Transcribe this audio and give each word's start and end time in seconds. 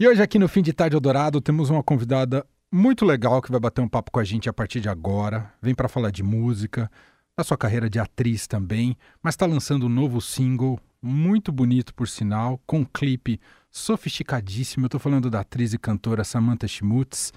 E 0.00 0.08
hoje 0.08 0.22
aqui 0.22 0.38
no 0.38 0.48
Fim 0.48 0.62
de 0.62 0.72
Tarde 0.72 0.96
Eldorado 0.96 1.42
temos 1.42 1.68
uma 1.68 1.82
convidada 1.82 2.42
muito 2.72 3.04
legal 3.04 3.42
que 3.42 3.50
vai 3.50 3.60
bater 3.60 3.82
um 3.82 3.88
papo 3.88 4.10
com 4.10 4.18
a 4.18 4.24
gente 4.24 4.48
a 4.48 4.52
partir 4.52 4.80
de 4.80 4.88
agora. 4.88 5.52
Vem 5.60 5.74
para 5.74 5.90
falar 5.90 6.10
de 6.10 6.22
música, 6.22 6.90
da 7.36 7.44
sua 7.44 7.58
carreira 7.58 7.90
de 7.90 7.98
atriz 7.98 8.46
também, 8.46 8.96
mas 9.22 9.34
está 9.34 9.44
lançando 9.44 9.84
um 9.84 9.90
novo 9.90 10.18
single, 10.18 10.80
muito 11.02 11.52
bonito 11.52 11.92
por 11.92 12.08
sinal, 12.08 12.58
com 12.66 12.78
um 12.78 12.84
clipe 12.86 13.38
sofisticadíssimo. 13.70 14.84
Eu 14.84 14.86
estou 14.86 14.98
falando 14.98 15.28
da 15.28 15.40
atriz 15.40 15.74
e 15.74 15.78
cantora 15.78 16.24
Samantha 16.24 16.66
Schmutz. 16.66 17.30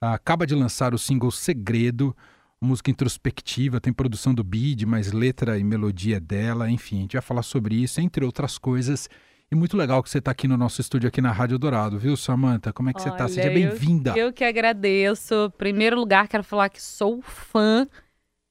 Acaba 0.00 0.46
de 0.46 0.54
lançar 0.54 0.94
o 0.94 0.98
single 0.98 1.32
Segredo, 1.32 2.16
música 2.60 2.92
introspectiva, 2.92 3.80
tem 3.80 3.92
produção 3.92 4.32
do 4.32 4.44
Bid, 4.44 4.86
mas 4.86 5.10
letra 5.10 5.58
e 5.58 5.64
melodia 5.64 6.20
dela, 6.20 6.70
enfim, 6.70 6.98
a 6.98 7.00
gente 7.00 7.12
vai 7.14 7.22
falar 7.22 7.42
sobre 7.42 7.74
isso, 7.74 8.00
entre 8.00 8.24
outras 8.24 8.56
coisas. 8.56 9.08
E 9.54 9.56
muito 9.56 9.76
legal 9.76 10.02
que 10.02 10.10
você 10.10 10.18
está 10.18 10.32
aqui 10.32 10.48
no 10.48 10.56
nosso 10.56 10.80
estúdio, 10.80 11.06
aqui 11.06 11.20
na 11.20 11.30
Rádio 11.30 11.56
Dourado, 11.60 11.96
viu, 11.96 12.16
Samanta? 12.16 12.72
Como 12.72 12.90
é 12.90 12.92
que 12.92 12.98
Olha, 12.98 13.10
você 13.10 13.14
está? 13.14 13.28
Seja 13.28 13.48
bem-vinda. 13.50 14.10
Eu, 14.16 14.26
eu, 14.26 14.32
que 14.32 14.42
agradeço. 14.42 15.48
Primeiro 15.56 15.94
lugar, 15.94 16.26
quero 16.26 16.42
falar 16.42 16.68
que 16.68 16.82
sou 16.82 17.22
fã 17.22 17.86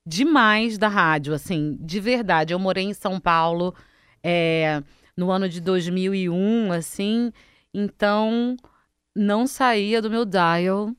demais 0.08 0.78
da 0.78 0.88
rádio, 0.88 1.34
assim, 1.34 1.78
de 1.82 2.00
verdade. 2.00 2.54
Eu 2.54 2.60
morei 2.60 2.86
em 2.86 2.94
São 2.94 3.20
Paulo 3.20 3.76
é, 4.24 4.82
no 5.18 5.30
ano 5.30 5.50
de 5.50 5.60
2001, 5.60 6.72
assim, 6.72 7.34
então 7.74 8.56
não 9.14 9.46
saía 9.46 10.02
do 10.02 10.10
meu 10.10 10.24
dial 10.24 10.96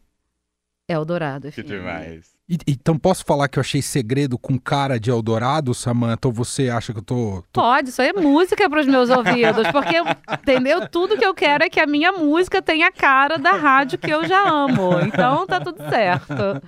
Eldorado. 0.86 1.50
Que 1.50 1.62
demais. 1.62 2.33
Então 2.66 2.98
posso 2.98 3.24
falar 3.24 3.48
que 3.48 3.58
eu 3.58 3.62
achei 3.62 3.80
segredo 3.80 4.36
com 4.36 4.58
cara 4.58 5.00
de 5.00 5.10
Eldorado, 5.10 5.72
Samanta? 5.72 6.28
Ou 6.28 6.34
você 6.34 6.68
acha 6.68 6.92
que 6.92 6.98
eu 6.98 7.02
tô. 7.02 7.42
tô... 7.50 7.62
Pode, 7.62 7.88
isso 7.88 8.02
aí 8.02 8.08
é 8.08 8.12
música 8.12 8.68
para 8.68 8.80
os 8.80 8.86
meus 8.86 9.08
ouvidos. 9.08 9.66
Porque, 9.72 9.96
entendeu? 10.40 10.86
Tudo 10.88 11.16
que 11.16 11.24
eu 11.24 11.32
quero 11.32 11.64
é 11.64 11.70
que 11.70 11.80
a 11.80 11.86
minha 11.86 12.12
música 12.12 12.60
tenha 12.60 12.88
a 12.88 12.92
cara 12.92 13.38
da 13.38 13.52
rádio 13.52 13.98
que 13.98 14.10
eu 14.10 14.26
já 14.26 14.46
amo. 14.46 15.00
Então 15.00 15.46
tá 15.46 15.58
tudo 15.58 15.78
certo. 15.88 16.60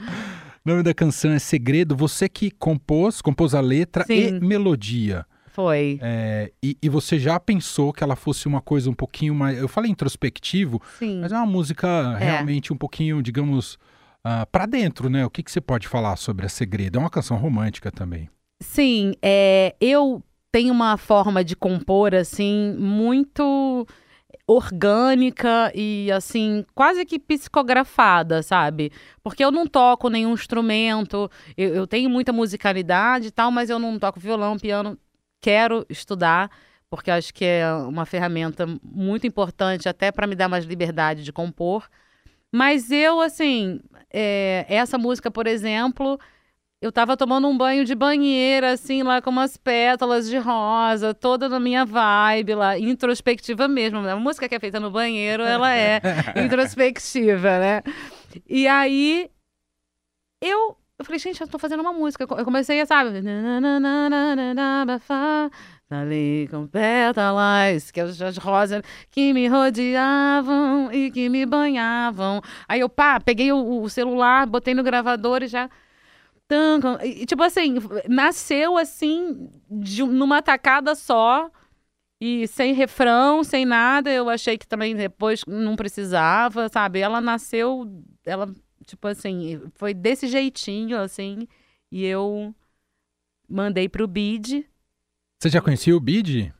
O 0.64 0.68
nome 0.68 0.82
da 0.82 0.94
canção 0.94 1.32
é 1.32 1.38
Segredo. 1.38 1.94
Você 1.94 2.26
que 2.26 2.50
compôs, 2.50 3.20
compôs 3.20 3.54
a 3.54 3.60
letra 3.60 4.04
Sim. 4.04 4.14
e 4.14 4.40
melodia. 4.40 5.26
Foi. 5.52 5.98
É, 6.02 6.52
e, 6.62 6.76
e, 6.82 6.88
você 6.88 7.18
já 7.18 7.40
pensou 7.40 7.92
que 7.92 8.04
ela 8.04 8.14
fosse 8.14 8.46
uma 8.46 8.60
coisa 8.60 8.90
um 8.90 8.94
pouquinho 8.94 9.34
mais. 9.34 9.56
Eu 9.58 9.68
falei 9.68 9.90
introspectivo, 9.90 10.82
Sim. 10.98 11.20
mas 11.20 11.32
é 11.32 11.36
uma 11.36 11.46
música 11.46 12.16
É. 12.20 12.24
realmente 12.24 12.72
um 12.74 12.76
pouquinho, 12.76 13.22
digamos, 13.22 13.78
uh, 14.26 14.46
para 14.50 14.66
dentro, 14.66 15.08
né? 15.08 15.24
O 15.24 15.30
que, 15.30 15.42
que 15.42 15.50
você 15.50 15.60
pode 15.60 15.86
falar 15.86 16.16
sobre 16.16 16.44
a 16.44 16.48
Segredo? 16.48 16.98
É 16.98 17.00
uma 17.00 17.10
canção 17.10 17.36
romântica 17.36 17.92
também. 17.92 18.28
Sim, 18.60 19.12
é, 19.22 19.76
eu 19.80 20.22
tenho 20.50 20.72
uma 20.72 20.96
forma 20.96 21.44
de 21.44 21.54
compor, 21.54 22.14
assim, 22.14 22.74
muito 22.78 23.86
orgânica 24.48 25.72
e, 25.74 26.10
assim, 26.12 26.64
quase 26.74 27.04
que 27.04 27.18
psicografada, 27.18 28.42
sabe? 28.42 28.92
Porque 29.22 29.44
eu 29.44 29.50
não 29.50 29.66
toco 29.66 30.08
nenhum 30.08 30.32
instrumento, 30.32 31.30
eu, 31.56 31.74
eu 31.74 31.86
tenho 31.86 32.08
muita 32.08 32.32
musicalidade 32.32 33.28
e 33.28 33.30
tal, 33.30 33.50
mas 33.50 33.68
eu 33.68 33.78
não 33.78 33.98
toco 33.98 34.20
violão, 34.20 34.56
piano. 34.56 34.96
Quero 35.40 35.84
estudar, 35.90 36.50
porque 36.88 37.10
acho 37.10 37.34
que 37.34 37.44
é 37.44 37.72
uma 37.74 38.06
ferramenta 38.06 38.66
muito 38.82 39.26
importante 39.26 39.88
até 39.88 40.10
para 40.12 40.26
me 40.26 40.34
dar 40.34 40.48
mais 40.48 40.64
liberdade 40.64 41.22
de 41.22 41.32
compor. 41.32 41.88
Mas 42.56 42.90
eu, 42.90 43.20
assim, 43.20 43.80
é, 44.10 44.64
essa 44.66 44.96
música, 44.96 45.30
por 45.30 45.46
exemplo, 45.46 46.18
eu 46.80 46.90
tava 46.90 47.14
tomando 47.14 47.46
um 47.46 47.54
banho 47.54 47.84
de 47.84 47.94
banheira, 47.94 48.72
assim, 48.72 49.02
lá 49.02 49.20
com 49.20 49.28
umas 49.28 49.58
pétalas 49.58 50.26
de 50.26 50.38
rosa, 50.38 51.12
toda 51.12 51.50
na 51.50 51.60
minha 51.60 51.84
vibe 51.84 52.54
lá, 52.54 52.78
introspectiva 52.78 53.68
mesmo. 53.68 53.98
A 53.98 54.16
música 54.16 54.48
que 54.48 54.54
é 54.54 54.58
feita 54.58 54.80
no 54.80 54.90
banheiro, 54.90 55.42
ela 55.42 55.70
é 55.76 56.00
introspectiva, 56.42 57.58
né? 57.58 57.82
E 58.48 58.66
aí, 58.66 59.30
eu, 60.40 60.78
eu 60.98 61.04
falei, 61.04 61.18
gente, 61.18 61.38
eu 61.42 61.48
tô 61.48 61.58
fazendo 61.58 61.80
uma 61.80 61.92
música. 61.92 62.24
Eu 62.24 62.44
comecei 62.46 62.80
a, 62.80 62.86
sabe... 62.86 63.20
Ali 65.88 66.48
com 66.50 66.66
pétalas, 66.66 67.92
que 67.92 68.00
as, 68.00 68.20
as 68.20 68.36
rosas 68.36 68.82
que 69.08 69.32
me 69.32 69.46
rodeavam 69.46 70.92
e 70.92 71.12
que 71.12 71.28
me 71.28 71.46
banhavam. 71.46 72.42
Aí 72.66 72.80
eu, 72.80 72.88
pá, 72.88 73.20
peguei 73.20 73.52
o, 73.52 73.82
o 73.82 73.88
celular, 73.88 74.46
botei 74.46 74.74
no 74.74 74.82
gravador 74.82 75.44
e 75.44 75.46
já. 75.48 75.70
E, 77.04 77.26
tipo 77.26 77.42
assim, 77.42 77.76
nasceu 78.08 78.76
assim, 78.76 79.50
de, 79.70 80.02
numa 80.04 80.40
tacada 80.42 80.94
só, 80.94 81.50
e 82.20 82.46
sem 82.48 82.72
refrão, 82.72 83.44
sem 83.44 83.64
nada. 83.64 84.10
Eu 84.10 84.28
achei 84.28 84.56
que 84.58 84.66
também 84.66 84.94
depois 84.94 85.42
não 85.46 85.76
precisava, 85.76 86.68
sabe? 86.68 87.00
Ela 87.00 87.20
nasceu, 87.20 87.86
ela, 88.24 88.52
tipo 88.86 89.06
assim, 89.08 89.60
foi 89.74 89.94
desse 89.94 90.28
jeitinho, 90.28 90.98
assim, 90.98 91.46
e 91.90 92.04
eu 92.04 92.54
mandei 93.48 93.88
pro 93.88 94.06
Bid. 94.06 94.66
Você 95.46 95.50
já 95.50 95.60
conhecia 95.60 95.96
o 95.96 96.00
Bid? 96.00 96.52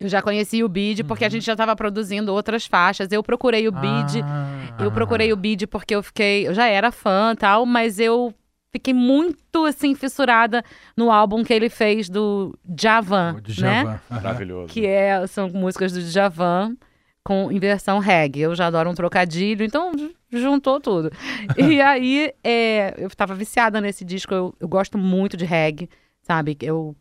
Eu 0.00 0.08
já 0.08 0.22
conheci 0.22 0.64
o 0.64 0.68
Bid 0.70 1.04
porque 1.04 1.22
a 1.22 1.28
gente 1.28 1.44
já 1.44 1.52
estava 1.52 1.76
produzindo 1.76 2.32
outras 2.32 2.64
faixas. 2.64 3.12
Eu 3.12 3.22
procurei 3.22 3.68
o 3.68 3.72
Bid, 3.72 4.22
Ah, 4.24 4.74
eu 4.80 4.90
procurei 4.90 5.34
o 5.34 5.36
Bid 5.36 5.66
porque 5.66 5.94
eu 5.94 6.02
fiquei, 6.02 6.48
eu 6.48 6.54
já 6.54 6.66
era 6.66 6.90
fã, 6.90 7.34
tal, 7.36 7.66
mas 7.66 8.00
eu 8.00 8.32
fiquei 8.72 8.94
muito 8.94 9.66
assim 9.66 9.94
fissurada 9.94 10.64
no 10.96 11.10
álbum 11.10 11.44
que 11.44 11.52
ele 11.52 11.68
fez 11.68 12.08
do 12.08 12.58
Javan, 12.78 13.34
o 13.36 13.60
né? 13.60 14.00
Maravilhoso. 14.08 14.72
Que 14.72 14.86
é, 14.86 15.26
são 15.26 15.50
músicas 15.50 15.92
do 15.92 16.00
Djavan 16.00 16.74
com 17.22 17.52
em 17.52 17.58
versão 17.58 17.98
reggae. 17.98 18.40
Eu 18.40 18.54
já 18.54 18.68
adoro 18.68 18.88
um 18.88 18.94
trocadilho, 18.94 19.62
então 19.62 19.92
juntou 20.32 20.80
tudo. 20.80 21.10
e 21.58 21.82
aí, 21.82 22.32
é, 22.42 22.94
eu 22.96 23.10
tava 23.10 23.34
viciada 23.34 23.78
nesse 23.78 24.06
disco. 24.06 24.32
Eu, 24.32 24.54
eu 24.58 24.68
gosto 24.68 24.96
muito 24.96 25.36
de 25.36 25.44
reggae, 25.44 25.90
sabe? 26.22 26.56
Eu 26.62 26.96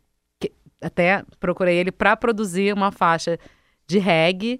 até 0.81 1.23
procurei 1.39 1.77
ele 1.77 1.91
para 1.91 2.15
produzir 2.15 2.73
uma 2.73 2.91
faixa 2.91 3.37
de 3.87 3.97
reggae. 3.99 4.59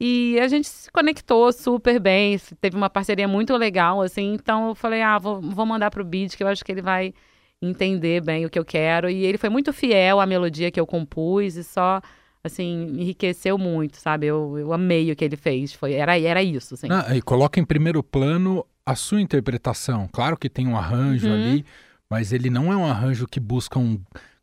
E 0.00 0.38
a 0.40 0.48
gente 0.48 0.68
se 0.68 0.90
conectou 0.90 1.52
super 1.52 2.00
bem, 2.00 2.38
teve 2.60 2.76
uma 2.76 2.90
parceria 2.90 3.28
muito 3.28 3.56
legal, 3.56 4.02
assim. 4.02 4.34
Então 4.34 4.68
eu 4.68 4.74
falei, 4.74 5.00
ah, 5.02 5.18
vou, 5.18 5.40
vou 5.40 5.64
mandar 5.64 5.90
pro 5.90 6.04
Beat, 6.04 6.36
que 6.36 6.42
eu 6.42 6.48
acho 6.48 6.64
que 6.64 6.72
ele 6.72 6.82
vai 6.82 7.14
entender 7.62 8.20
bem 8.22 8.44
o 8.44 8.50
que 8.50 8.58
eu 8.58 8.64
quero. 8.64 9.08
E 9.08 9.24
ele 9.24 9.38
foi 9.38 9.48
muito 9.48 9.72
fiel 9.72 10.20
à 10.20 10.26
melodia 10.26 10.70
que 10.70 10.80
eu 10.80 10.86
compus 10.86 11.54
e 11.56 11.62
só, 11.64 12.00
assim, 12.42 12.86
enriqueceu 12.98 13.56
muito, 13.56 13.96
sabe? 13.96 14.26
Eu, 14.26 14.58
eu 14.58 14.72
amei 14.72 15.10
o 15.10 15.16
que 15.16 15.24
ele 15.24 15.36
fez. 15.36 15.72
Foi, 15.72 15.92
era, 15.94 16.18
era 16.18 16.42
isso, 16.42 16.74
assim. 16.74 16.88
Ah, 16.90 17.16
e 17.16 17.22
coloca 17.22 17.58
em 17.60 17.64
primeiro 17.64 18.02
plano 18.02 18.66
a 18.84 18.94
sua 18.96 19.20
interpretação. 19.20 20.08
Claro 20.12 20.36
que 20.36 20.50
tem 20.50 20.66
um 20.66 20.76
arranjo 20.76 21.28
Uhum. 21.28 21.34
ali, 21.34 21.64
mas 22.10 22.32
ele 22.32 22.50
não 22.50 22.70
é 22.72 22.76
um 22.76 22.84
arranjo 22.84 23.26
que 23.26 23.40
busca 23.40 23.78
um 23.78 23.98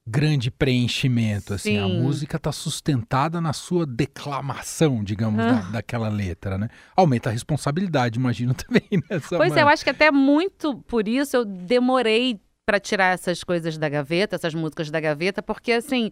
grande 0.07 0.49
preenchimento. 0.51 1.53
Assim, 1.53 1.77
a 1.77 1.87
música 1.87 2.37
está 2.37 2.51
sustentada 2.51 3.39
na 3.39 3.53
sua 3.53 3.85
declamação, 3.85 5.03
digamos, 5.03 5.37
da- 5.45 5.59
Ah. 5.59 5.71
daquela 5.71 6.09
letra, 6.09 6.57
né? 6.57 6.67
Aumenta 6.95 7.29
a 7.29 7.31
responsabilidade, 7.31 8.17
imagino 8.19 8.53
também, 8.67 8.83
né? 8.91 9.19
Pois 9.29 9.55
é, 9.55 9.61
eu 9.61 9.67
acho 9.69 9.83
que 9.83 9.89
até 9.89 10.09
muito 10.11 10.75
por 10.87 11.07
isso 11.07 11.35
eu 11.37 11.45
demorei 11.45 12.39
pra 12.65 12.79
tirar 12.79 13.13
essas 13.13 13.43
coisas 13.43 13.77
da 13.77 13.89
gaveta, 13.89 14.35
essas 14.35 14.53
músicas 14.53 14.89
da 14.89 14.99
gaveta, 14.99 15.41
porque 15.43 15.71
assim. 15.71 16.09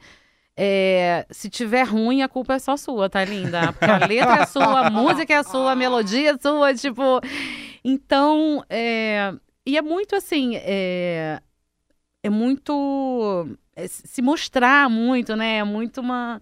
é, 0.61 1.25
se 1.31 1.49
tiver 1.49 1.83
ruim, 1.83 2.21
a 2.21 2.27
culpa 2.27 2.55
é 2.55 2.59
só 2.59 2.75
sua, 2.75 3.09
tá 3.09 3.23
linda? 3.23 3.71
Porque 3.71 3.85
a 3.85 4.05
letra 4.05 4.41
é 4.41 4.45
sua, 4.45 4.87
a 4.87 4.89
música 4.91 5.33
é 5.33 5.41
sua, 5.43 5.71
a 5.71 5.75
melodia 5.75 6.31
é 6.31 6.37
sua, 6.37 6.73
tipo. 6.73 7.01
Então, 7.83 8.61
é, 8.69 9.33
e 9.65 9.77
é 9.77 9.81
muito 9.81 10.15
assim, 10.17 10.57
é, 10.57 11.39
é 12.21 12.29
muito. 12.29 13.47
É 13.83 13.87
se 13.87 14.21
mostrar 14.21 14.89
muito, 14.89 15.35
né? 15.35 15.57
É 15.57 15.63
muito 15.63 16.01
uma. 16.01 16.41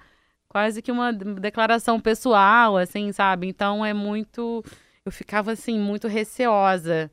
Quase 0.50 0.82
que 0.82 0.92
uma 0.92 1.12
declaração 1.14 2.00
pessoal, 2.00 2.78
assim, 2.78 3.12
sabe? 3.12 3.48
Então 3.48 3.86
é 3.86 3.94
muito. 3.94 4.64
Eu 5.06 5.12
ficava, 5.12 5.52
assim, 5.52 5.80
muito 5.80 6.08
receosa 6.08 7.12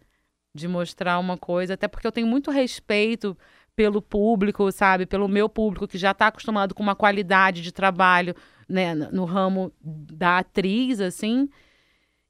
de 0.54 0.68
mostrar 0.68 1.18
uma 1.18 1.36
coisa, 1.36 1.74
até 1.74 1.88
porque 1.88 2.06
eu 2.06 2.12
tenho 2.12 2.26
muito 2.26 2.50
respeito 2.50 3.36
pelo 3.74 4.00
público, 4.00 4.70
sabe? 4.70 5.04
Pelo 5.06 5.28
meu 5.28 5.48
público 5.48 5.88
que 5.88 5.98
já 5.98 6.12
está 6.12 6.28
acostumado 6.28 6.74
com 6.74 6.82
uma 6.82 6.94
qualidade 6.94 7.60
de 7.60 7.72
trabalho, 7.72 8.34
né, 8.68 8.94
no 8.94 9.10
no 9.12 9.24
ramo 9.24 9.72
da 9.82 10.38
atriz, 10.38 11.00
assim, 11.00 11.48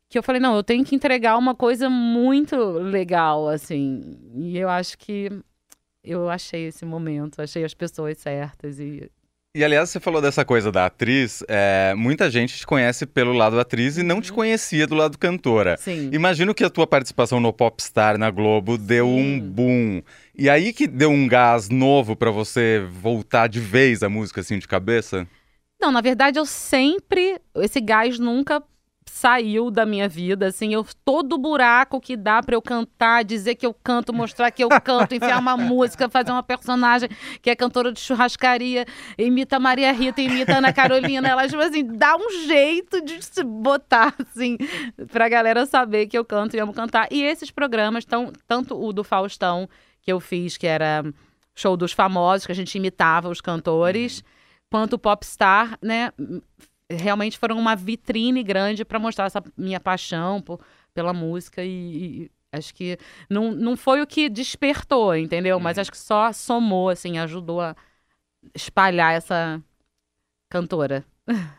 que 0.08 0.18
eu 0.18 0.22
falei, 0.22 0.40
não, 0.40 0.56
eu 0.56 0.62
tenho 0.62 0.84
que 0.84 0.94
entregar 0.94 1.36
uma 1.36 1.54
coisa 1.54 1.90
muito 1.90 2.56
legal, 2.56 3.48
assim. 3.48 4.18
E 4.34 4.56
eu 4.56 4.68
acho 4.68 4.96
que 4.98 5.30
eu 6.04 6.28
achei 6.28 6.66
esse 6.66 6.84
momento, 6.84 7.40
achei 7.40 7.64
as 7.64 7.74
pessoas 7.74 8.18
certas 8.18 8.78
e 8.78 9.10
E 9.56 9.62
aliás, 9.64 9.88
você 9.90 10.00
falou 10.00 10.20
dessa 10.20 10.44
coisa 10.44 10.70
da 10.72 10.86
atriz. 10.86 11.42
é, 11.48 11.94
muita 11.96 12.28
gente 12.30 12.56
te 12.58 12.66
conhece 12.66 13.06
pelo 13.06 13.32
lado 13.32 13.58
atriz 13.58 13.96
e 13.96 14.02
não 14.02 14.20
te 14.20 14.32
conhecia 14.32 14.86
do 14.86 14.94
lado 14.94 15.16
cantora. 15.18 15.76
sim. 15.78 16.10
Imagino 16.12 16.54
que 16.54 16.64
a 16.64 16.70
tua 16.70 16.86
participação 16.86 17.38
no 17.40 17.52
Popstar 17.52 18.18
na 18.18 18.30
Globo 18.30 18.76
deu 18.76 19.08
um 19.08 19.38
Sim. 19.40 19.50
boom. 19.50 20.02
E 20.36 20.50
aí 20.50 20.72
que 20.72 20.86
deu 20.86 21.10
um 21.10 21.26
gás 21.28 21.68
novo 21.68 22.16
pra 22.16 22.30
você 22.30 22.84
voltar 22.90 23.46
de 23.48 23.60
vez 23.60 24.02
a 24.02 24.08
música 24.08 24.40
assim 24.40 24.58
de 24.58 24.66
cabeça? 24.68 25.26
Não, 25.80 25.92
na 25.92 26.00
verdade, 26.00 26.38
eu 26.38 26.46
sempre. 26.46 27.38
Esse 27.56 27.80
gás 27.80 28.18
nunca 28.18 28.62
saiu 29.06 29.70
da 29.70 29.86
minha 29.86 30.08
vida, 30.08 30.46
assim, 30.46 30.74
eu 30.74 30.84
todo 31.04 31.38
buraco 31.38 32.00
que 32.00 32.16
dá 32.16 32.42
para 32.42 32.54
eu 32.54 32.62
cantar, 32.62 33.24
dizer 33.24 33.54
que 33.54 33.64
eu 33.64 33.72
canto, 33.72 34.12
mostrar 34.12 34.50
que 34.50 34.64
eu 34.64 34.68
canto, 34.82 35.14
enfiar 35.14 35.38
uma 35.38 35.56
música, 35.58 36.08
fazer 36.08 36.30
uma 36.30 36.42
personagem 36.42 37.08
que 37.40 37.50
é 37.50 37.54
cantora 37.54 37.92
de 37.92 38.00
churrascaria, 38.00 38.84
imita 39.16 39.60
Maria 39.60 39.92
Rita, 39.92 40.20
imita 40.20 40.56
Ana 40.56 40.72
Carolina, 40.72 41.28
elas 41.28 41.50
tipo 41.50 41.62
assim, 41.62 41.84
dá 41.84 42.16
um 42.16 42.46
jeito 42.46 43.00
de 43.02 43.22
se 43.22 43.44
botar 43.44 44.14
assim 44.18 44.56
pra 45.12 45.28
galera 45.28 45.66
saber 45.66 46.06
que 46.06 46.18
eu 46.18 46.24
canto 46.24 46.56
e 46.56 46.60
amo 46.60 46.72
cantar. 46.72 47.06
E 47.10 47.22
esses 47.22 47.50
programas, 47.50 48.04
tão, 48.04 48.32
tanto 48.46 48.78
o 48.78 48.92
do 48.92 49.04
Faustão 49.04 49.68
que 50.02 50.12
eu 50.12 50.20
fiz, 50.20 50.56
que 50.56 50.66
era 50.66 51.04
show 51.54 51.76
dos 51.76 51.92
famosos, 51.92 52.46
que 52.46 52.52
a 52.52 52.54
gente 52.54 52.74
imitava 52.74 53.28
os 53.28 53.40
cantores, 53.40 54.18
uhum. 54.18 54.24
quanto 54.70 54.92
o 54.94 54.98
Popstar, 54.98 55.78
né? 55.80 56.10
Realmente 56.90 57.38
foram 57.38 57.58
uma 57.58 57.74
vitrine 57.74 58.42
grande 58.42 58.84
para 58.84 58.98
mostrar 58.98 59.26
essa 59.26 59.42
minha 59.56 59.80
paixão 59.80 60.40
por, 60.40 60.60
pela 60.92 61.12
música 61.12 61.62
e, 61.64 61.68
e, 61.68 62.30
acho 62.52 62.74
que 62.74 62.98
não, 63.28 63.52
não 63.52 63.76
foi 63.76 64.02
o 64.02 64.06
que 64.06 64.28
despertou, 64.28 65.16
entendeu? 65.16 65.58
Mas 65.58 65.76
uhum. 65.76 65.80
acho 65.82 65.90
que 65.90 65.98
só 65.98 66.32
somou, 66.32 66.88
assim, 66.88 67.18
ajudou 67.18 67.60
a 67.60 67.74
espalhar 68.54 69.14
essa 69.14 69.62
cantora. 70.50 71.04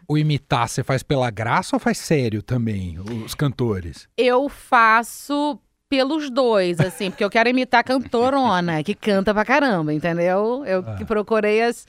O 0.07 0.18
imitar, 0.18 0.69
você 0.69 0.83
faz 0.83 1.01
pela 1.01 1.30
graça 1.31 1.75
ou 1.75 1.80
faz 1.80 1.98
sério 1.98 2.44
também, 2.44 3.00
os 3.00 3.33
cantores? 3.33 4.07
Eu 4.16 4.48
faço 4.48 5.60
pelos 5.89 6.30
dois, 6.30 6.80
assim, 6.80 7.10
porque 7.10 7.24
eu 7.24 7.30
quero 7.30 7.50
imitar 7.50 7.83
cantorona, 7.83 8.83
que 8.83 8.94
canta 8.94 9.33
pra 9.33 9.44
caramba, 9.44 9.94
entendeu? 9.94 10.63
Eu 10.66 10.83
ah. 10.86 11.06
procurei 11.06 11.63
as 11.63 11.88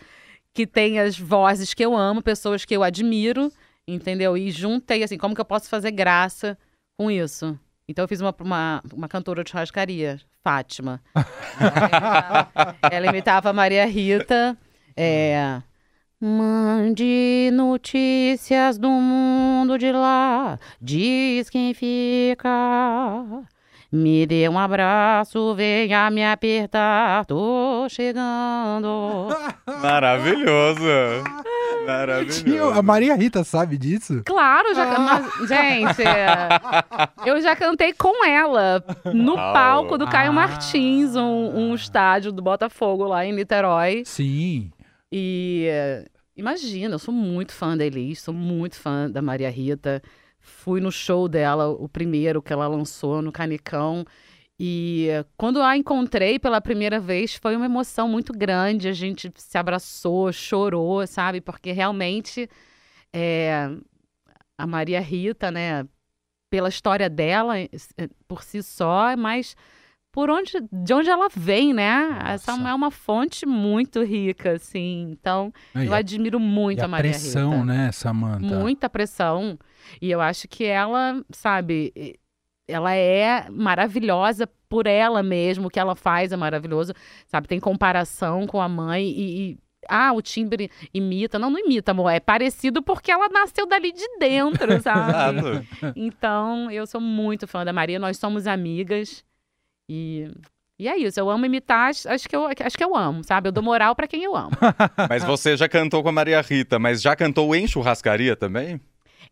que 0.57 0.67
tem 0.67 0.99
as 0.99 1.19
vozes 1.19 1.75
que 1.75 1.85
eu 1.85 1.95
amo, 1.95 2.23
pessoas 2.23 2.65
que 2.65 2.75
eu 2.75 2.83
admiro, 2.83 3.53
entendeu? 3.87 4.39
E 4.39 4.51
juntei, 4.51 5.03
assim, 5.03 5.19
como 5.19 5.35
que 5.35 5.41
eu 5.41 5.45
posso 5.45 5.69
fazer 5.69 5.91
graça 5.91 6.57
com 6.99 7.11
isso? 7.11 7.59
Então 7.87 8.05
eu 8.05 8.09
fiz 8.09 8.23
uma, 8.23 8.35
uma, 8.41 8.83
uma 8.91 9.07
cantora 9.07 9.45
de 9.45 9.51
churrascaria, 9.51 10.19
Fátima. 10.43 11.03
ela, 12.91 13.07
imitava, 13.07 13.51
a 13.51 13.53
Maria 13.53 13.85
Rita. 13.85 14.57
É, 14.97 15.61
Mande 16.19 17.51
notícias 17.53 18.79
do 18.79 18.89
mundo 18.89 19.77
de 19.77 19.93
lá, 19.93 20.59
diz 20.81 21.51
quem 21.51 21.75
fica. 21.75 22.49
Me 23.93 24.27
dê 24.27 24.49
um 24.49 24.59
abraço, 24.59 25.55
venha 25.55 26.11
me 26.11 26.25
apertar, 26.25 27.25
tô 27.25 27.87
chegando. 27.89 29.29
Maravilhoso. 29.81 30.83
Maravilhoso. 31.87 32.79
A 32.79 32.83
Maria 32.83 33.15
Rita 33.15 33.45
sabe 33.45 33.79
disso? 33.79 34.23
Claro, 34.27 34.75
já 34.75 34.99
mas, 34.99 35.49
gente, 35.49 36.03
eu 37.25 37.41
já 37.41 37.55
cantei 37.55 37.93
com 37.93 38.25
ela 38.27 38.83
no 39.15 39.35
oh. 39.35 39.37
palco 39.37 39.97
do 39.97 40.07
Caio 40.09 40.31
ah. 40.31 40.35
Martins, 40.35 41.15
um, 41.15 41.71
um 41.71 41.75
estádio 41.75 42.33
do 42.33 42.43
Botafogo 42.43 43.05
lá 43.05 43.25
em 43.25 43.33
Niterói. 43.33 44.03
Sim. 44.05 44.73
E 45.13 45.69
imagina, 46.37 46.97
eu 46.97 46.99
sou 46.99 47.15
muito 47.15 47.53
fã 47.53 47.77
da 47.77 47.87
Elis, 47.87 48.21
sou 48.21 48.35
muito 48.35 48.77
fã 48.77 49.09
da 49.09 49.23
Maria 49.23 49.49
Rita. 49.49 50.03
Fui 50.47 50.81
no 50.81 50.93
show 50.93 51.29
dela, 51.29 51.69
o 51.69 51.89
primeiro 51.89 52.41
que 52.41 52.53
ela 52.53 52.69
lançou 52.69 53.21
no 53.21 53.33
Canicão. 53.33 54.05
E 54.59 55.09
quando 55.37 55.61
a 55.61 55.77
encontrei 55.77 56.39
pela 56.39 56.61
primeira 56.61 57.01
vez, 57.01 57.35
foi 57.35 57.57
uma 57.57 57.67
emoção 57.67 58.09
muito 58.09 58.33
grande. 58.33 58.89
A 58.89 58.93
gente 58.93 59.31
se 59.35 59.59
abraçou, 59.59 60.33
chorou, 60.33 61.05
sabe? 61.07 61.41
Porque 61.41 61.73
realmente 61.73 62.49
é, 63.13 63.69
a 64.57 64.67
Maria 64.67 65.01
Rita, 65.01 65.51
né? 65.51 65.85
Pela 66.49 66.69
história 66.69 67.11
dela 67.11 67.59
é, 67.59 67.69
por 68.29 68.45
si 68.45 68.63
só, 68.63 69.17
mas 69.17 69.57
por 70.17 70.31
onde, 70.31 70.51
de 70.73 70.95
onde 70.95 71.11
ela 71.11 71.29
vem, 71.29 71.75
né? 71.75 72.09
Nossa. 72.09 72.33
Essa 72.33 72.53
é 72.53 72.75
uma 72.75 72.91
fonte 72.91 73.45
muito 73.45 74.03
rica, 74.03 74.53
assim. 74.53 75.11
Então, 75.11 75.53
eu 75.75 75.93
a, 75.93 75.99
admiro 75.99 76.41
muito 76.41 76.81
a, 76.81 76.87
a 76.87 76.89
Maria 76.89 77.11
pressão, 77.11 77.51
Rita. 77.51 77.65
né, 77.67 77.93
Samanta? 77.93 78.47
Muita 78.47 78.89
pressão. 78.89 79.59
E 80.01 80.11
eu 80.11 80.19
acho 80.23 80.49
que 80.49 80.65
ela, 80.65 81.23
sabe, 81.29 82.19
ela 82.67 82.95
é 82.95 83.51
maravilhosa 83.51 84.49
por 84.71 84.87
ela 84.87 85.23
mesmo, 85.23 85.67
o 85.67 85.71
que 85.71 85.79
ela 85.79 85.95
faz 85.95 86.33
é 86.33 86.37
maravilhoso, 86.37 86.95
sabe? 87.27 87.47
Tem 87.47 87.61
comparação 87.61 88.47
com 88.47 88.59
a 88.59 88.69
mãe 88.71 89.05
e, 89.05 89.51
e 89.51 89.59
ah, 89.87 90.15
o 90.15 90.23
timbre 90.23 90.71
imita. 90.95 91.39
Não, 91.39 91.51
não 91.51 91.61
imita, 91.61 91.91
amor. 91.91 92.09
É 92.09 92.21
parecido 92.21 92.83
porque 92.83 93.13
ela 93.13 93.29
nasceu 93.29 93.67
dali 93.67 93.93
de 93.93 94.19
dentro, 94.19 94.81
sabe? 94.81 95.69
então, 95.95 96.71
eu 96.71 96.87
sou 96.87 97.03
muito 97.03 97.47
fã 97.47 97.67
da 97.67 97.73
Maria. 97.75 97.99
Nós 97.99 98.17
somos 98.17 98.47
amigas. 98.47 99.23
E, 99.89 100.31
e 100.79 100.89
é 100.89 100.97
isso, 100.97 101.19
eu 101.19 101.31
amo 101.31 101.47
imitar, 101.47 101.91
acho 101.91 102.29
que 102.29 102.37
eu, 102.37 102.47
acho 102.47 102.77
que 102.77 102.85
eu 102.85 102.95
amo, 102.95 103.25
sabe? 103.25 103.49
Eu 103.49 103.53
dou 103.53 103.63
moral 103.63 103.95
para 103.95 104.07
quem 104.07 104.25
eu 104.25 104.37
amo. 104.37 104.51
mas 105.09 105.25
você 105.25 105.57
já 105.57 105.69
cantou 105.69 106.03
com 106.03 106.09
a 106.09 106.13
Maria 106.13 106.41
Rita, 106.41 106.79
mas 106.79 107.01
já 107.01 107.17
cantou 107.17 107.55
em 107.55 107.67
churrascaria 107.67 108.37
também? 108.37 108.81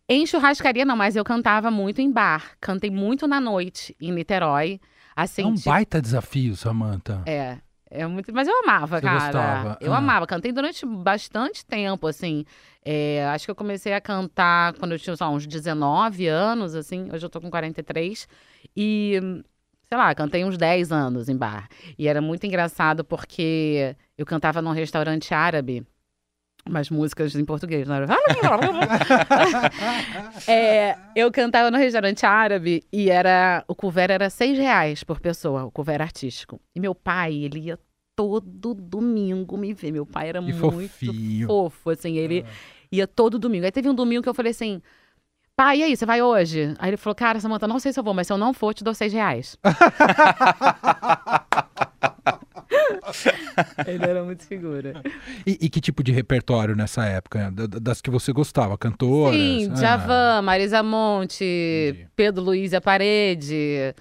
Em 0.09 0.27
churrascaria 0.27 0.85
não, 0.85 0.97
mas 0.97 1.17
eu 1.17 1.25
cantava 1.25 1.71
muito 1.71 2.01
em 2.01 2.11
bar. 2.11 2.53
Cantei 2.61 2.91
muito 2.91 3.27
na 3.27 3.41
noite 3.41 3.97
em 4.01 4.13
Niterói. 4.13 4.81
Assim, 5.17 5.43
é 5.43 5.47
um 5.47 5.55
tipo... 5.55 5.71
baita 5.71 6.01
desafio, 6.01 6.57
Samantha. 6.57 7.23
É. 7.27 7.59
É 7.91 8.05
muito, 8.09 8.35
mas 8.35 8.49
eu 8.49 8.55
amava, 8.65 8.99
Você 8.99 9.07
cara. 9.07 9.21
Gostava. 9.21 9.79
Eu 9.81 9.95
ah. 9.95 9.99
amava. 9.99 10.27
Cantei 10.27 10.51
durante 10.51 10.85
bastante 10.85 11.65
tempo, 11.65 12.09
assim. 12.09 12.45
É, 12.85 13.25
acho 13.33 13.45
que 13.45 13.51
eu 13.53 13.55
comecei 13.55 13.93
a 13.93 14.01
cantar 14.01 14.75
quando 14.75 14.93
eu 14.93 14.99
tinha 14.99 15.17
só, 15.17 15.31
uns 15.31 15.47
19 15.47 16.27
anos, 16.27 16.75
assim. 16.75 17.09
Hoje 17.13 17.25
eu 17.25 17.31
tô 17.31 17.41
com 17.41 17.49
43. 17.49 18.27
E 18.77 19.21
sei 19.87 19.99
lá, 19.99 20.15
cantei 20.15 20.45
uns 20.45 20.57
10 20.57 20.93
anos 20.93 21.29
em 21.29 21.37
bar. 21.37 21.69
E 21.99 22.09
era 22.09 22.21
muito 22.21 22.47
engraçado 22.47 23.05
porque 23.05 23.97
eu 24.17 24.27
cantava 24.27 24.63
num 24.63 24.73
restaurante 24.73 25.35
árabe. 25.35 25.85
Umas 26.67 26.89
músicas 26.89 27.35
em 27.35 27.45
português, 27.45 27.87
não 27.87 27.95
era? 27.95 28.07
é, 30.49 30.97
eu 31.15 31.31
cantava 31.31 31.71
no 31.71 31.77
restaurante 31.77 32.25
árabe 32.25 32.83
e 32.91 33.11
era 33.11 33.63
o 33.69 33.75
couvert 33.75 34.11
era 34.11 34.31
seis 34.31 34.57
reais 34.57 35.05
por 35.05 35.21
pessoa, 35.21 35.65
o 35.65 35.71
couvert 35.71 36.01
artístico. 36.01 36.59
E 36.75 36.81
meu 36.81 36.95
pai, 36.95 37.35
ele 37.35 37.61
ia 37.61 37.79
todo 38.17 38.75
domingo 38.75 39.59
me 39.59 39.75
ver. 39.75 39.93
Meu 39.93 40.07
pai 40.07 40.31
era 40.31 40.43
que 40.43 40.53
muito 40.53 40.89
fofinho. 40.89 41.47
fofo, 41.47 41.91
assim, 41.91 42.17
ele 42.17 42.41
é. 42.41 42.45
ia 42.91 43.07
todo 43.07 43.39
domingo. 43.39 43.67
Aí 43.67 43.73
teve 43.73 43.91
um 43.91 43.95
domingo 43.95 44.23
que 44.23 44.29
eu 44.29 44.35
falei 44.35 44.53
assim: 44.53 44.81
Pai, 45.57 45.79
e 45.79 45.83
aí, 45.85 45.97
você 45.97 46.05
vai 46.05 46.21
hoje? 46.21 46.75
Aí 46.81 46.91
ele 46.91 46.97
falou, 46.97 47.15
cara, 47.15 47.39
Samanta, 47.39 47.69
não 47.69 47.79
sei 47.79 47.93
se 47.93 48.01
eu 48.01 48.03
vou, 48.03 48.13
mas 48.13 48.27
se 48.27 48.33
eu 48.33 48.39
não 48.39 48.53
for, 48.53 48.75
te 48.75 48.83
dou 48.83 48.93
seis 48.93 49.13
reais. 49.13 49.57
ele 53.87 54.05
era 54.05 54.25
muito 54.25 54.45
figura. 54.45 55.01
E, 55.47 55.57
e, 55.61 55.71
que 55.71 55.81
tipo 55.81 56.03
de 56.03 56.11
repertório 56.11 56.75
nessa 56.75 57.05
época? 57.05 57.53
Das 57.81 58.01
que 58.01 58.11
você 58.11 58.33
gostava? 58.33 58.77
Cantoras? 58.77 59.39
Sim, 59.39 59.71
ah. 59.71 59.77
Javan, 59.77 60.43
Marisa 60.43 60.83
Monte, 60.83 61.45
Entendi. 61.45 62.09
Pedro 62.17 62.43
Luiz 62.43 62.73
e 62.73 62.77
a 62.77 62.81
Parede. 62.81 63.95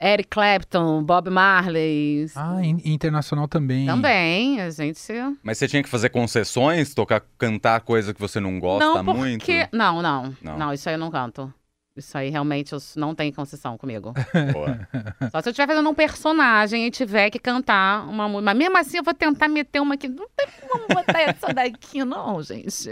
Eric 0.00 0.28
Clapton, 0.28 1.02
Bob 1.02 1.28
Marley. 1.28 2.26
Ah, 2.36 2.60
internacional 2.62 3.48
também. 3.48 3.84
Também, 3.84 4.60
a 4.60 4.70
gente. 4.70 5.12
Mas 5.42 5.58
você 5.58 5.66
tinha 5.66 5.82
que 5.82 5.88
fazer 5.88 6.08
concessões, 6.10 6.94
tocar, 6.94 7.20
cantar 7.36 7.80
coisa 7.80 8.14
que 8.14 8.20
você 8.20 8.38
não 8.38 8.60
gosta 8.60 8.84
não, 8.84 9.04
porque... 9.04 9.18
muito? 9.18 9.46
Não, 9.72 10.00
não, 10.00 10.36
não. 10.40 10.58
Não, 10.58 10.72
isso 10.72 10.88
aí 10.88 10.94
eu 10.94 10.98
não 10.98 11.10
canto. 11.10 11.52
Isso 11.96 12.16
aí 12.16 12.30
realmente 12.30 12.70
não 12.96 13.12
tem 13.12 13.32
concessão 13.32 13.76
comigo. 13.76 14.14
Boa. 14.52 14.88
Só 15.32 15.42
se 15.42 15.48
eu 15.48 15.50
estiver 15.50 15.66
fazendo 15.66 15.90
um 15.90 15.94
personagem 15.94 16.86
e 16.86 16.90
tiver 16.92 17.28
que 17.28 17.40
cantar 17.40 18.08
uma 18.08 18.28
música. 18.28 18.44
Mas 18.44 18.56
mesmo 18.56 18.78
assim 18.78 18.98
eu 18.98 19.02
vou 19.02 19.14
tentar 19.14 19.48
meter 19.48 19.80
uma 19.80 19.96
que. 19.96 20.06
Não 20.06 20.28
tem 20.36 20.46
como 20.68 20.86
botar 20.86 21.20
essa 21.22 21.52
daqui, 21.52 22.04
não, 22.04 22.40
gente. 22.40 22.90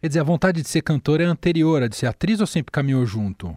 Quer 0.00 0.08
dizer, 0.08 0.20
a 0.20 0.24
vontade 0.24 0.62
de 0.62 0.68
ser 0.68 0.80
cantora 0.80 1.22
é 1.22 1.26
anterior 1.26 1.82
a 1.82 1.88
de 1.88 1.96
ser 1.96 2.06
atriz 2.06 2.40
ou 2.40 2.46
sempre 2.46 2.72
caminhou 2.72 3.04
junto? 3.04 3.54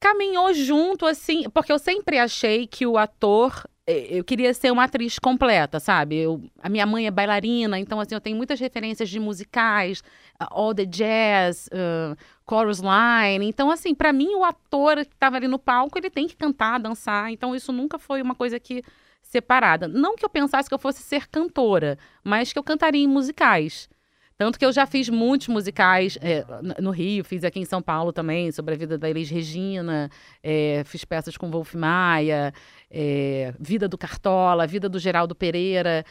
Caminhou 0.00 0.52
junto, 0.54 1.06
assim, 1.06 1.48
porque 1.50 1.72
eu 1.72 1.78
sempre 1.78 2.18
achei 2.18 2.66
que 2.66 2.86
o 2.86 2.98
ator. 2.98 3.64
Eh, 3.86 4.18
eu 4.18 4.24
queria 4.24 4.52
ser 4.52 4.70
uma 4.70 4.84
atriz 4.84 5.18
completa, 5.18 5.78
sabe? 5.80 6.16
Eu, 6.16 6.42
a 6.60 6.68
minha 6.68 6.86
mãe 6.86 7.06
é 7.06 7.10
bailarina, 7.10 7.78
então, 7.78 8.00
assim, 8.00 8.14
eu 8.14 8.20
tenho 8.20 8.36
muitas 8.36 8.58
referências 8.60 9.08
de 9.08 9.20
musicais, 9.20 10.02
all 10.38 10.74
the 10.74 10.84
jazz, 10.84 11.68
uh, 11.68 12.16
chorus 12.48 12.80
line. 12.80 13.46
Então, 13.46 13.70
assim, 13.70 13.94
para 13.94 14.12
mim, 14.12 14.34
o 14.34 14.44
ator 14.44 14.96
que 14.96 15.14
estava 15.14 15.36
ali 15.36 15.48
no 15.48 15.58
palco, 15.58 15.98
ele 15.98 16.10
tem 16.10 16.26
que 16.26 16.36
cantar, 16.36 16.78
dançar. 16.78 17.30
Então, 17.30 17.54
isso 17.54 17.72
nunca 17.72 17.98
foi 17.98 18.20
uma 18.22 18.34
coisa 18.34 18.58
que 18.58 18.82
separada. 19.22 19.88
Não 19.88 20.16
que 20.16 20.24
eu 20.24 20.30
pensasse 20.30 20.68
que 20.68 20.74
eu 20.74 20.78
fosse 20.78 21.02
ser 21.02 21.28
cantora, 21.28 21.98
mas 22.22 22.52
que 22.52 22.58
eu 22.58 22.62
cantaria 22.62 23.02
em 23.02 23.08
musicais. 23.08 23.88
Tanto 24.38 24.58
que 24.58 24.66
eu 24.66 24.72
já 24.72 24.86
fiz 24.86 25.08
muitos 25.08 25.48
musicais 25.48 26.18
é, 26.20 26.44
no 26.80 26.90
Rio, 26.90 27.24
fiz 27.24 27.42
aqui 27.42 27.58
em 27.58 27.64
São 27.64 27.80
Paulo 27.80 28.12
também, 28.12 28.52
sobre 28.52 28.74
a 28.74 28.76
vida 28.76 28.98
da 28.98 29.08
Elis 29.08 29.30
Regina, 29.30 30.10
é, 30.42 30.82
fiz 30.84 31.04
peças 31.06 31.38
com 31.38 31.50
Wolf 31.50 31.74
Maia, 31.74 32.52
é, 32.90 33.54
Vida 33.58 33.88
do 33.88 33.96
Cartola, 33.96 34.66
Vida 34.66 34.90
do 34.90 34.98
Geraldo 34.98 35.34
Pereira, 35.34 36.04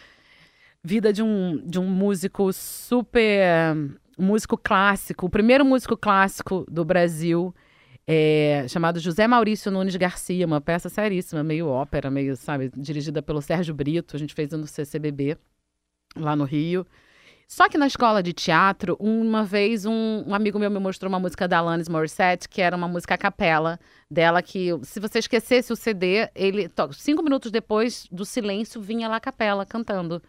vida 0.84 1.14
de 1.14 1.22
um, 1.22 1.62
de 1.66 1.80
um 1.80 1.88
músico 1.88 2.52
super 2.52 3.76
músico 4.18 4.58
clássico, 4.58 5.26
o 5.26 5.30
primeiro 5.30 5.64
músico 5.64 5.96
clássico 5.96 6.66
do 6.70 6.84
Brasil, 6.84 7.54
é, 8.08 8.66
chamado 8.70 9.00
José 9.00 9.28
Maurício 9.28 9.72
Nunes 9.72 9.96
Garcia, 9.96 10.46
uma 10.46 10.62
peça 10.62 10.90
seríssima, 10.90 11.44
meio 11.44 11.68
ópera, 11.68 12.10
meio, 12.10 12.36
sabe, 12.36 12.72
dirigida 12.76 13.22
pelo 13.22 13.42
Sérgio 13.42 13.74
Brito. 13.74 14.16
A 14.16 14.20
gente 14.20 14.34
fez 14.34 14.52
no 14.52 14.68
CCBB, 14.68 15.38
lá 16.16 16.36
no 16.36 16.44
Rio. 16.44 16.86
Só 17.48 17.70
que 17.70 17.78
na 17.78 17.86
escola 17.86 18.24
de 18.24 18.34
teatro, 18.34 18.98
uma 19.00 19.44
vez 19.44 19.86
um, 19.86 20.24
um, 20.26 20.34
amigo 20.34 20.58
meu 20.58 20.70
me 20.70 20.80
mostrou 20.80 21.08
uma 21.10 21.20
música 21.20 21.48
da 21.48 21.60
Alanis 21.60 21.88
Morissette, 21.88 22.50
que 22.50 22.62
era 22.62 22.76
uma 22.76 22.88
música 22.88 23.14
a 23.14 23.18
capela 23.18 23.80
dela, 24.10 24.42
que 24.42 24.70
se 24.84 25.00
você 25.00 25.20
esquecesse 25.20 25.72
o 25.72 25.76
CD, 25.76 26.30
ele 26.34 26.70
cinco 26.94 27.22
minutos 27.22 27.52
depois 27.52 28.08
do 28.12 28.26
silêncio 28.26 28.82
vinha 28.82 29.08
lá 29.08 29.18
a 29.18 29.20
capela 29.20 29.66
cantando. 29.66 30.22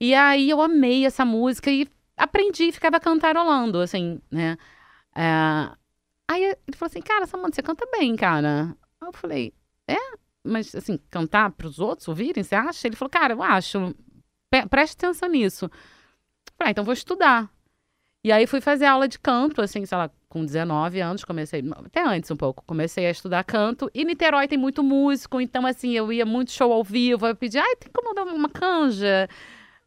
E 0.00 0.14
aí 0.14 0.48
eu 0.50 0.60
amei 0.60 1.04
essa 1.06 1.24
música 1.24 1.70
e 1.70 1.86
aprendi 2.16 2.72
ficava 2.72 2.98
cantarolando, 2.98 3.78
assim, 3.80 4.20
né? 4.30 4.56
É... 5.14 5.70
Aí 6.30 6.44
ele 6.44 6.76
falou 6.76 6.88
assim, 6.90 7.02
cara, 7.02 7.26
Samanta, 7.26 7.54
você 7.56 7.62
canta 7.62 7.86
bem, 7.92 8.16
cara. 8.16 8.74
Eu 9.02 9.12
falei, 9.12 9.52
é? 9.86 9.96
Mas, 10.44 10.74
assim, 10.74 10.98
cantar 11.10 11.50
para 11.52 11.66
os 11.66 11.78
outros 11.78 12.08
ouvirem, 12.08 12.42
você 12.42 12.54
acha? 12.54 12.88
Ele 12.88 12.96
falou, 12.96 13.10
cara, 13.10 13.34
eu 13.34 13.42
acho. 13.42 13.94
Preste 14.70 14.94
atenção 14.94 15.28
nisso. 15.28 15.70
Ah, 16.62 16.70
então 16.70 16.84
vou 16.84 16.94
estudar. 16.94 17.50
E 18.24 18.30
aí 18.30 18.46
fui 18.46 18.60
fazer 18.60 18.86
aula 18.86 19.08
de 19.08 19.18
canto, 19.18 19.60
assim, 19.60 19.84
sei 19.84 19.98
lá, 19.98 20.08
com 20.28 20.44
19 20.44 21.00
anos, 21.00 21.24
comecei, 21.24 21.62
até 21.84 22.06
antes 22.06 22.30
um 22.30 22.36
pouco, 22.36 22.62
comecei 22.64 23.04
a 23.04 23.10
estudar 23.10 23.42
canto. 23.42 23.90
E 23.92 24.04
Niterói 24.04 24.46
tem 24.46 24.56
muito 24.56 24.82
músico, 24.82 25.40
então 25.40 25.66
assim, 25.66 25.90
eu 25.92 26.12
ia 26.12 26.24
muito 26.24 26.52
show 26.52 26.72
ao 26.72 26.84
vivo, 26.84 27.26
eu 27.26 27.34
pedia, 27.34 27.60
ai, 27.62 27.76
tem 27.76 27.90
como 27.92 28.14
dar 28.14 28.22
uma 28.22 28.48
canja? 28.48 29.28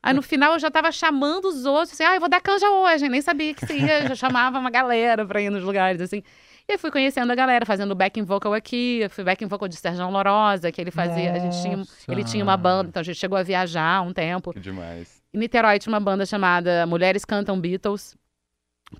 Aí 0.03 0.13
no 0.13 0.22
final 0.22 0.53
eu 0.53 0.60
já 0.60 0.70
tava 0.70 0.91
chamando 0.91 1.46
os 1.46 1.65
outros, 1.65 1.94
assim, 1.94 2.03
ah, 2.03 2.15
eu 2.15 2.20
vou 2.20 2.29
dar 2.29 2.41
canja 2.41 2.70
hoje, 2.70 3.08
nem 3.08 3.22
sabia 3.22 3.53
que 3.53 3.65
você 3.65 3.77
ia, 3.79 4.08
já 4.10 4.15
chamava 4.15 4.60
uma 4.60 4.70
galera 4.70 5.25
pra 5.25 5.41
ir 5.41 5.50
nos 5.50 5.63
lugares, 5.63 6.01
assim. 6.01 6.22
E 6.67 6.74
eu 6.74 6.79
fui 6.79 6.91
conhecendo 6.91 7.32
a 7.32 7.36
galera, 7.36 7.65
fazendo 7.65 7.96
backing 7.96 8.24
vocal 8.24 8.53
aqui, 8.53 9.00
eu 9.01 9.10
fui 9.10 9.24
backing 9.24 9.48
vocal 9.48 9.67
de 9.67 9.77
Sérgio 9.77 10.10
Lorosa, 10.10 10.72
que 10.72 10.82
ele 10.82 10.91
fazia, 10.91 11.32
Nossa. 11.32 11.38
a 11.38 11.51
gente 11.51 11.62
tinha, 11.62 11.84
ele 12.10 12.24
tinha 12.24 12.44
uma 12.44 12.58
banda, 12.58 12.89
então 12.89 13.00
a 13.00 13.03
gente 13.03 13.17
chegou 13.17 13.38
a 13.38 13.44
viajar 13.44 14.01
um 14.01 14.12
tempo. 14.12 14.51
Que 14.51 14.60
demais. 14.60 15.24
Em 15.36 15.38
Niterói 15.38 15.77
tinha 15.80 15.92
uma 15.92 16.00
banda 16.00 16.25
chamada 16.25 16.86
Mulheres 16.86 17.25
Cantam 17.25 17.60
Beatles. 17.60 18.15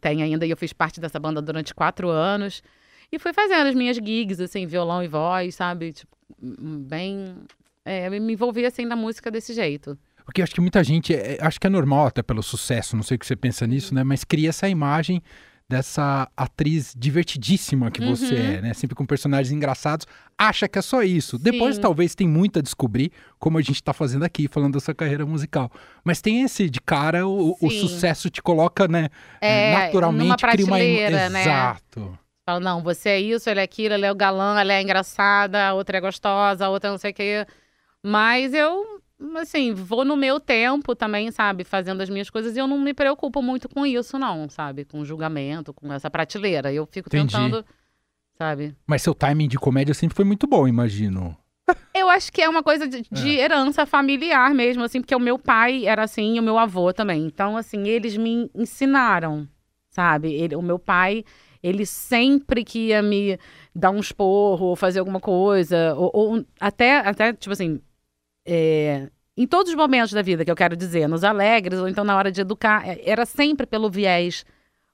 Tem 0.01 0.22
ainda, 0.22 0.46
e 0.46 0.50
eu 0.50 0.58
fiz 0.58 0.74
parte 0.74 1.00
dessa 1.00 1.18
banda 1.18 1.42
durante 1.42 1.74
quatro 1.74 2.10
anos. 2.10 2.62
E 3.10 3.18
fui 3.18 3.32
fazendo 3.32 3.68
as 3.68 3.74
minhas 3.74 3.96
gigs, 3.96 4.42
assim, 4.42 4.65
violão 4.65 5.01
e 5.01 5.08
voz, 5.08 5.56
sabe? 5.56 5.94
Tipo, 5.94 6.13
bem. 6.38 7.38
É, 7.86 8.10
me 8.10 8.34
envolvi, 8.34 8.65
assim, 8.65 8.84
na 8.84 8.98
música 8.98 9.32
desse 9.32 9.54
jeito. 9.54 9.98
Porque 10.25 10.42
acho 10.42 10.54
que 10.54 10.60
muita 10.60 10.84
gente, 10.84 11.15
é, 11.15 11.38
acho 11.39 11.58
que 11.58 11.68
é 11.68 11.70
normal 11.70 12.08
até 12.08 12.22
pelo 12.22 12.44
sucesso, 12.44 12.98
não 12.98 13.04
sei 13.04 13.15
o 13.15 13.20
que 13.20 13.25
você 13.25 13.38
pensa 13.38 13.65
nisso, 13.65 13.96
né? 13.96 14.04
Mas 14.04 14.25
cria 14.25 14.50
essa 14.50 14.68
imagem 14.68 15.22
dessa 15.68 16.30
atriz 16.38 16.94
divertidíssima 16.96 17.90
que 17.90 18.02
uhum. 18.02 18.16
você 18.16 18.36
é, 18.36 18.62
né? 18.62 18.74
Sempre 18.74 18.96
com 18.96 19.06
personagens 19.06 19.52
engraçados, 19.52 20.06
acha 20.38 20.68
que 20.68 20.78
é 20.78 20.82
só 20.82 21.02
isso. 21.02 21.38
Sim. 21.38 21.44
Depois 21.44 21.78
talvez 21.80 22.14
tem 22.14 22.28
muito 22.28 22.60
a 22.60 22.62
descobrir, 22.62 23.12
como 23.40 23.58
a 23.58 23.62
gente 23.62 23.76
está 23.76 23.92
fazendo 23.92 24.24
aqui, 24.24 24.48
falando 24.48 24.74
da 24.74 24.80
sua 24.80 24.94
carreira 24.94 25.26
musical. 25.26 25.72
Mas 26.04 26.22
tem 26.22 26.44
esse, 26.44 26.70
de 26.70 26.80
cara, 26.80 27.28
o, 27.28 27.58
o 27.60 27.70
sucesso 27.72 28.30
te 28.30 28.42
coloca, 28.42 28.88
né? 28.88 29.10
É, 29.42 29.74
naturalmente 29.74 30.46
cria 30.48 30.66
uma... 30.66 30.78
Né? 30.78 31.42
Exato. 31.42 32.18
Fala, 32.48 32.60
não, 32.60 32.84
você 32.84 33.10
é 33.10 33.20
isso, 33.20 33.50
ele 33.50 33.60
é 33.60 33.64
aquilo, 33.64 33.96
ele 33.96 34.06
é 34.06 34.12
o 34.12 34.16
galã, 34.16 34.60
ela 34.60 34.72
é 34.72 34.82
engraçada, 34.82 35.68
a 35.68 35.74
outra 35.74 35.98
é 35.98 36.02
gostosa, 36.02 36.68
a 36.68 36.70
outra 36.70 36.92
não 36.92 36.98
sei 37.00 37.10
o 37.10 37.14
quê. 37.14 37.48
Mas 38.04 38.54
eu 38.54 38.95
assim, 39.38 39.74
vou 39.74 40.04
no 40.04 40.16
meu 40.16 40.40
tempo 40.40 40.96
também, 40.96 41.32
sabe, 41.32 41.64
fazendo 41.64 42.02
as 42.02 42.10
minhas 42.10 42.30
coisas 42.30 42.56
e 42.56 42.60
eu 42.60 42.68
não 42.68 42.80
me 42.80 42.94
preocupo 42.94 43.42
muito 43.42 43.70
com 43.70 43.86
isso, 43.86 44.20
não, 44.20 44.50
sabe? 44.50 44.86
Com 44.86 45.06
julgamento, 45.06 45.74
com 45.74 45.92
essa 45.92 46.10
prateleira. 46.10 46.72
Eu 46.72 46.86
fico 46.86 47.10
Entendi. 47.10 47.34
tentando, 47.34 47.66
sabe? 48.38 48.76
Mas 48.86 49.02
seu 49.02 49.14
timing 49.14 49.48
de 49.48 49.58
comédia 49.58 49.94
sempre 49.94 50.16
foi 50.16 50.26
muito 50.26 50.48
bom, 50.48 50.68
imagino. 50.68 51.38
Eu 51.94 52.10
acho 52.10 52.32
que 52.32 52.42
é 52.42 52.50
uma 52.50 52.62
coisa 52.62 52.88
de, 52.88 53.04
de 53.12 53.40
é. 53.40 53.44
herança 53.44 53.86
familiar 53.86 54.54
mesmo, 54.54 54.84
assim, 54.84 55.02
porque 55.02 55.16
o 55.16 55.20
meu 55.20 55.40
pai 55.40 55.86
era 55.86 56.04
assim 56.04 56.36
e 56.36 56.40
o 56.40 56.44
meu 56.44 56.60
avô 56.60 56.94
também. 56.94 57.26
Então, 57.26 57.58
assim, 57.58 57.88
eles 57.88 58.16
me 58.16 58.50
ensinaram, 58.54 59.48
sabe? 59.90 60.32
Ele, 60.34 60.56
o 60.56 60.62
meu 60.62 60.78
pai, 60.78 61.24
ele 61.64 61.86
sempre 61.86 62.64
que 62.64 62.90
ia 62.90 63.02
me 63.02 63.40
dar 63.74 63.92
um 63.92 64.00
esporro 64.00 64.68
ou 64.68 64.76
fazer 64.76 65.00
alguma 65.00 65.20
coisa, 65.20 65.96
ou, 65.96 66.12
ou 66.14 66.46
até, 66.60 67.00
até, 67.00 67.34
tipo 67.34 67.54
assim, 67.54 67.82
é, 68.46 69.10
em 69.38 69.48
todos 69.48 69.72
os 69.72 69.78
momentos 69.78 70.14
da 70.14 70.22
vida, 70.22 70.46
que 70.46 70.52
eu 70.52 70.56
quero 70.56 70.75
dizer, 70.75 71.08
nos 71.08 71.24
alegres, 71.24 71.80
ou 71.80 71.88
então 71.88 72.04
na 72.04 72.16
hora 72.16 72.32
de 72.32 72.42
educar, 72.42 72.88
é, 72.88 73.02
era 73.04 73.25
sempre 73.25 73.66
pelo 73.66 73.90
viés 73.90 74.46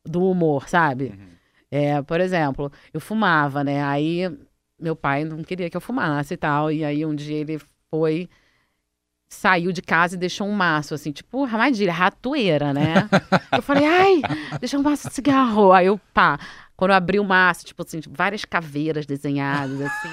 do 0.05 0.23
humor, 0.23 0.67
sabe? 0.67 1.05
Uhum. 1.05 1.31
É, 1.69 2.01
por 2.01 2.19
exemplo, 2.19 2.71
eu 2.93 2.99
fumava, 2.99 3.63
né? 3.63 3.83
Aí 3.83 4.29
meu 4.81 4.95
pai 4.95 5.23
não 5.23 5.43
queria 5.43 5.69
que 5.69 5.77
eu 5.77 5.81
fumasse 5.81 6.33
e 6.33 6.37
tal. 6.37 6.71
E 6.71 6.83
aí 6.83 7.05
um 7.05 7.15
dia 7.15 7.37
ele 7.37 7.61
foi, 7.89 8.27
saiu 9.29 9.71
de 9.71 9.81
casa 9.81 10.15
e 10.15 10.19
deixou 10.19 10.47
um 10.47 10.53
maço, 10.53 10.93
assim, 10.93 11.11
tipo 11.11 11.43
armadilha, 11.45 11.93
ratoeira, 11.93 12.73
né? 12.73 13.07
eu 13.55 13.61
falei, 13.61 13.85
ai, 13.85 14.21
deixou 14.59 14.79
um 14.79 14.83
maço 14.83 15.07
de 15.07 15.13
cigarro. 15.13 15.71
Aí 15.71 15.85
eu, 15.85 15.99
pá, 16.13 16.39
quando 16.75 16.91
eu 16.91 16.97
abri 16.97 17.19
o 17.19 17.23
maço, 17.23 17.65
tipo 17.65 17.83
assim, 17.83 17.99
tipo, 17.99 18.15
várias 18.17 18.43
caveiras 18.43 19.05
desenhadas, 19.05 19.79
assim. 19.79 20.09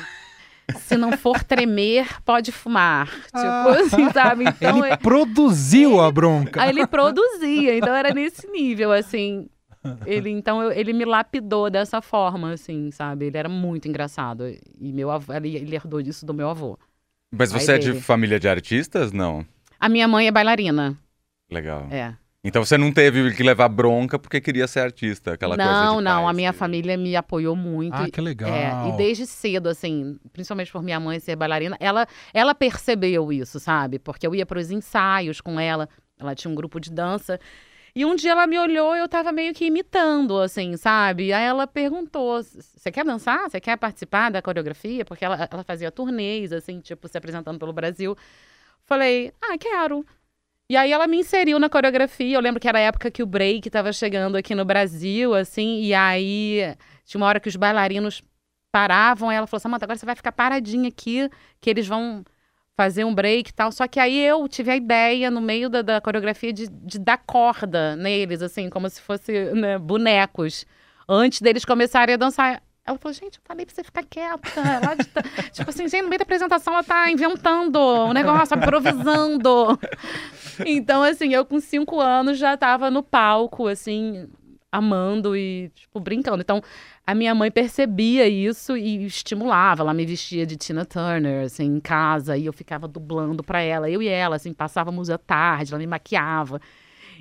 Se 0.76 0.96
não 0.96 1.16
for 1.16 1.42
tremer, 1.42 2.06
pode 2.24 2.52
fumar. 2.52 3.08
Tipo 3.08 3.38
ah. 3.38 3.76
assim, 3.80 4.10
sabe? 4.10 4.44
Então, 4.44 4.84
ele 4.84 4.94
é... 4.94 4.96
produziu 4.96 5.92
ele... 5.92 6.00
a 6.00 6.10
bronca. 6.10 6.62
Aí 6.62 6.70
ele 6.70 6.86
produzia, 6.86 7.76
então 7.78 7.94
era 7.94 8.12
nesse 8.12 8.46
nível, 8.50 8.92
assim. 8.92 9.48
Ele, 10.04 10.30
então, 10.30 10.62
eu, 10.62 10.72
ele 10.72 10.92
me 10.92 11.04
lapidou 11.04 11.70
dessa 11.70 12.02
forma, 12.02 12.52
assim, 12.52 12.90
sabe? 12.90 13.26
Ele 13.26 13.38
era 13.38 13.48
muito 13.48 13.88
engraçado. 13.88 14.44
E 14.78 14.92
meu 14.92 15.10
avô, 15.10 15.32
ele, 15.32 15.56
ele 15.56 15.74
herdou 15.74 16.00
isso 16.00 16.26
do 16.26 16.34
meu 16.34 16.50
avô. 16.50 16.78
Mas 17.30 17.52
você 17.52 17.72
é 17.72 17.78
de 17.78 17.94
família 18.00 18.40
de 18.40 18.48
artistas? 18.48 19.12
Não. 19.12 19.46
A 19.78 19.88
minha 19.88 20.08
mãe 20.08 20.26
é 20.26 20.30
bailarina. 20.30 20.96
Legal. 21.50 21.86
É. 21.90 22.14
Então 22.44 22.64
você 22.64 22.78
não 22.78 22.92
teve 22.92 23.34
que 23.34 23.42
levar 23.42 23.68
bronca 23.68 24.18
porque 24.18 24.40
queria 24.40 24.68
ser 24.68 24.80
artista, 24.80 25.32
aquela 25.32 25.56
não, 25.56 25.64
coisa 25.64 25.84
Não, 25.84 26.00
não, 26.00 26.28
a 26.28 26.32
minha 26.32 26.52
família 26.52 26.96
me 26.96 27.16
apoiou 27.16 27.56
muito. 27.56 27.94
Ah, 27.94 28.08
que 28.08 28.20
legal. 28.20 28.48
É, 28.48 28.88
e 28.88 28.96
desde 28.96 29.26
cedo, 29.26 29.68
assim, 29.68 30.16
principalmente 30.32 30.70
por 30.70 30.82
minha 30.82 31.00
mãe 31.00 31.18
ser 31.18 31.34
bailarina, 31.34 31.76
ela, 31.80 32.06
ela 32.32 32.54
percebeu 32.54 33.32
isso, 33.32 33.58
sabe? 33.58 33.98
Porque 33.98 34.24
eu 34.24 34.34
ia 34.34 34.46
para 34.46 34.60
os 34.60 34.70
ensaios 34.70 35.40
com 35.40 35.58
ela, 35.58 35.88
ela 36.18 36.34
tinha 36.34 36.50
um 36.50 36.54
grupo 36.54 36.78
de 36.78 36.92
dança. 36.92 37.40
E 37.92 38.04
um 38.04 38.14
dia 38.14 38.30
ela 38.30 38.46
me 38.46 38.56
olhou 38.56 38.94
e 38.94 39.00
eu 39.00 39.08
tava 39.08 39.32
meio 39.32 39.52
que 39.52 39.64
imitando, 39.64 40.38
assim, 40.38 40.76
sabe? 40.76 41.32
Aí 41.32 41.44
ela 41.44 41.66
perguntou: 41.66 42.40
Você 42.40 42.92
quer 42.92 43.04
dançar? 43.04 43.50
Você 43.50 43.60
quer 43.60 43.76
participar 43.76 44.30
da 44.30 44.40
coreografia? 44.40 45.04
Porque 45.04 45.24
ela, 45.24 45.48
ela 45.50 45.64
fazia 45.64 45.90
turnês, 45.90 46.52
assim, 46.52 46.78
tipo, 46.78 47.08
se 47.08 47.18
apresentando 47.18 47.58
pelo 47.58 47.72
Brasil. 47.72 48.16
Falei: 48.84 49.32
Ah, 49.42 49.58
quero. 49.58 50.06
E 50.70 50.76
aí 50.76 50.92
ela 50.92 51.06
me 51.06 51.18
inseriu 51.18 51.58
na 51.58 51.68
coreografia. 51.70 52.36
Eu 52.36 52.40
lembro 52.40 52.60
que 52.60 52.68
era 52.68 52.78
a 52.78 52.82
época 52.82 53.10
que 53.10 53.22
o 53.22 53.26
break 53.26 53.68
estava 53.68 53.92
chegando 53.92 54.36
aqui 54.36 54.54
no 54.54 54.64
Brasil, 54.64 55.34
assim, 55.34 55.80
e 55.80 55.94
aí 55.94 56.76
tinha 57.04 57.20
uma 57.20 57.26
hora 57.26 57.40
que 57.40 57.48
os 57.48 57.56
bailarinos 57.56 58.22
paravam, 58.70 59.32
ela 59.32 59.46
falou: 59.46 59.60
Samanta, 59.60 59.84
agora 59.86 59.98
você 59.98 60.06
vai 60.06 60.14
ficar 60.14 60.32
paradinha 60.32 60.88
aqui, 60.88 61.30
que 61.60 61.70
eles 61.70 61.86
vão 61.86 62.22
fazer 62.76 63.04
um 63.04 63.14
break 63.14 63.50
e 63.50 63.52
tal. 63.54 63.72
Só 63.72 63.88
que 63.88 63.98
aí 63.98 64.18
eu 64.24 64.46
tive 64.46 64.70
a 64.70 64.76
ideia, 64.76 65.30
no 65.30 65.40
meio 65.40 65.68
da, 65.70 65.82
da 65.82 66.00
coreografia, 66.00 66.52
de, 66.52 66.68
de, 66.68 66.98
dar 66.98 67.18
corda 67.18 67.96
neles, 67.96 68.42
assim, 68.42 68.70
como 68.70 68.88
se 68.90 69.00
fosse 69.00 69.52
né, 69.54 69.78
bonecos, 69.78 70.64
antes 71.08 71.40
deles 71.40 71.64
começarem 71.64 72.14
a 72.14 72.18
dançar. 72.18 72.62
Ela 72.88 72.98
falou, 72.98 73.12
gente, 73.12 73.36
eu 73.36 73.42
falei 73.44 73.66
pra 73.66 73.74
você 73.74 73.84
ficar 73.84 74.02
quieta. 74.02 74.60
Ela 74.60 74.96
tá... 74.96 75.22
tipo 75.52 75.68
assim, 75.68 75.86
gente, 75.88 76.02
no 76.02 76.08
meio 76.08 76.18
da 76.18 76.22
apresentação 76.22 76.72
ela 76.72 76.82
tá 76.82 77.10
inventando 77.10 77.76
o 77.76 78.06
um 78.06 78.12
negócio, 78.12 78.56
improvisando. 78.56 79.78
Então, 80.66 81.04
assim, 81.04 81.32
eu 81.32 81.44
com 81.44 81.60
cinco 81.60 82.00
anos 82.00 82.36
já 82.36 82.56
tava 82.56 82.90
no 82.90 83.00
palco, 83.00 83.68
assim, 83.68 84.26
amando 84.72 85.36
e, 85.36 85.70
tipo, 85.72 86.00
brincando. 86.00 86.40
Então, 86.40 86.60
a 87.06 87.14
minha 87.14 87.32
mãe 87.32 87.48
percebia 87.48 88.26
isso 88.26 88.76
e 88.76 89.06
estimulava. 89.06 89.82
Ela 89.82 89.94
me 89.94 90.04
vestia 90.04 90.44
de 90.44 90.56
Tina 90.56 90.84
Turner, 90.84 91.44
assim, 91.44 91.64
em 91.64 91.78
casa, 91.78 92.36
e 92.36 92.46
eu 92.46 92.52
ficava 92.52 92.88
dublando 92.88 93.44
pra 93.44 93.60
ela. 93.60 93.88
Eu 93.88 94.02
e 94.02 94.08
ela, 94.08 94.34
assim, 94.34 94.52
passávamos 94.52 95.08
a 95.10 95.16
tarde, 95.16 95.72
ela 95.72 95.78
me 95.78 95.86
maquiava. 95.86 96.60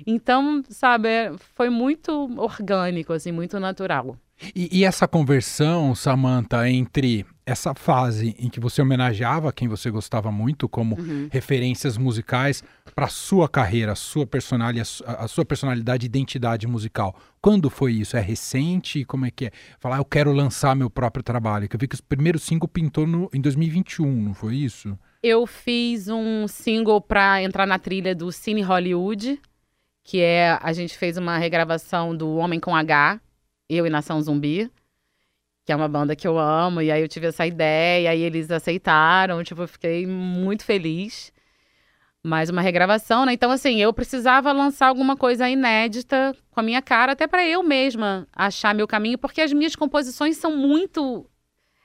Então, 0.04 0.62
sabe, 0.68 1.08
foi 1.54 1.70
muito 1.70 2.28
orgânico, 2.36 3.12
assim, 3.12 3.30
muito 3.30 3.60
natural. 3.60 4.16
E, 4.54 4.80
e, 4.80 4.84
essa 4.84 5.08
conversão, 5.08 5.94
Samantha, 5.94 6.68
entre 6.68 7.26
essa 7.44 7.74
fase 7.74 8.36
em 8.38 8.48
que 8.48 8.60
você 8.60 8.80
homenageava 8.80 9.52
quem 9.52 9.66
você 9.66 9.90
gostava 9.90 10.30
muito 10.30 10.68
como 10.68 10.96
uhum. 10.98 11.28
referências 11.30 11.96
musicais 11.96 12.62
para 12.94 13.08
sua 13.08 13.48
carreira, 13.48 13.92
a 13.92 13.96
sua 13.96 14.26
personalidade, 14.26 15.02
a, 15.04 15.26
sua 15.26 15.44
personalidade 15.44 16.04
e 16.04 16.06
identidade 16.06 16.66
musical. 16.66 17.18
Quando 17.40 17.70
foi 17.70 17.94
isso? 17.94 18.16
É 18.16 18.20
recente? 18.20 19.04
Como 19.04 19.26
é 19.26 19.30
que 19.30 19.46
é? 19.46 19.50
Falar, 19.80 19.96
ah, 19.96 20.00
eu 20.00 20.04
quero 20.04 20.32
lançar 20.32 20.76
meu 20.76 20.90
próprio 20.90 21.22
trabalho. 21.22 21.68
Que 21.68 21.76
eu 21.76 21.80
vi 21.80 21.88
que 21.88 21.96
o 21.96 22.02
primeiro 22.02 22.38
single 22.38 22.68
pintou 22.68 23.06
no, 23.06 23.30
em 23.32 23.40
2021, 23.40 24.06
não 24.06 24.34
foi 24.34 24.56
isso? 24.56 24.96
Eu 25.22 25.46
fiz 25.46 26.08
um 26.08 26.46
single 26.46 27.00
para 27.00 27.42
entrar 27.42 27.66
na 27.66 27.78
trilha 27.78 28.14
do 28.14 28.30
Cine 28.30 28.62
Hollywood, 28.62 29.40
que 30.04 30.20
é 30.20 30.58
a 30.62 30.72
gente 30.72 30.96
fez 30.96 31.16
uma 31.16 31.38
regravação 31.38 32.16
do 32.16 32.36
Homem 32.36 32.60
com 32.60 32.76
H, 32.76 33.20
eu 33.68 33.86
e 33.86 33.90
Nação 33.90 34.20
Zumbi, 34.20 34.70
que 35.64 35.72
é 35.72 35.76
uma 35.76 35.88
banda 35.88 36.16
que 36.16 36.26
eu 36.26 36.38
amo, 36.38 36.80
e 36.80 36.90
aí 36.90 37.02
eu 37.02 37.08
tive 37.08 37.26
essa 37.26 37.46
ideia, 37.46 38.14
e 38.14 38.22
eles 38.22 38.50
aceitaram, 38.50 39.44
tipo, 39.44 39.62
eu 39.62 39.68
fiquei 39.68 40.06
muito 40.06 40.64
feliz. 40.64 41.32
Mais 42.22 42.50
uma 42.50 42.60
regravação, 42.60 43.24
né? 43.24 43.32
Então, 43.32 43.50
assim, 43.50 43.80
eu 43.80 43.92
precisava 43.92 44.50
lançar 44.50 44.88
alguma 44.88 45.16
coisa 45.16 45.48
inédita 45.48 46.34
com 46.50 46.60
a 46.60 46.62
minha 46.62 46.82
cara, 46.82 47.12
até 47.12 47.26
para 47.26 47.46
eu 47.46 47.62
mesma 47.62 48.26
achar 48.34 48.74
meu 48.74 48.88
caminho, 48.88 49.18
porque 49.18 49.40
as 49.40 49.52
minhas 49.52 49.76
composições 49.76 50.36
são 50.36 50.56
muito 50.56 51.28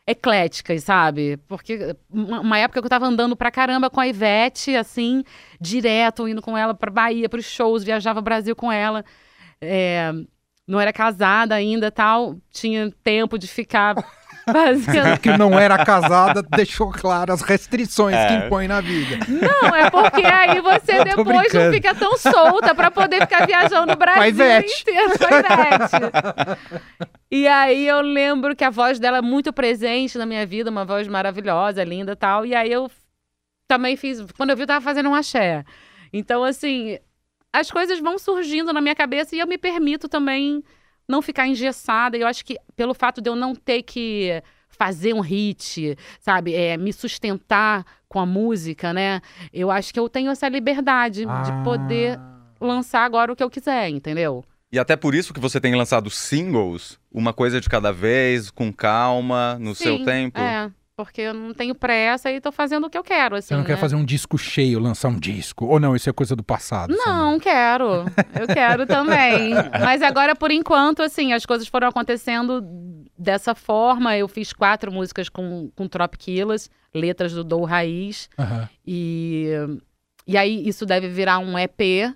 ecléticas, 0.08 0.84
sabe? 0.84 1.38
Porque 1.48 1.96
uma 2.10 2.58
época 2.58 2.82
que 2.82 2.86
eu 2.86 2.90
tava 2.90 3.06
andando 3.06 3.36
pra 3.36 3.52
caramba 3.52 3.90
com 3.90 4.00
a 4.00 4.08
Ivete, 4.08 4.76
assim, 4.76 5.24
direto, 5.62 6.28
indo 6.28 6.42
com 6.42 6.58
ela 6.58 6.74
pra 6.74 6.92
Bahia, 6.92 7.30
pros 7.30 7.46
shows, 7.46 7.84
viajava 7.84 8.20
Brasil 8.22 8.56
com 8.56 8.72
ela. 8.72 9.06
É, 9.62 10.12
não 10.68 10.80
era 10.80 10.94
casada 10.94 11.56
ainda 11.56 11.92
tal, 11.92 12.38
tinha 12.52 12.92
tempo 13.04 13.38
de 13.38 13.48
ficar 13.48 13.96
fazendo. 14.46 15.18
que 15.20 15.38
não 15.38 15.58
era 15.60 15.84
casada, 15.86 16.42
deixou 16.42 16.92
claro 16.92 17.32
as 17.34 17.42
restrições 17.42 18.16
É. 18.16 18.28
que 18.28 18.46
impõe 18.46 18.68
na 18.68 18.82
vida. 18.82 19.18
Não, 19.28 19.76
é 19.76 19.90
porque 19.90 20.26
aí 20.26 20.60
você 20.62 21.04
depois 21.04 21.26
não 21.28 21.40
brincando. 21.40 21.74
fica 21.74 21.96
tão 21.96 22.18
solta 22.18 22.74
pra 22.76 22.90
poder 22.92 23.22
ficar 23.22 23.46
viajando 23.46 23.94
o 23.94 23.96
Brasil 23.96 24.24
Ivete. 24.30 24.82
inteiro 24.82 25.12
com 25.18 25.26
a 25.26 25.40
Ivete. 25.40 26.60
E 27.32 27.48
aí 27.48 27.88
eu 27.88 28.02
lembro 28.02 28.56
que 28.56 28.64
a 28.64 28.70
voz 28.70 29.00
dela 29.00 29.18
é 29.18 29.22
muito 29.22 29.52
presente 29.52 30.18
na 30.18 30.26
minha 30.26 30.46
vida, 30.46 30.70
uma 30.70 30.86
voz 30.86 31.08
maravilhosa, 31.08 31.84
linda 31.84 32.12
e 32.12 32.16
tal. 32.16 32.46
E 32.46 32.54
aí 32.54 32.72
eu 32.72 32.92
também 33.68 33.96
fiz, 33.98 34.22
quando 34.38 34.52
eu 34.52 34.56
vi, 34.56 34.64
eu 34.64 34.68
tava 34.68 34.82
fazendo 34.84 35.10
um 35.10 35.16
axé. 35.16 35.64
Então, 36.12 36.44
assim, 36.44 37.00
as 37.54 37.70
coisas 37.70 38.00
vão 38.00 38.18
surgindo 38.18 38.74
na 38.74 38.82
minha 38.82 38.96
cabeça 38.96 39.36
e 39.36 39.40
eu 39.40 39.48
me 39.48 39.58
permito 39.58 40.10
também 40.10 40.64
não 41.08 41.22
ficar 41.22 41.48
engessada. 41.48 42.18
E 42.18 42.22
eu 42.22 42.28
acho 42.28 42.44
que 42.44 42.58
pelo 42.76 42.94
fato 42.96 43.22
de 43.22 43.30
eu 43.30 43.36
não 43.36 43.54
ter 43.54 43.84
que 43.84 44.42
fazer 44.68 45.14
um 45.14 45.20
hit, 45.22 45.96
sabe, 46.20 46.56
é, 46.56 46.76
me 46.78 46.92
sustentar 46.92 47.86
com 48.10 48.20
a 48.20 48.26
música, 48.26 48.92
né? 48.92 49.22
Eu 49.54 49.70
acho 49.70 49.94
que 49.94 50.00
eu 50.00 50.10
tenho 50.10 50.32
essa 50.32 50.50
liberdade 50.50 51.26
Ah. 51.28 51.42
de 51.42 51.64
poder 51.64 52.20
lançar 52.60 53.06
agora 53.06 53.32
o 53.32 53.36
que 53.36 53.44
eu 53.44 53.50
quiser, 53.50 53.90
entendeu? 53.90 54.44
E 54.72 54.80
até 54.80 54.96
por 54.96 55.14
isso 55.14 55.32
que 55.34 55.40
você 55.40 55.62
tem 55.62 55.76
lançado 55.76 56.10
singles, 56.10 56.98
uma 57.12 57.32
coisa 57.32 57.62
de 57.62 57.70
cada 57.70 57.94
vez, 57.94 58.50
com 58.50 58.74
calma, 58.74 59.56
no 59.60 59.76
seu 59.76 59.98
Sim, 60.00 60.06
tempo. 60.06 60.40
É, 60.40 60.72
porque 61.06 61.22
eu 61.22 61.34
não 61.34 61.54
tenho 61.54 61.76
pressa 61.76 62.32
e 62.32 62.40
tô 62.42 62.52
fazendo 62.52 62.88
o 62.88 62.90
que 62.90 62.98
eu 62.98 63.04
quero, 63.04 63.36
assim, 63.36 63.50
Você 63.50 63.54
não 63.56 63.62
né? 63.62 63.68
quer 63.68 63.78
fazer 63.78 63.96
um 63.96 64.06
disco 64.06 64.38
cheio, 64.38 64.80
lançar 64.80 65.10
um 65.10 65.20
disco? 65.20 65.66
Ou 65.66 65.80
não, 65.80 65.96
isso 65.96 66.10
é 66.10 66.14
coisa 66.14 66.36
do 66.36 66.44
passado? 66.44 66.94
você 66.94 67.06
Não, 67.06 67.40
quero. 67.40 68.06
Eu 68.40 68.48
quero 68.48 68.86
também. 68.86 69.54
Mas 69.82 70.02
agora, 70.02 70.36
por 70.36 70.52
enquanto, 70.52 71.02
assim, 71.02 71.34
as 71.34 71.46
coisas 71.46 71.68
foram 71.68 71.88
acontecendo 71.88 72.62
dessa 73.18 73.54
forma. 73.56 74.18
Eu 74.18 74.28
fiz 74.28 74.54
quatro 74.54 74.92
músicas 74.92 75.30
com, 75.30 75.70
com 75.76 75.88
Tropiquilas, 75.88 76.70
letras 76.94 77.34
do 77.34 77.44
Dou 77.44 77.64
Raiz. 77.64 78.30
Aham. 78.38 78.70
E, 78.86 79.50
e 80.28 80.38
aí 80.38 80.68
isso 80.68 80.86
deve 80.86 81.08
virar 81.10 81.40
um 81.40 81.58
EP. 81.58 82.14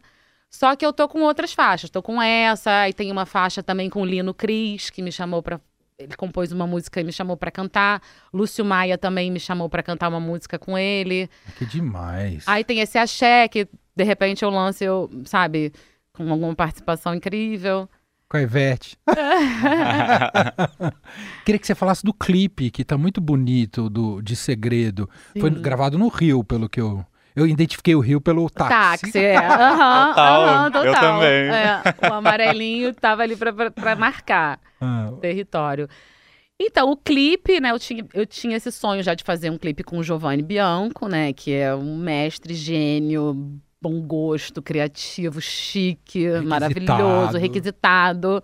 Só 0.50 0.76
que 0.76 0.86
eu 0.86 0.94
tô 0.94 1.08
com 1.08 1.22
outras 1.22 1.54
faixas. 1.54 1.90
Tô 1.90 2.02
com 2.02 2.22
essa, 2.22 2.82
aí 2.82 2.94
tem 2.94 3.12
uma 3.12 3.26
faixa 3.26 3.62
também 3.62 3.90
com 3.90 4.02
o 4.02 4.06
Lino 4.06 4.34
Cris, 4.34 4.90
que 4.90 5.02
me 5.02 5.12
chamou 5.12 5.44
pra. 5.44 5.60
Ele 6.00 6.16
compôs 6.16 6.52
uma 6.52 6.68
música 6.68 7.02
e 7.02 7.04
me 7.04 7.12
chamou 7.12 7.36
pra 7.36 7.50
cantar. 7.50 8.04
Lúcio 8.32 8.64
Maia 8.64 9.00
também 9.00 9.32
me 9.32 9.40
chamou 9.40 9.68
pra 9.68 9.82
cantar 9.82 10.10
uma 10.10 10.20
música 10.20 10.60
com 10.60 10.78
ele. 10.78 11.28
Que 11.58 11.66
demais. 11.66 12.44
Aí 12.46 12.64
tem 12.64 12.82
esse 12.82 13.00
axé 13.00 13.48
que 13.48 13.68
de 13.96 14.04
repente 14.04 14.46
eu 14.46 14.52
lanço, 14.52 14.84
eu, 14.84 15.10
sabe, 15.26 15.74
com 16.14 16.30
alguma 16.30 16.54
participação 16.56 17.16
incrível. 17.16 17.90
Com 18.30 18.38
a 18.38 18.44
Ivete. 18.44 18.96
Queria 21.44 21.58
que 21.58 21.66
você 21.66 21.74
falasse 21.74 22.04
do 22.04 22.14
clipe, 22.14 22.70
que 22.70 22.86
tá 22.86 22.96
muito 22.96 23.20
bonito, 23.20 23.90
do, 23.90 24.22
de 24.22 24.36
segredo. 24.36 25.10
Foi 25.40 25.52
Sim. 25.52 25.62
gravado 25.62 25.98
no 25.98 26.10
Rio, 26.10 26.44
pelo 26.44 26.70
que 26.70 26.80
eu. 26.80 27.04
Eu 27.38 27.46
identifiquei 27.46 27.94
o 27.94 28.00
Rio 28.00 28.20
pelo 28.20 28.50
táxi. 28.50 29.04
Táxi, 29.04 29.20
é. 29.20 29.38
Aham, 29.46 30.08
Total, 30.10 30.44
aham, 30.44 30.66
eu 30.66 30.72
total. 30.72 30.94
também. 30.94 31.50
É, 31.52 31.82
o 32.10 32.14
amarelinho 32.14 32.94
tava 32.96 33.22
ali 33.22 33.36
pra 33.36 33.96
marcar 33.96 34.60
Ah, 34.82 35.10
o 35.12 35.18
território. 35.18 35.88
Então, 36.60 36.90
o 36.90 36.98
clipe, 36.98 37.60
né? 37.62 37.70
Eu 37.70 37.78
tinha, 37.78 38.04
eu 38.12 38.26
tinha 38.26 38.58
esse 38.58 38.72
sonho 38.72 39.04
já 39.04 39.14
de 39.14 39.24
fazer 39.24 39.52
um 39.52 39.58
clipe 39.60 39.84
com 39.84 40.00
o 40.00 40.04
Giovanni 40.04 40.42
Bianco, 40.42 41.08
né? 41.08 41.32
Que 41.32 41.54
é 41.54 41.76
um 41.76 41.96
mestre, 41.96 42.56
gênio, 42.56 43.60
bom 43.80 44.02
gosto, 44.02 44.60
criativo, 44.60 45.40
chique, 45.40 46.28
maravilhoso, 46.44 47.38
requisitado. 47.38 48.42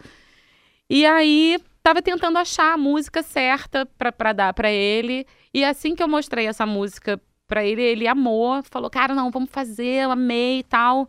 E 0.88 1.03
aí, 1.03 1.58
tava 1.82 1.99
tentando 1.99 2.38
achar 2.38 2.73
a 2.75 2.77
música 2.77 3.23
certa 3.23 3.88
pra, 3.97 4.12
pra 4.12 4.34
dar 4.34 4.53
pra 4.53 4.71
ele. 4.71 5.25
E 5.51 5.65
assim 5.65 5.95
que 5.95 6.03
eu 6.03 6.08
mostrei 6.08 6.45
essa 6.45 6.67
música 6.67 7.19
pra 7.47 7.65
ele, 7.65 7.82
ele 7.82 8.08
amou, 8.08 8.62
falou: 8.63 8.89
Cara, 8.89 9.13
não, 9.13 9.32
vamos 9.32 9.49
fazer, 9.49 10.03
eu 10.03 10.12
amei 10.12 10.60
e 10.60 10.63
tal. 10.63 11.08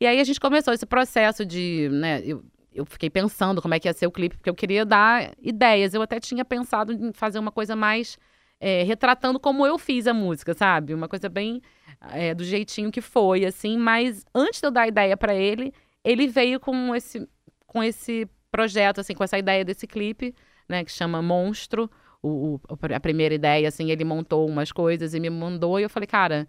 E 0.00 0.06
aí 0.06 0.20
a 0.20 0.24
gente 0.24 0.40
começou 0.40 0.74
esse 0.74 0.86
processo 0.86 1.46
de, 1.46 1.88
né, 1.92 2.20
eu, 2.24 2.44
eu 2.74 2.84
fiquei 2.84 3.08
pensando 3.08 3.62
como 3.62 3.74
é 3.74 3.78
que 3.78 3.88
ia 3.88 3.92
ser 3.92 4.06
o 4.06 4.10
clipe, 4.10 4.36
porque 4.36 4.50
eu 4.50 4.54
queria 4.54 4.84
dar 4.84 5.32
ideias. 5.40 5.94
Eu 5.94 6.02
até 6.02 6.18
tinha 6.18 6.44
pensado 6.44 6.92
em 6.92 7.12
fazer 7.12 7.38
uma 7.38 7.52
coisa 7.52 7.76
mais 7.76 8.18
é, 8.60 8.82
retratando 8.84 9.38
como 9.38 9.66
eu 9.66 9.78
fiz 9.78 10.06
a 10.06 10.14
música, 10.14 10.54
sabe? 10.54 10.94
Uma 10.94 11.08
coisa 11.08 11.28
bem 11.28 11.60
é, 12.12 12.34
do 12.34 12.44
jeitinho 12.44 12.90
que 12.90 13.00
foi, 13.00 13.44
assim. 13.44 13.76
Mas 13.76 14.24
antes 14.34 14.60
de 14.60 14.66
eu 14.66 14.70
dar 14.70 14.82
a 14.82 14.88
ideia 14.88 15.16
pra 15.16 15.34
ele, 15.34 15.72
ele 16.04 16.26
veio 16.26 16.58
com 16.58 16.94
esse, 16.94 17.28
com 17.66 17.82
esse 17.82 18.28
projeto, 18.50 19.00
assim, 19.00 19.14
com 19.14 19.24
essa 19.24 19.38
ideia 19.38 19.64
desse 19.64 19.86
clipe, 19.86 20.34
né, 20.68 20.84
que 20.84 20.92
chama 20.92 21.20
Monstro. 21.22 21.90
O, 22.22 22.54
o- 22.56 22.60
a 22.94 23.00
primeira 23.00 23.34
ideia, 23.34 23.68
assim, 23.68 23.90
ele 23.90 24.04
montou 24.04 24.46
umas 24.48 24.70
coisas 24.72 25.12
e 25.14 25.20
me 25.20 25.28
mandou, 25.30 25.78
e 25.80 25.82
eu 25.82 25.90
falei, 25.90 26.06
cara, 26.06 26.46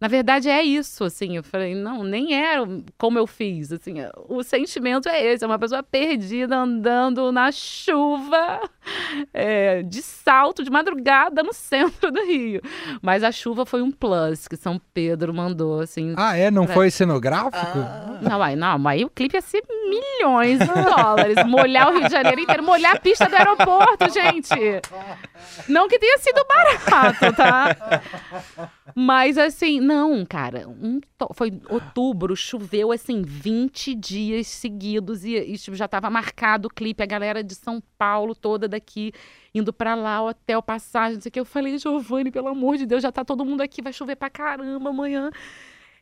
na 0.00 0.06
verdade 0.08 0.48
é 0.48 0.62
isso, 0.62 1.04
assim. 1.04 1.36
Eu 1.36 1.42
falei, 1.42 1.74
não, 1.74 2.04
nem 2.04 2.34
é 2.34 2.56
como 2.96 3.18
eu 3.18 3.26
fiz, 3.26 3.72
assim. 3.72 3.94
O 4.28 4.42
sentimento 4.42 5.08
é 5.08 5.24
esse, 5.24 5.42
é 5.42 5.46
uma 5.46 5.58
pessoa 5.58 5.82
perdida 5.82 6.56
andando 6.56 7.32
na 7.32 7.50
chuva, 7.50 8.60
é, 9.34 9.82
de 9.82 10.00
salto, 10.02 10.62
de 10.62 10.70
madrugada 10.70 11.42
no 11.42 11.52
centro 11.54 12.10
do 12.12 12.22
Rio. 12.24 12.60
Mas 13.02 13.24
a 13.24 13.32
chuva 13.32 13.66
foi 13.66 13.82
um 13.82 13.90
plus 13.90 14.46
que 14.46 14.56
São 14.56 14.80
Pedro 14.94 15.34
mandou, 15.34 15.80
assim. 15.80 16.14
Ah, 16.16 16.36
é? 16.36 16.50
Não 16.50 16.64
É. 16.64 16.68
foi 16.68 16.90
cenográfico? 16.90 17.78
Não, 18.22 18.42
aí, 18.42 18.54
não, 18.56 18.86
aí 18.88 19.04
o 19.04 19.10
clipe 19.10 19.36
ia 19.36 19.40
ser 19.42 19.62
milhões 19.88 20.58
de 20.58 20.66
dólares. 20.66 21.36
Molhar 21.46 21.88
o 21.88 21.92
Rio 21.98 22.04
de 22.06 22.12
Janeiro 22.12 22.40
inteiro, 22.40 22.62
molhar 22.62 22.96
a 22.96 23.00
pista 23.00 23.28
do 23.28 23.34
aeroporto, 23.34 24.08
gente. 24.12 24.48
Não 25.68 25.88
que 25.88 25.98
tenha 25.98 26.18
sido 26.18 26.44
barato, 26.46 27.32
tá? 27.36 27.76
Mas 28.94 29.38
assim, 29.38 29.80
não, 29.88 30.24
cara. 30.26 30.68
um 30.68 31.00
to- 31.16 31.30
foi 31.34 31.50
outubro, 31.68 32.36
choveu 32.36 32.92
assim 32.92 33.22
20 33.22 33.94
dias 33.94 34.46
seguidos 34.46 35.24
e, 35.24 35.34
e, 35.36 35.56
tipo, 35.56 35.76
já 35.76 35.88
tava 35.88 36.10
marcado 36.10 36.68
o 36.68 36.70
clipe, 36.70 37.02
a 37.02 37.06
galera 37.06 37.42
de 37.42 37.54
São 37.54 37.82
Paulo 37.96 38.34
toda 38.34 38.68
daqui 38.68 39.12
indo 39.54 39.72
pra 39.72 39.94
lá, 39.94 40.22
hotel, 40.22 40.62
passagem, 40.62 41.14
não 41.16 41.22
sei 41.22 41.30
o 41.30 41.32
que. 41.32 41.40
Eu 41.40 41.44
falei, 41.44 41.78
Giovanni, 41.78 42.30
pelo 42.30 42.48
amor 42.48 42.76
de 42.76 42.86
Deus, 42.86 43.02
já 43.02 43.10
tá 43.10 43.24
todo 43.24 43.44
mundo 43.44 43.60
aqui, 43.62 43.80
vai 43.82 43.92
chover 43.92 44.16
pra 44.16 44.30
caramba 44.30 44.90
amanhã. 44.90 45.30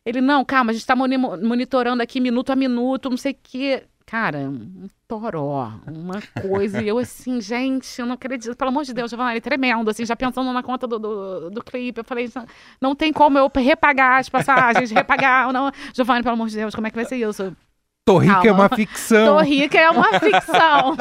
Ele, 0.05 0.21
não, 0.21 0.45
calma, 0.45 0.71
a 0.71 0.73
gente 0.73 0.85
tá 0.85 0.95
moni- 0.95 1.17
monitorando 1.17 2.01
aqui 2.03 2.19
minuto 2.21 2.51
a 2.51 2.55
minuto, 2.55 3.09
não 3.09 3.17
sei 3.17 3.33
o 3.33 3.37
quê. 3.41 3.83
Cara, 4.09 4.37
um 4.39 4.87
toró, 5.05 5.69
uma 5.85 6.21
coisa. 6.41 6.81
E 6.81 6.87
eu 6.87 6.97
assim, 6.97 7.41
gente, 7.41 7.99
eu 7.99 8.05
não 8.05 8.13
acredito. 8.13 8.55
Pelo 8.55 8.69
amor 8.69 8.85
de 8.85 8.93
Deus, 8.93 9.11
Giovanni, 9.11 9.41
tremendo, 9.41 9.89
assim, 9.89 10.05
já 10.05 10.15
pensando 10.15 10.53
na 10.53 10.63
conta 10.63 10.87
do, 10.87 10.97
do, 10.97 11.49
do 11.49 11.61
clipe. 11.61 11.99
Eu 11.99 12.05
falei, 12.05 12.31
não, 12.33 12.45
não 12.79 12.95
tem 12.95 13.11
como 13.11 13.37
eu 13.37 13.51
repagar 13.53 14.21
as 14.21 14.29
passagens, 14.29 14.91
repagar. 14.91 15.51
Não. 15.51 15.69
Giovanni, 15.93 16.23
pelo 16.23 16.35
amor 16.35 16.47
de 16.47 16.55
Deus, 16.55 16.73
como 16.73 16.87
é 16.87 16.89
que 16.89 16.95
vai 16.95 17.03
ser 17.03 17.17
isso? 17.17 17.53
Tô 18.05 18.17
rica 18.17 18.39
é 18.39 18.43
Calma. 18.43 18.63
uma 18.63 18.69
ficção. 18.69 19.35
Tô 19.35 19.41
rica 19.41 19.77
é 19.77 19.89
uma 19.89 20.19
ficção. 20.21 20.95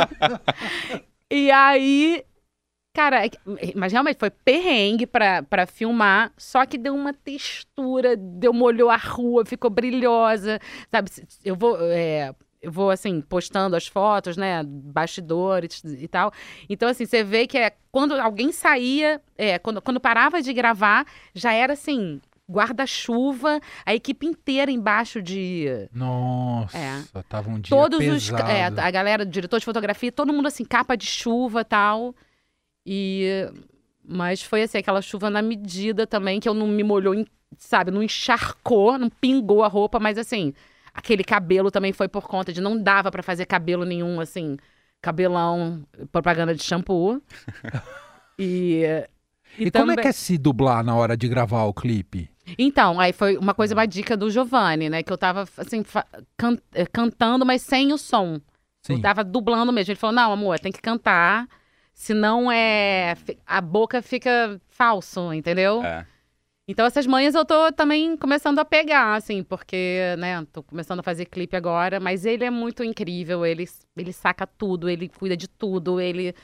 e 1.31 1.49
aí, 1.53 2.25
cara, 2.93 3.25
é 3.25 3.31
mas 3.77 3.93
realmente 3.93 4.19
foi 4.19 4.31
perrengue 4.31 5.07
pra, 5.07 5.45
pra 5.45 5.65
filmar, 5.65 6.33
só 6.37 6.67
que 6.67 6.77
deu 6.77 6.93
uma 6.93 7.15
textura, 7.15 8.17
deu 8.17 8.53
molhou 8.53 8.91
a 8.91 8.97
rua, 8.97 9.47
ficou 9.47 9.71
brilhosa, 9.71 10.59
sabe? 10.91 11.09
Eu 11.45 11.55
vou. 11.55 11.79
é, 11.81 12.35
eu 12.67 12.73
vou, 12.73 12.91
assim, 12.91 13.21
postando 13.21 13.77
as 13.77 13.87
fotos, 13.87 14.37
né? 14.37 14.61
Bastidores 14.65 15.85
e 15.85 16.09
tal. 16.09 16.33
Então, 16.69 16.89
assim, 16.89 17.07
você 17.07 17.23
vê 17.23 17.47
que 17.47 17.57
é 17.57 17.71
quando 17.93 18.15
alguém 18.15 18.51
saía, 18.51 19.21
é, 19.39 19.57
quando, 19.57 19.81
quando 19.81 20.01
parava 20.01 20.43
de 20.43 20.53
gravar, 20.53 21.07
já 21.33 21.53
era 21.53 21.75
assim, 21.75 22.21
guarda-chuva, 22.51 23.61
a 23.85 23.95
equipe 23.95 24.27
inteira 24.27 24.71
embaixo 24.73 25.23
de 25.23 25.89
Nossa, 25.93 26.77
É. 26.77 27.03
tava 27.29 27.49
um 27.51 27.61
dia 27.61 27.71
todos 27.77 28.01
os 28.05 28.31
pesado. 28.31 28.51
é, 28.51 28.65
a 28.65 28.91
galera 28.91 29.25
diretor 29.25 29.61
de 29.61 29.65
fotografia 29.65 30.11
todo 30.11 30.33
mundo 30.33 30.47
assim 30.47 30.65
capa 30.65 30.97
de 30.97 31.07
chuva 31.07 31.65
tal 31.65 32.15
e 32.85 33.49
mas 34.05 34.43
foi 34.43 34.63
assim 34.63 34.79
aquela 34.79 35.03
chuva 35.03 35.29
na 35.29 35.43
medida 35.43 36.07
também 36.07 36.39
que 36.39 36.49
eu 36.49 36.55
não 36.55 36.69
me 36.69 36.85
molhou 36.85 37.15
sabe 37.59 37.91
não 37.91 38.01
encharcou 38.03 38.97
não 38.97 39.11
pingou 39.11 39.65
a 39.65 39.69
roupa 39.69 39.99
mas 39.99 40.17
assim 40.17 40.55
aquele 40.97 41.23
cabelo 41.23 41.71
também 41.71 41.93
foi 41.93 42.09
por 42.09 42.27
conta 42.27 42.53
de 42.53 42.61
não 42.61 42.81
dava 42.83 43.11
pra 43.11 43.23
fazer 43.23 43.45
cabelo 43.45 43.85
nenhum, 43.85 44.19
assim, 44.19 44.57
cabelão, 45.01 45.85
propaganda 46.11 46.55
de 46.55 46.63
shampoo. 46.63 47.21
e. 48.39 48.83
E, 49.59 49.71
como 49.71 49.93
é 49.93 49.97
que 49.97 50.09
é 50.09 50.13
se 50.13 50.37
dublar 50.37 50.85
na 50.85 50.95
hora 50.95 51.17
de 51.17 51.29
gravar 51.29 51.65
o 51.65 51.73
clipe? 51.73 52.29
Então, 52.59 53.01
aí 53.01 53.13
foi 53.13 53.37
uma 53.37 53.55
coisa, 53.55 53.75
uma 53.75 53.87
dica 53.87 54.17
do 54.17 54.31
Giovanni, 54.31 54.89
né? 54.89 55.03
Que 55.03 55.13
eu 55.13 55.19
tava, 55.19 55.47
assim, 55.57 55.83
can- 56.37 56.59
eh, 56.75 56.87
cantando, 56.87 57.45
mas 57.45 57.63
sem 57.63 57.93
o 57.93 57.99
som. 57.99 58.35
Eu 58.89 58.97
Sim. 58.97 59.01
tava 59.01 59.25
dublando 59.25 59.73
mesmo. 59.73 59.93
Ele 59.93 59.99
falou, 59.99 60.15
não, 60.15 60.33
amor, 60.33 60.59
tem 60.59 60.71
que 60.71 60.81
cantar, 60.81 61.49
senão 61.95 62.51
é... 62.53 63.15
a 63.47 63.61
boca 63.61 64.03
fica 64.03 64.61
falso, 64.69 65.33
entendeu? 65.33 65.83
É. 65.83 66.07
Então 66.69 66.85
essas 66.85 67.07
manhas 67.07 67.35
eu 67.35 67.45
tô 67.45 67.71
também 67.73 68.17
começando 68.17 68.59
a 68.59 68.65
pegar, 68.65 69.15
assim, 69.15 69.43
porque, 69.43 70.01
né, 70.19 70.45
tô 70.53 70.65
começando 70.65 70.99
a 70.99 71.03
fazer 71.03 71.27
clipe 71.27 71.57
agora, 71.57 72.01
mas 72.01 72.25
ele 72.27 72.45
é 72.45 72.51
muito 72.51 72.83
incrível, 72.83 73.47
ele, 73.47 73.69
ele 73.97 74.13
saca 74.13 74.47
tudo, 74.47 74.89
ele 74.89 75.09
cuida 75.09 75.37
de 75.37 75.47
tudo, 75.47 76.01
ele, 76.01 76.35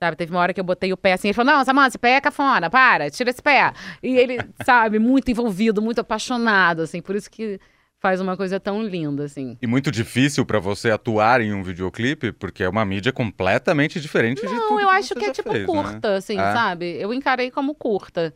sabe, 0.00 0.16
teve 0.16 0.30
uma 0.30 0.40
hora 0.40 0.54
que 0.54 0.60
eu 0.60 0.64
botei 0.64 0.92
o 0.92 0.96
pé 0.96 1.14
assim, 1.14 1.28
ele 1.28 1.34
falou, 1.34 1.52
não, 1.52 1.64
Samanta, 1.64 1.88
esse 1.88 1.98
pé 1.98 2.12
é 2.12 2.20
cafona, 2.20 2.70
para, 2.70 3.10
tira 3.10 3.30
esse 3.30 3.42
pé. 3.42 3.72
E 4.00 4.16
ele, 4.16 4.38
sabe, 4.64 5.00
muito 5.00 5.32
envolvido, 5.32 5.82
muito 5.82 6.00
apaixonado, 6.00 6.82
assim, 6.82 7.02
por 7.02 7.16
isso 7.16 7.28
que 7.28 7.58
faz 7.98 8.20
uma 8.20 8.36
coisa 8.36 8.60
tão 8.60 8.84
linda, 8.84 9.24
assim. 9.24 9.58
E 9.60 9.66
muito 9.66 9.90
difícil 9.90 10.46
pra 10.46 10.60
você 10.60 10.92
atuar 10.92 11.40
em 11.40 11.52
um 11.52 11.62
videoclipe, 11.64 12.30
porque 12.30 12.62
é 12.62 12.68
uma 12.68 12.84
mídia 12.84 13.12
completamente 13.12 14.00
diferente 14.00 14.42
de 14.42 14.48
tudo 14.48 14.54
Não, 14.74 14.80
eu 14.80 14.90
acho 14.90 15.08
você 15.08 15.14
que 15.14 15.24
é 15.24 15.32
tipo 15.32 15.50
fez, 15.50 15.66
né? 15.66 15.66
curta, 15.66 16.14
assim, 16.16 16.38
É? 16.38 16.52
sabe? 16.52 17.00
Eu 17.00 17.12
encarei 17.12 17.50
como 17.50 17.74
curta. 17.74 18.32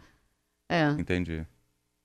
É. 0.69 0.91
Entendi. 0.91 1.45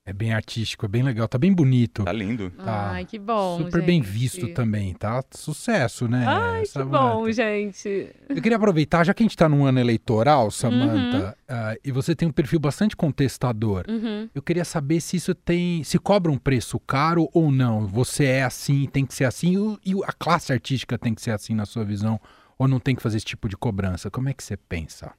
É 0.03 0.11
bem 0.11 0.33
artístico, 0.33 0.83
é 0.83 0.89
bem 0.89 1.03
legal, 1.03 1.27
tá 1.27 1.37
bem 1.37 1.53
bonito. 1.53 2.03
Tá 2.03 2.11
lindo. 2.11 2.49
Tá 2.57 2.89
Ai, 2.89 3.05
que 3.05 3.19
bom, 3.19 3.59
Super 3.59 3.83
bem 3.83 4.01
gente. 4.03 4.11
visto 4.11 4.47
também, 4.51 4.95
tá? 4.95 5.23
Sucesso, 5.29 6.07
né? 6.07 6.25
Ai, 6.27 6.61
que 6.61 6.69
Samantha? 6.69 6.97
bom, 7.13 7.31
gente. 7.31 8.09
Eu 8.27 8.41
queria 8.41 8.55
aproveitar, 8.57 9.03
já 9.03 9.13
que 9.13 9.21
a 9.21 9.25
gente 9.25 9.37
tá 9.37 9.47
num 9.47 9.63
ano 9.63 9.79
eleitoral, 9.79 10.45
Uhum. 10.45 10.51
Samantha, 10.51 11.37
ah, 11.47 11.75
e 11.85 11.91
você 11.91 12.15
tem 12.15 12.27
um 12.27 12.31
perfil 12.31 12.59
bastante 12.59 12.95
contestador, 12.97 13.85
Uhum. 13.87 14.27
eu 14.33 14.41
queria 14.41 14.65
saber 14.65 15.01
se 15.01 15.17
isso 15.17 15.35
tem. 15.35 15.83
se 15.83 15.99
cobra 15.99 16.31
um 16.31 16.37
preço 16.37 16.79
caro 16.79 17.29
ou 17.31 17.51
não. 17.51 17.85
Você 17.85 18.25
é 18.25 18.43
assim, 18.43 18.87
tem 18.87 19.05
que 19.05 19.13
ser 19.13 19.25
assim, 19.25 19.77
e 19.85 19.93
a 20.03 20.11
classe 20.13 20.51
artística 20.51 20.97
tem 20.97 21.13
que 21.13 21.21
ser 21.21 21.31
assim 21.31 21.53
na 21.53 21.67
sua 21.67 21.85
visão, 21.85 22.19
ou 22.57 22.67
não 22.67 22.79
tem 22.79 22.95
que 22.95 23.03
fazer 23.03 23.17
esse 23.17 23.25
tipo 23.27 23.47
de 23.47 23.55
cobrança? 23.55 24.09
Como 24.09 24.29
é 24.29 24.33
que 24.33 24.43
você 24.43 24.57
pensa? 24.57 25.13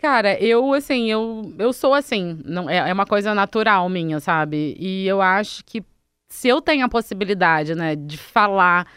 Cara, 0.00 0.42
eu, 0.42 0.72
assim, 0.72 1.10
eu, 1.10 1.54
eu 1.58 1.72
sou 1.72 1.92
assim. 1.92 2.40
Não, 2.44 2.68
é, 2.70 2.88
é 2.88 2.92
uma 2.92 3.04
coisa 3.04 3.34
natural 3.34 3.88
minha, 3.88 4.18
sabe? 4.18 4.74
E 4.78 5.06
eu 5.06 5.20
acho 5.20 5.62
que 5.64 5.84
se 6.30 6.48
eu 6.48 6.62
tenho 6.62 6.86
a 6.86 6.88
possibilidade, 6.88 7.74
né, 7.74 7.96
de 7.96 8.16
falar 8.16 8.90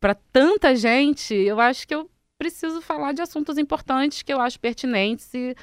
pra 0.00 0.14
tanta 0.14 0.74
gente, 0.74 1.34
eu 1.34 1.60
acho 1.60 1.86
que 1.86 1.94
eu 1.94 2.08
preciso 2.38 2.80
falar 2.80 3.12
de 3.12 3.20
assuntos 3.20 3.58
importantes 3.58 4.22
que 4.22 4.32
eu 4.32 4.40
acho 4.40 4.58
pertinentes 4.60 5.32
e 5.34 5.54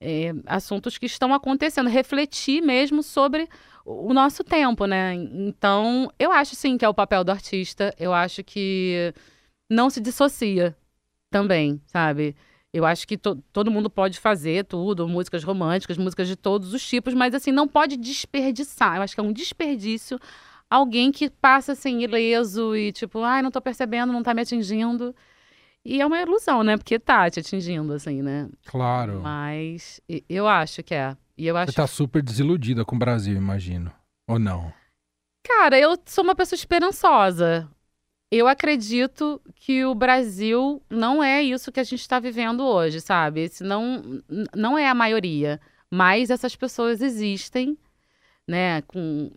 é, 0.00 0.32
assuntos 0.46 0.98
que 0.98 1.06
estão 1.06 1.32
acontecendo, 1.34 1.88
refletir 1.88 2.60
mesmo 2.60 3.02
sobre 3.02 3.48
o 3.84 4.12
nosso 4.12 4.42
tempo, 4.42 4.86
né? 4.86 5.14
Então, 5.14 6.10
eu 6.18 6.32
acho 6.32 6.56
sim 6.56 6.76
que 6.76 6.84
é 6.84 6.88
o 6.88 6.94
papel 6.94 7.22
do 7.22 7.30
artista. 7.30 7.94
Eu 7.98 8.12
acho 8.12 8.42
que 8.42 9.14
não 9.70 9.90
se 9.90 10.00
dissocia 10.00 10.76
também, 11.30 11.80
sabe? 11.86 12.34
Eu 12.72 12.84
acho 12.86 13.06
que 13.06 13.18
to- 13.18 13.42
todo 13.52 13.70
mundo 13.70 13.90
pode 13.90 14.18
fazer 14.20 14.64
tudo, 14.64 15.08
músicas 15.08 15.42
românticas, 15.42 15.98
músicas 15.98 16.28
de 16.28 16.36
todos 16.36 16.72
os 16.72 16.86
tipos, 16.86 17.14
mas 17.14 17.34
assim, 17.34 17.50
não 17.50 17.66
pode 17.66 17.96
desperdiçar. 17.96 18.96
Eu 18.96 19.02
acho 19.02 19.14
que 19.14 19.20
é 19.20 19.24
um 19.24 19.32
desperdício 19.32 20.18
alguém 20.68 21.10
que 21.10 21.28
passa 21.28 21.72
assim, 21.72 22.00
ileso 22.02 22.76
e 22.76 22.92
tipo, 22.92 23.20
ai, 23.22 23.42
não 23.42 23.50
tô 23.50 23.60
percebendo, 23.60 24.12
não 24.12 24.22
tá 24.22 24.32
me 24.32 24.42
atingindo. 24.42 25.14
E 25.84 26.00
é 26.00 26.06
uma 26.06 26.20
ilusão, 26.20 26.62
né? 26.62 26.76
Porque 26.76 26.98
tá 26.98 27.28
te 27.28 27.40
atingindo, 27.40 27.92
assim, 27.92 28.22
né? 28.22 28.48
Claro. 28.66 29.20
Mas 29.20 30.00
eu 30.28 30.46
acho 30.46 30.82
que 30.82 30.94
é. 30.94 31.16
E 31.36 31.46
eu 31.46 31.56
acho 31.56 31.72
Você 31.72 31.76
tá 31.76 31.86
super 31.86 32.22
desiludida 32.22 32.84
com 32.84 32.94
o 32.94 32.98
Brasil, 32.98 33.34
imagino. 33.34 33.90
Ou 34.28 34.38
não? 34.38 34.72
Cara, 35.44 35.76
eu 35.78 35.98
sou 36.06 36.22
uma 36.22 36.34
pessoa 36.36 36.56
esperançosa. 36.56 37.68
Eu 38.30 38.46
acredito 38.46 39.40
que 39.56 39.84
o 39.84 39.94
Brasil 39.94 40.80
não 40.88 41.22
é 41.22 41.42
isso 41.42 41.72
que 41.72 41.80
a 41.80 41.84
gente 41.84 42.00
está 42.00 42.20
vivendo 42.20 42.64
hoje, 42.64 43.00
sabe? 43.00 43.40
Esse 43.42 43.64
não, 43.64 44.22
não 44.54 44.78
é 44.78 44.88
a 44.88 44.94
maioria. 44.94 45.60
Mas 45.90 46.30
essas 46.30 46.54
pessoas 46.54 47.02
existem, 47.02 47.76
né? 48.46 48.82
Com, 48.82 49.32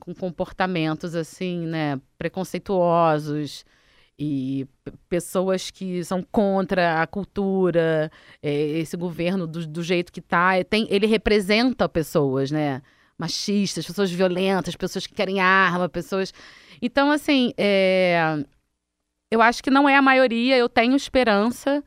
com 0.00 0.14
comportamentos, 0.14 1.16
assim, 1.16 1.66
né? 1.66 2.00
Preconceituosos. 2.16 3.64
E 4.16 4.66
pessoas 5.08 5.70
que 5.70 6.04
são 6.04 6.22
contra 6.22 7.02
a 7.02 7.06
cultura, 7.06 8.10
é, 8.42 8.52
esse 8.52 8.96
governo 8.96 9.46
do, 9.46 9.66
do 9.66 9.82
jeito 9.82 10.12
que 10.12 10.20
tá. 10.20 10.56
é, 10.56 10.62
Tem, 10.64 10.86
ele 10.90 11.06
representa 11.06 11.88
pessoas, 11.88 12.50
né? 12.52 12.82
Machistas, 13.18 13.84
pessoas 13.84 14.10
violentas, 14.10 14.76
pessoas 14.76 15.06
que 15.06 15.14
querem 15.14 15.40
arma, 15.40 15.88
pessoas. 15.88 16.32
Então, 16.80 17.10
assim, 17.10 17.52
é, 17.58 18.44
eu 19.30 19.42
acho 19.42 19.62
que 19.62 19.70
não 19.70 19.88
é 19.88 19.96
a 19.96 20.02
maioria, 20.02 20.56
eu 20.56 20.68
tenho 20.68 20.94
esperança, 20.94 21.82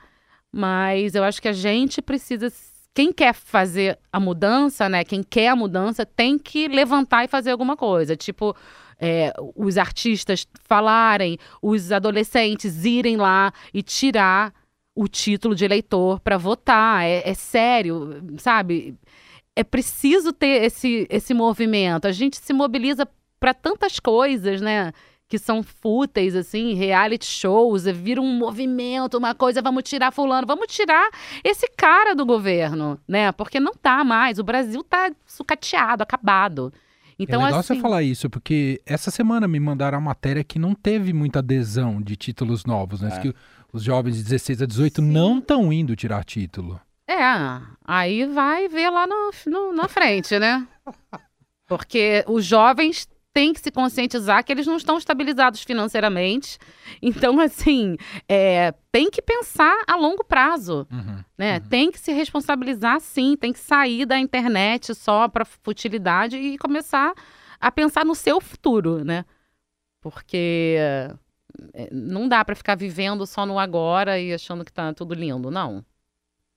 mas 0.52 1.16
eu 1.16 1.24
acho 1.24 1.42
que 1.42 1.48
a 1.48 1.54
gente 1.54 2.02
precisa. 2.02 2.52
Quem 2.94 3.14
quer 3.14 3.34
fazer 3.34 3.98
a 4.12 4.20
mudança, 4.20 4.90
né? 4.90 5.06
Quem 5.06 5.24
quer 5.24 5.48
a 5.48 5.56
mudança 5.56 6.06
tem 6.06 6.38
que 6.38 6.68
levantar 6.68 7.24
e 7.24 7.30
fazer 7.30 7.52
alguma 7.52 7.78
coisa. 7.78 8.18
Tipo, 8.18 8.54
é, 9.00 9.34
os 9.56 9.78
artistas 9.78 10.46
falarem, 10.66 11.38
os 11.62 11.92
adolescentes 11.92 12.84
irem 12.84 13.16
lá 13.16 13.54
e 13.74 13.82
tirar 13.82 14.54
o 14.94 15.08
título 15.08 15.56
de 15.56 15.64
eleitor 15.64 16.20
para 16.20 16.38
votar. 16.38 17.06
É, 17.06 17.30
é 17.30 17.34
sério, 17.34 18.22
sabe? 18.38 18.98
É 19.56 19.64
preciso 19.64 20.32
ter 20.32 20.64
esse, 20.64 21.08
esse 21.10 21.34
movimento. 21.34 22.06
A 22.06 22.12
gente 22.12 22.38
se 22.38 22.54
mobiliza 22.54 23.08
para 23.40 23.54
tantas 23.54 24.00
coisas, 24.00 24.62
né? 24.62 24.92
Que 25.28 25.38
são 25.38 25.64
fúteis, 25.64 26.36
assim, 26.36 26.74
reality 26.74 27.26
shows, 27.26 27.88
é, 27.88 27.94
vira 27.94 28.22
um 28.22 28.38
movimento, 28.38 29.18
uma 29.18 29.34
coisa, 29.34 29.62
vamos 29.62 29.84
tirar 29.84 30.12
fulano, 30.12 30.46
vamos 30.46 30.68
tirar 30.68 31.10
esse 31.44 31.68
cara 31.78 32.14
do 32.14 32.26
governo, 32.26 33.00
né? 33.08 33.32
Porque 33.32 33.60
não 33.60 33.74
tá 33.74 34.04
mais, 34.04 34.40
o 34.40 34.44
Brasil 34.44 34.84
tá 34.84 35.12
sucateado, 35.26 36.04
acabado. 36.04 36.74
Então, 37.18 37.42
é 37.42 37.46
legal 37.46 37.60
assim, 37.60 37.76
você 37.76 37.82
falar 37.82 38.04
isso, 38.04 38.30
porque 38.30 38.82
essa 38.86 39.10
semana 39.10 39.48
me 39.48 39.60
mandaram 39.60 39.98
a 39.98 40.02
matéria 40.02 40.44
que 40.44 40.60
não 40.60 40.74
teve 40.74 41.14
muita 41.14 41.40
adesão 41.40 42.02
de 42.02 42.16
títulos 42.16 42.66
novos, 42.66 43.02
né? 43.02 43.10
É. 43.14 43.20
Que 43.20 43.36
os 43.72 43.84
jovens 43.84 44.18
de 44.18 44.24
16 44.24 44.64
a 44.64 44.66
18 44.66 45.02
não 45.02 45.40
estão 45.40 45.72
indo 45.72 45.96
tirar 45.96 46.26
título. 46.26 46.80
É, 47.12 47.62
aí 47.86 48.26
vai 48.26 48.68
ver 48.70 48.90
lá 48.90 49.06
no, 49.06 49.32
no- 49.48 49.74
na 49.74 49.88
frente, 49.88 50.40
né? 50.40 50.66
Porque 51.68 52.24
os 52.28 52.46
jovens 52.46 53.08
têm 53.34 53.54
que 53.54 53.60
se 53.62 53.72
conscientizar 53.72 54.44
que 54.44 54.52
eles 54.52 54.68
não 54.68 54.76
estão 54.78 54.98
estabilizados 54.98 55.64
financeiramente. 55.64 56.58
Então, 57.02 57.40
assim, 57.40 57.96
é, 58.28 58.74
tem 58.92 59.10
que 59.10 59.22
pensar 59.22 59.74
a 59.88 59.96
longo 59.96 60.24
prazo, 60.24 60.86
né? 61.38 61.60
Tem 61.70 61.92
que 61.92 62.00
se 62.00 62.12
responsabilizar, 62.12 63.00
sim. 63.00 63.36
Tem 63.38 63.54
que 63.54 63.60
sair 63.60 64.06
da 64.06 64.18
internet 64.20 64.94
só 64.96 65.28
para 65.28 65.46
futilidade 65.46 66.38
e 66.38 66.58
começar 66.58 67.14
a 67.60 67.72
pensar 67.72 68.06
no 68.06 68.16
seu 68.16 68.40
futuro, 68.42 69.04
né? 69.06 69.24
Porque 70.02 70.76
é, 71.74 71.90
não 71.92 72.28
dá 72.28 72.44
para 72.44 72.56
ficar 72.56 72.76
vivendo 72.76 73.26
só 73.26 73.46
no 73.46 73.60
agora 73.60 74.20
e 74.20 74.34
achando 74.34 74.66
que 74.66 74.74
tá 74.74 74.94
tudo 74.94 75.14
lindo, 75.14 75.50
não. 75.52 75.86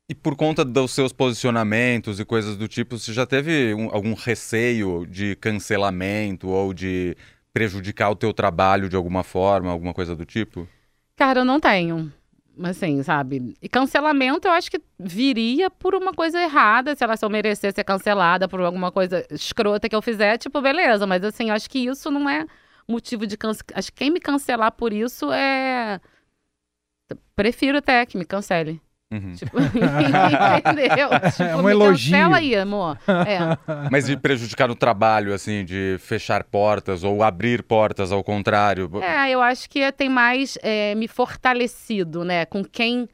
E 0.09 0.15
por 0.15 0.37
conta 0.37 0.65
dos 0.65 0.91
seus 0.93 1.13
posicionamentos 1.13 2.21
e 2.21 2.25
coisas 2.25 2.57
do 2.57 2.69
tipo, 2.69 2.99
você 2.99 3.13
já 3.13 3.25
teve 3.25 3.73
um- 3.75 3.89
algum 3.91 4.13
receio 4.13 5.07
de 5.07 5.35
cancelamento 5.37 6.49
ou 6.49 6.75
de 6.75 7.17
prejudicar 7.55 8.11
o 8.11 8.17
teu 8.17 8.33
trabalho 8.35 8.89
de 8.89 8.97
alguma 8.97 9.23
forma, 9.23 9.71
alguma 9.71 9.95
coisa 9.95 10.15
do 10.15 10.27
tipo? 10.27 10.69
Cara, 11.17 11.41
eu 11.41 11.45
não 11.45 11.59
tenho. 11.59 12.13
Assim, 12.63 13.03
sabe? 13.03 13.57
E 13.61 13.69
cancelamento 13.69 14.47
eu 14.47 14.53
acho 14.53 14.71
que 14.71 14.81
viria 14.99 15.69
por 15.71 15.95
uma 15.95 16.13
coisa 16.13 16.41
errada, 16.41 16.95
se 16.95 17.05
eu 17.05 17.31
merecer 17.31 17.73
ser 17.73 17.83
cancelada 17.83 18.47
por 18.47 18.61
alguma 18.61 18.93
coisa 18.93 19.27
escrota 19.31 19.89
que 19.89 19.97
eu 19.97 20.03
fizer, 20.03 20.39
tipo, 20.39 20.61
beleza. 20.61 21.05
Mas 21.07 21.25
assim, 21.25 21.49
eu 21.49 21.55
acho 21.55 21.69
que 21.69 21.79
isso 21.81 22.11
não 22.13 22.29
é 22.29 22.47
motivo 22.87 23.27
de 23.27 23.37
cancelar. 23.37 23.73
Acho 23.75 23.91
que 23.91 23.99
quem 23.99 24.11
me 24.11 24.21
cancelar 24.21 24.71
por 24.71 24.93
isso 24.93 25.33
é. 25.33 26.01
Prefiro 27.35 27.79
até 27.79 28.05
que 28.07 28.17
me 28.17 28.25
cancele. 28.25 28.81
Uhum. 29.15 29.35
Tipo, 29.35 29.57
entendeu? 29.63 31.09
Tipo, 31.31 31.59
um 31.59 31.63
me 31.63 31.71
elogio. 31.71 32.35
Aí, 32.35 32.57
amor. 32.57 32.99
É. 33.07 33.39
Mas 33.91 34.07
de 34.07 34.17
prejudicar 34.17 34.67
no 34.67 34.75
trabalho, 34.75 35.33
assim, 35.33 35.65
de 35.65 35.97
fechar 36.01 36.43
portas 36.43 37.05
ou 37.05 37.23
abrir 37.23 37.63
portas 37.63 38.11
ao 38.11 38.25
contrário. 38.25 38.91
É, 39.01 39.31
eu 39.31 39.41
acho 39.41 39.71
que 39.71 39.91
tem 39.93 40.09
mais 40.09 40.59
é, 40.63 40.95
me 40.97 41.07
fortalecido, 41.07 42.25
né, 42.25 42.45
com 42.45 42.65
quem 42.65 43.09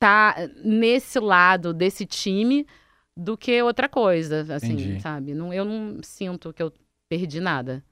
tá 0.00 0.34
nesse 0.64 1.20
lado 1.20 1.72
desse 1.72 2.04
time 2.04 2.66
do 3.16 3.36
que 3.36 3.62
outra 3.62 3.88
coisa, 3.88 4.54
assim, 4.54 4.72
Entendi. 4.72 5.00
sabe? 5.00 5.34
Não, 5.34 5.52
eu 5.52 5.64
não 5.64 6.02
sinto 6.02 6.52
que 6.52 6.62
eu 6.62 6.72
perdi 7.08 7.38
nada. 7.38 7.84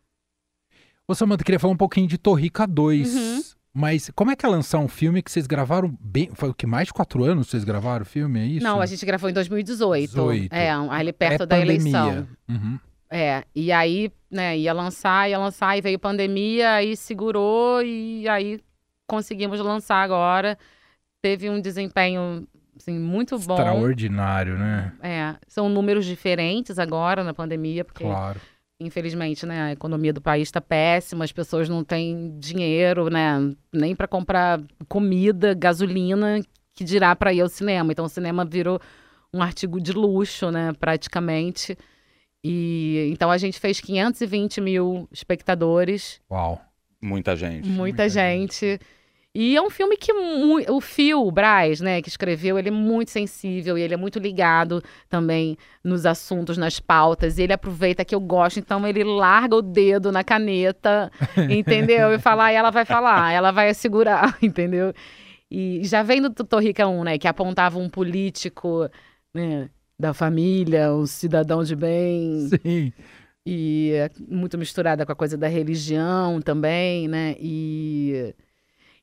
Ô, 1.07 1.15
Samanta, 1.15 1.45
queria 1.45 1.59
falar 1.59 1.73
um 1.73 1.77
pouquinho 1.77 2.07
de 2.07 2.19
Torrica 2.19 2.67
2. 2.67 3.15
Uhum. 3.15 3.43
Mas 3.79 4.11
como 4.13 4.33
é 4.33 4.35
que 4.35 4.45
é 4.45 4.49
lançar 4.49 4.81
um 4.81 4.89
filme 4.89 5.23
que 5.23 5.31
vocês 5.31 5.47
gravaram 5.47 5.97
bem. 6.01 6.31
Foi 6.35 6.49
o 6.49 6.55
que 6.55 6.67
mais 6.67 6.89
de 6.89 6.93
quatro 6.93 7.23
anos 7.23 7.47
vocês 7.47 7.63
gravaram 7.63 8.03
o 8.03 8.05
filme? 8.05 8.41
É 8.41 8.45
isso? 8.45 8.65
Não, 8.65 8.81
a 8.81 8.87
gente 8.87 9.07
gravou 9.07 9.31
em 9.31 9.33
2018. 9.33 10.11
18. 10.11 10.53
É, 10.53 10.73
ali 10.73 11.13
perto 11.13 11.45
é 11.45 11.47
da 11.47 11.57
pandemia. 11.57 11.79
eleição. 11.79 12.29
Uhum. 12.49 12.79
É, 13.09 13.45
e 13.55 13.71
aí, 13.71 14.11
né, 14.29 14.59
ia 14.59 14.73
lançar, 14.73 15.31
ia 15.31 15.39
lançar, 15.39 15.79
e 15.79 15.81
veio 15.81 15.97
pandemia, 15.97 16.73
aí 16.73 16.97
segurou, 16.97 17.81
e 17.81 18.29
aí 18.29 18.61
conseguimos 19.07 19.61
lançar 19.61 20.03
agora. 20.03 20.59
Teve 21.23 21.49
um 21.49 21.61
desempenho, 21.61 22.49
assim, 22.77 22.99
muito 22.99 23.39
bom. 23.39 23.55
Extraordinário, 23.55 24.59
né? 24.59 24.93
É, 25.01 25.37
são 25.47 25.69
números 25.69 26.05
diferentes 26.05 26.81
agora 26.81 27.23
na 27.23 27.33
pandemia, 27.33 27.85
porque 27.85 28.03
Claro. 28.03 28.41
Infelizmente, 28.81 29.45
né, 29.45 29.63
a 29.63 29.73
economia 29.73 30.13
do 30.13 30.21
país 30.21 30.49
está 30.49 30.61
péssima, 30.61 31.25
as 31.25 31.33
pessoas 31.33 31.69
não 31.69 31.83
têm 31.83 32.39
dinheiro, 32.39 33.11
né, 33.11 33.53
nem 33.73 33.95
para 33.95 34.07
comprar 34.07 34.61
comida, 34.89 35.55
gasolina, 35.55 36.41
que 36.75 36.85
dirá 36.85 37.15
para 37.17 37.33
ir 37.33 37.41
ao 37.41 37.49
cinema. 37.49 37.91
Então 37.91 38.05
o 38.05 38.09
cinema 38.09 38.45
virou 38.45 38.81
um 39.35 39.43
artigo 39.43 39.81
de 39.81 39.93
luxo, 39.93 40.51
né, 40.51 40.73
praticamente. 40.79 41.77
E 42.43 43.11
então 43.13 43.31
a 43.31 43.39
gente 43.39 43.59
fez 43.59 43.81
520 43.81 44.61
mil 44.61 45.09
espectadores, 45.13 46.21
Uau. 46.31 46.61
Muita 47.01 47.37
gente. 47.37 47.65
muita, 47.65 47.79
Muita 47.79 48.09
gente. 48.09 48.81
E 49.35 49.55
é 49.55 49.63
um 49.63 49.71
filme 49.71 49.97
que 49.97 50.11
o 50.13 50.81
Phil 50.81 51.25
o 51.25 51.31
Braz, 51.31 51.81
né, 51.81 52.01
que 52.03 52.09
escreveu, 52.09 52.59
ele 52.59 52.69
é 52.69 52.73
muito 52.73 53.11
sensível 53.11 53.77
e 53.77 53.83
ele 53.83 53.95
é 53.95 53.97
muito 53.97 54.19
ligado 54.19 54.83
também 55.09 55.57
nos 55.85 56.07
assuntos, 56.07 56.57
nas 56.57 56.81
pautas. 56.81 57.39
E 57.39 57.43
ele 57.43 57.53
aproveita 57.53 58.05
que 58.05 58.15
eu 58.15 58.21
gosto, 58.21 58.59
então 58.59 58.87
ele 58.87 59.05
larga 59.05 59.55
o 59.57 59.63
dedo 59.63 60.11
na 60.11 60.25
caneta, 60.25 61.11
entendeu? 61.49 62.13
E 62.13 62.19
fala, 62.19 62.47
"Ah, 62.47 62.51
ela 62.53 62.71
vai 62.71 62.85
falar, 62.85 63.33
ela 63.33 63.51
vai 63.53 63.73
segurar, 63.75 64.37
entendeu? 64.43 64.93
E 65.51 65.83
já 65.85 66.03
vem 66.03 66.21
do 66.21 66.31
Torrica 66.31 66.89
1, 66.89 67.05
né, 67.05 67.19
que 67.19 67.29
apontava 67.29 67.79
um 67.79 67.89
político, 67.89 68.89
né, 69.33 69.71
da 69.99 70.13
família, 70.15 70.93
um 70.93 71.07
cidadão 71.07 71.63
de 71.63 71.77
bem, 71.77 72.49
Sim. 72.49 72.93
e 73.47 73.93
é 73.95 74.11
muito 74.29 74.57
misturada 74.59 75.05
com 75.07 75.13
a 75.13 75.17
coisa 75.17 75.37
da 75.37 75.49
religião 75.49 76.41
também, 76.41 77.09
né? 77.09 77.35
E 77.41 78.35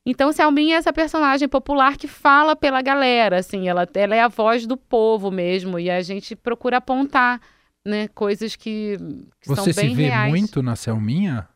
então 0.06 0.32
Selminha 0.32 0.76
é 0.76 0.78
essa 0.78 0.92
personagem 0.92 1.48
popular 1.48 1.96
que 1.96 2.06
fala 2.06 2.54
pela 2.54 2.80
galera, 2.80 3.38
assim, 3.38 3.68
ela, 3.68 3.86
ela 3.94 4.14
é 4.14 4.20
a 4.20 4.28
voz 4.28 4.66
do 4.66 4.76
povo 4.76 5.30
mesmo 5.30 5.78
e 5.78 5.90
a 5.90 6.00
gente 6.00 6.34
procura 6.36 6.76
apontar, 6.78 7.40
né, 7.84 8.08
coisas 8.08 8.54
que, 8.56 8.96
que 9.40 9.48
Você 9.48 9.72
se 9.72 9.88
vê 9.94 10.04
reais. 10.06 10.30
muito 10.30 10.62
na 10.62 10.76
Selminha? 10.76 11.48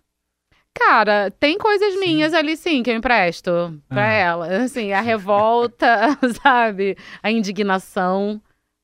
Cara, 0.72 1.30
tem 1.32 1.58
coisas 1.58 1.94
Sim. 1.94 2.00
minhas 2.00 2.32
ali 2.32 2.56
sim 2.56 2.82
que 2.82 2.90
eu 2.90 2.94
empresto 2.96 3.50
pra 3.88 4.08
Ah. 4.08 4.12
ela, 4.12 4.46
assim, 4.62 4.92
a 4.92 5.00
revolta, 5.00 6.16
sabe? 6.42 6.96
A 7.22 7.30
indignação. 7.30 8.40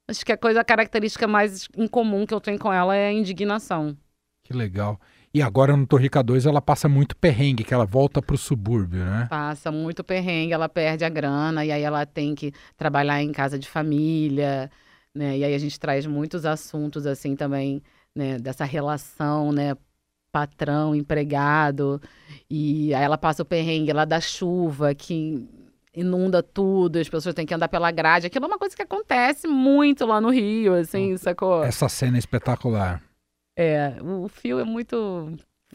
Acho 0.08 0.24
que 0.26 0.32
a 0.32 0.36
coisa 0.36 0.60
a 0.60 0.64
característica 0.64 1.26
mais 1.26 1.68
incomum 1.76 2.26
que 2.26 2.34
eu 2.34 2.40
tenho 2.40 2.58
com 2.58 2.72
ela 2.72 2.94
é 2.94 3.08
a 3.08 3.12
indignação. 3.12 3.96
Que 4.44 4.52
legal. 4.52 5.00
E 5.36 5.42
agora 5.42 5.76
no 5.76 5.86
Torrica 5.86 6.22
2 6.22 6.46
ela 6.46 6.62
passa 6.62 6.88
muito 6.88 7.14
perrengue, 7.14 7.62
que 7.62 7.74
ela 7.74 7.84
volta 7.84 8.22
pro 8.22 8.38
subúrbio, 8.38 9.04
né? 9.04 9.26
Passa 9.28 9.70
muito 9.70 10.02
perrengue, 10.02 10.54
ela 10.54 10.66
perde 10.66 11.04
a 11.04 11.10
grana 11.10 11.62
e 11.62 11.70
aí 11.70 11.82
ela 11.82 12.06
tem 12.06 12.34
que 12.34 12.54
trabalhar 12.74 13.22
em 13.22 13.30
casa 13.32 13.58
de 13.58 13.68
família, 13.68 14.70
né? 15.14 15.36
E 15.36 15.44
aí 15.44 15.54
a 15.54 15.58
gente 15.58 15.78
traz 15.78 16.06
muitos 16.06 16.46
assuntos 16.46 17.06
assim 17.06 17.36
também, 17.36 17.82
né? 18.14 18.38
Dessa 18.38 18.64
relação, 18.64 19.52
né? 19.52 19.76
Patrão, 20.32 20.94
empregado. 20.94 22.00
E 22.48 22.94
aí 22.94 23.04
ela 23.04 23.18
passa 23.18 23.42
o 23.42 23.44
perrengue 23.44 23.92
lá 23.92 24.06
da 24.06 24.22
chuva 24.22 24.94
que 24.94 25.46
inunda 25.94 26.42
tudo, 26.42 26.98
as 26.98 27.10
pessoas 27.10 27.34
têm 27.34 27.44
que 27.44 27.52
andar 27.52 27.68
pela 27.68 27.90
grade. 27.90 28.26
Aquilo 28.26 28.46
é 28.46 28.48
uma 28.48 28.58
coisa 28.58 28.74
que 28.74 28.80
acontece 28.80 29.46
muito 29.46 30.06
lá 30.06 30.18
no 30.18 30.30
Rio, 30.30 30.72
assim, 30.72 31.14
sacou? 31.18 31.62
Essa 31.62 31.90
cena 31.90 32.16
é 32.16 32.20
espetacular. 32.20 33.02
É, 33.56 33.94
o 34.02 34.28
fio 34.28 34.58
é 34.60 34.64
muito 34.64 35.32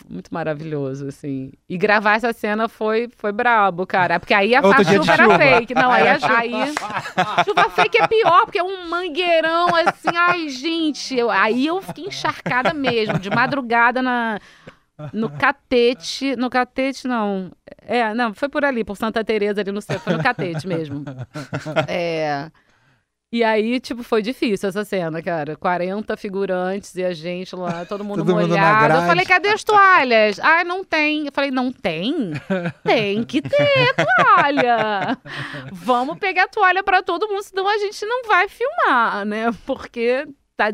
muito 0.10 0.34
maravilhoso, 0.34 1.08
assim. 1.08 1.52
E 1.68 1.78
gravar 1.78 2.16
essa 2.16 2.32
cena 2.32 2.70
foi, 2.70 3.10
foi 3.18 3.32
brabo, 3.32 3.86
cara. 3.86 4.20
Porque 4.20 4.34
aí 4.34 4.56
a, 4.56 4.60
a 4.60 4.84
chuva 4.84 5.14
era 5.14 5.24
chuva. 5.26 5.38
fake. 5.38 5.74
Não, 5.76 5.92
aí, 5.92 6.08
a, 6.08 6.14
a 6.16 6.20
chuva- 6.20 6.38
aí 6.38 6.52
chuva 7.46 7.70
fake 7.72 7.98
é 8.02 8.08
pior, 8.08 8.46
porque 8.46 8.60
é 8.60 8.64
um 8.64 8.88
mangueirão 8.88 9.68
assim. 9.76 10.16
Ai, 10.16 10.48
gente. 10.50 11.16
eu- 11.18 11.30
aí 11.30 11.68
eu 11.68 11.82
fiquei 11.82 12.06
encharcada 12.06 12.74
mesmo, 12.74 13.20
de 13.20 13.30
madrugada 13.30 14.02
na, 14.02 14.40
no 15.12 15.30
catete. 15.30 16.36
No 16.38 16.50
catete, 16.50 17.08
não. 17.08 17.52
É, 17.86 18.14
não, 18.14 18.34
foi 18.34 18.48
por 18.48 18.64
ali, 18.64 18.84
por 18.84 18.96
Santa 18.96 19.24
Teresa 19.24 19.60
ali 19.62 19.72
no 19.72 19.82
centro. 19.82 20.04
Foi 20.04 20.14
no 20.14 20.24
catete 20.24 20.66
mesmo. 20.68 21.04
É. 21.88 22.50
E 23.34 23.46
aí, 23.46 23.80
tipo, 23.80 24.04
foi 24.04 24.22
difícil 24.22 24.68
essa 24.68 24.84
cena, 24.84 25.22
cara. 25.24 25.56
40 25.56 26.18
figurantes 26.18 26.94
e 26.96 27.04
a 27.04 27.14
gente 27.14 27.56
lá, 27.56 27.86
todo 27.86 28.04
mundo 28.04 28.18
Todo 28.18 28.34
mundo 28.36 28.50
molhado. 28.50 28.84
eu 28.84 28.90
grade. 28.90 29.08
falei, 29.08 29.26
cadê 29.26 29.50
as 29.50 29.64
toalhas? 29.64 30.38
Ah, 30.40 30.66
não 30.66 30.84
tem. 30.84 31.28
Eu 31.28 31.32
falei, 31.32 31.50
não 31.50 31.72
tem? 31.72 32.32
Tem 32.84 33.24
que 33.24 33.42
ter 33.42 33.96
toalha. 33.96 35.18
Vamos 35.72 36.18
pegar 36.20 36.50
toalha 36.50 36.84
pra 36.84 37.02
todo 37.02 37.28
mundo, 37.30 37.42
senão 37.44 37.68
a 37.70 37.78
gente 37.78 38.06
não 38.06 38.24
vai 38.28 38.50
filmar, 38.50 39.26
né? 39.26 39.46
Porque 39.66 40.28
tá. 40.58 40.74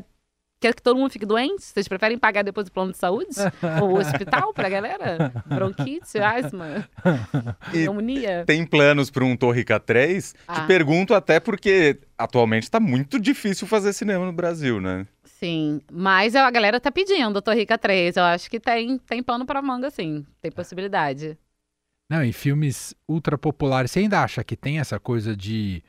Quer 0.59 0.73
que 0.73 0.81
todo 0.81 0.97
mundo 0.97 1.11
fique 1.11 1.25
doente? 1.25 1.63
Vocês 1.63 1.87
preferem 1.87 2.17
pagar 2.17 2.41
depois 2.43 2.67
o 2.67 2.71
plano 2.71 2.91
de 2.91 2.97
saúde? 2.97 3.29
Ou 3.81 3.91
o 3.91 3.99
hospital 3.99 4.51
pra 4.53 4.67
galera? 4.67 5.31
Bronquite, 5.45 6.17
asma, 6.19 6.87
E 7.71 7.81
pneumonia? 7.81 8.43
tem 8.47 8.65
planos 8.65 9.11
para 9.11 9.23
um 9.23 9.37
Torrica 9.37 9.79
3? 9.79 10.31
Te 10.33 10.37
Ah. 10.47 10.61
pergunto 10.65 11.13
até 11.13 11.39
porque 11.39 11.99
atualmente 12.17 12.63
está 12.63 12.79
muito 12.79 13.19
difícil 13.19 13.67
fazer 13.67 13.93
cinema 13.93 14.25
no 14.25 14.33
Brasil, 14.33 14.81
né? 14.81 15.05
Sim, 15.23 15.79
mas 15.91 16.35
a 16.35 16.49
galera 16.49 16.79
tá 16.79 16.91
pedindo 16.91 17.39
Torrica 17.39 17.77
3. 17.77 18.17
Eu 18.17 18.23
acho 18.23 18.49
que 18.49 18.59
tem, 18.59 18.97
tem 18.97 19.21
pano 19.21 19.45
pra 19.45 19.61
manga, 19.61 19.91
sim. 19.91 20.25
Tem 20.41 20.51
possibilidade. 20.51 21.37
Não, 22.09 22.23
em 22.23 22.31
filmes 22.31 22.95
ultra 23.07 23.37
populares, 23.37 23.91
você 23.91 23.99
ainda 23.99 24.23
acha 24.23 24.43
que 24.43 24.55
tem 24.55 24.79
essa 24.79 24.99
coisa 24.99 25.35
de. 25.35 25.83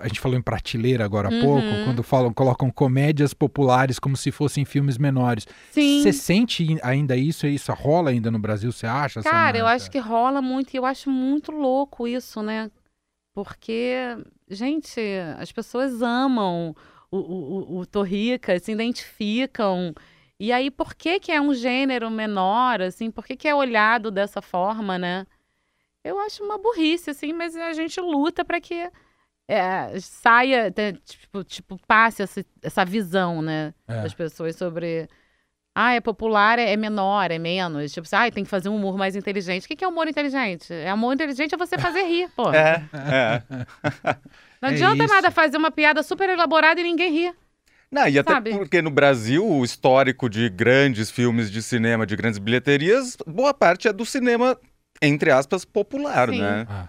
A 0.00 0.08
gente 0.08 0.20
falou 0.20 0.36
em 0.38 0.42
prateleira 0.42 1.04
agora 1.04 1.28
há 1.28 1.32
Uhum. 1.32 1.40
pouco, 1.40 1.84
quando 1.84 2.02
falam, 2.02 2.32
colocam 2.32 2.70
comédias 2.70 3.34
populares 3.34 3.98
como 3.98 4.16
se 4.16 4.30
fossem 4.30 4.64
filmes 4.64 4.96
menores. 4.98 5.46
Você 5.70 6.12
sente 6.12 6.78
ainda 6.82 7.16
isso? 7.16 7.46
Isso 7.46 7.72
rola 7.72 8.10
ainda 8.10 8.30
no 8.30 8.38
Brasil, 8.38 8.72
você 8.72 8.86
acha? 8.86 9.22
Cara, 9.22 9.58
eu 9.58 9.66
acho 9.66 9.90
que 9.90 9.98
rola 9.98 10.40
muito 10.42 10.74
e 10.74 10.76
eu 10.76 10.84
acho 10.84 11.10
muito 11.10 11.52
louco 11.52 12.08
isso, 12.08 12.42
né? 12.42 12.70
Porque, 13.32 13.94
gente, 14.48 15.00
as 15.38 15.52
pessoas 15.52 16.02
amam 16.02 16.74
o, 17.10 17.16
o, 17.18 17.76
o, 17.76 17.78
o 17.80 17.86
Torrica, 17.86 18.58
se 18.58 18.72
identificam. 18.72 19.94
E 20.38 20.52
aí, 20.52 20.70
por 20.70 20.94
que 20.94 21.20
que 21.20 21.30
é 21.30 21.40
um 21.40 21.52
gênero 21.54 22.10
menor, 22.10 22.80
assim? 22.80 23.10
Por 23.10 23.24
que 23.24 23.36
que 23.36 23.46
é 23.46 23.54
olhado 23.54 24.10
dessa 24.10 24.40
forma, 24.40 24.98
né? 24.98 25.26
Eu 26.02 26.18
acho 26.18 26.42
uma 26.42 26.56
burrice, 26.58 27.10
assim, 27.10 27.32
mas 27.32 27.54
a 27.54 27.72
gente 27.74 28.00
luta 28.00 28.44
para 28.44 28.60
que 28.60 28.90
é, 29.52 29.98
saia, 29.98 30.72
tipo, 31.04 31.42
tipo, 31.42 31.76
passe 31.84 32.22
essa, 32.22 32.44
essa 32.62 32.84
visão, 32.84 33.42
né? 33.42 33.74
É. 33.88 34.02
das 34.02 34.14
pessoas 34.14 34.54
sobre. 34.54 35.08
Ah, 35.74 35.94
é 35.94 36.00
popular, 36.00 36.58
é 36.58 36.72
é 36.72 36.76
menor, 36.76 37.30
é 37.30 37.38
menos. 37.38 37.92
Tipo, 37.92 38.06
assim, 38.06 38.16
ah, 38.16 38.30
tem 38.30 38.44
que 38.44 38.50
fazer 38.50 38.68
um 38.68 38.76
humor 38.76 38.96
mais 38.96 39.16
inteligente. 39.16 39.64
O 39.64 39.68
que 39.68 39.76
que 39.76 39.84
é 39.84 39.88
humor 39.88 40.06
inteligente? 40.06 40.72
É 40.72 40.92
humor 40.94 41.14
inteligente 41.14 41.54
é 41.54 41.58
você 41.58 41.76
fazer 41.78 42.02
rir, 42.02 42.28
pô. 42.36 42.52
É, 42.52 42.82
é. 42.94 43.42
Não 44.62 44.68
é 44.68 44.72
adianta 44.72 45.04
isso. 45.04 45.14
nada 45.14 45.30
fazer 45.30 45.56
uma 45.56 45.70
piada 45.70 46.02
super 46.02 46.28
elaborada 46.28 46.80
e 46.80 46.84
ninguém 46.84 47.12
rir. 47.12 47.34
Não, 47.90 48.06
e 48.06 48.18
até 48.20 48.32
Sabe? 48.32 48.50
porque 48.52 48.80
no 48.80 48.90
Brasil 48.90 49.44
o 49.44 49.64
histórico 49.64 50.28
de 50.30 50.48
grandes 50.48 51.10
filmes 51.10 51.50
de 51.50 51.60
cinema, 51.60 52.06
de 52.06 52.14
grandes 52.14 52.38
bilheterias, 52.38 53.16
boa 53.26 53.52
parte 53.52 53.88
é 53.88 53.92
do 53.92 54.06
cinema, 54.06 54.56
entre 55.02 55.32
aspas, 55.32 55.64
popular, 55.64 56.28
Sim. 56.30 56.40
né? 56.40 56.66
Ah, 56.68 56.88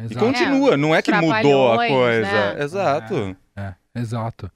E 0.00 0.04
exato. 0.06 0.18
continua, 0.26 0.76
não 0.76 0.94
é 0.94 1.02
que 1.02 1.12
mudou 1.12 1.72
a 1.72 1.76
coisa. 1.88 2.20
né? 2.54 2.62
Exato. 2.62 3.36
É, 3.56 3.74
exato. 3.94 4.50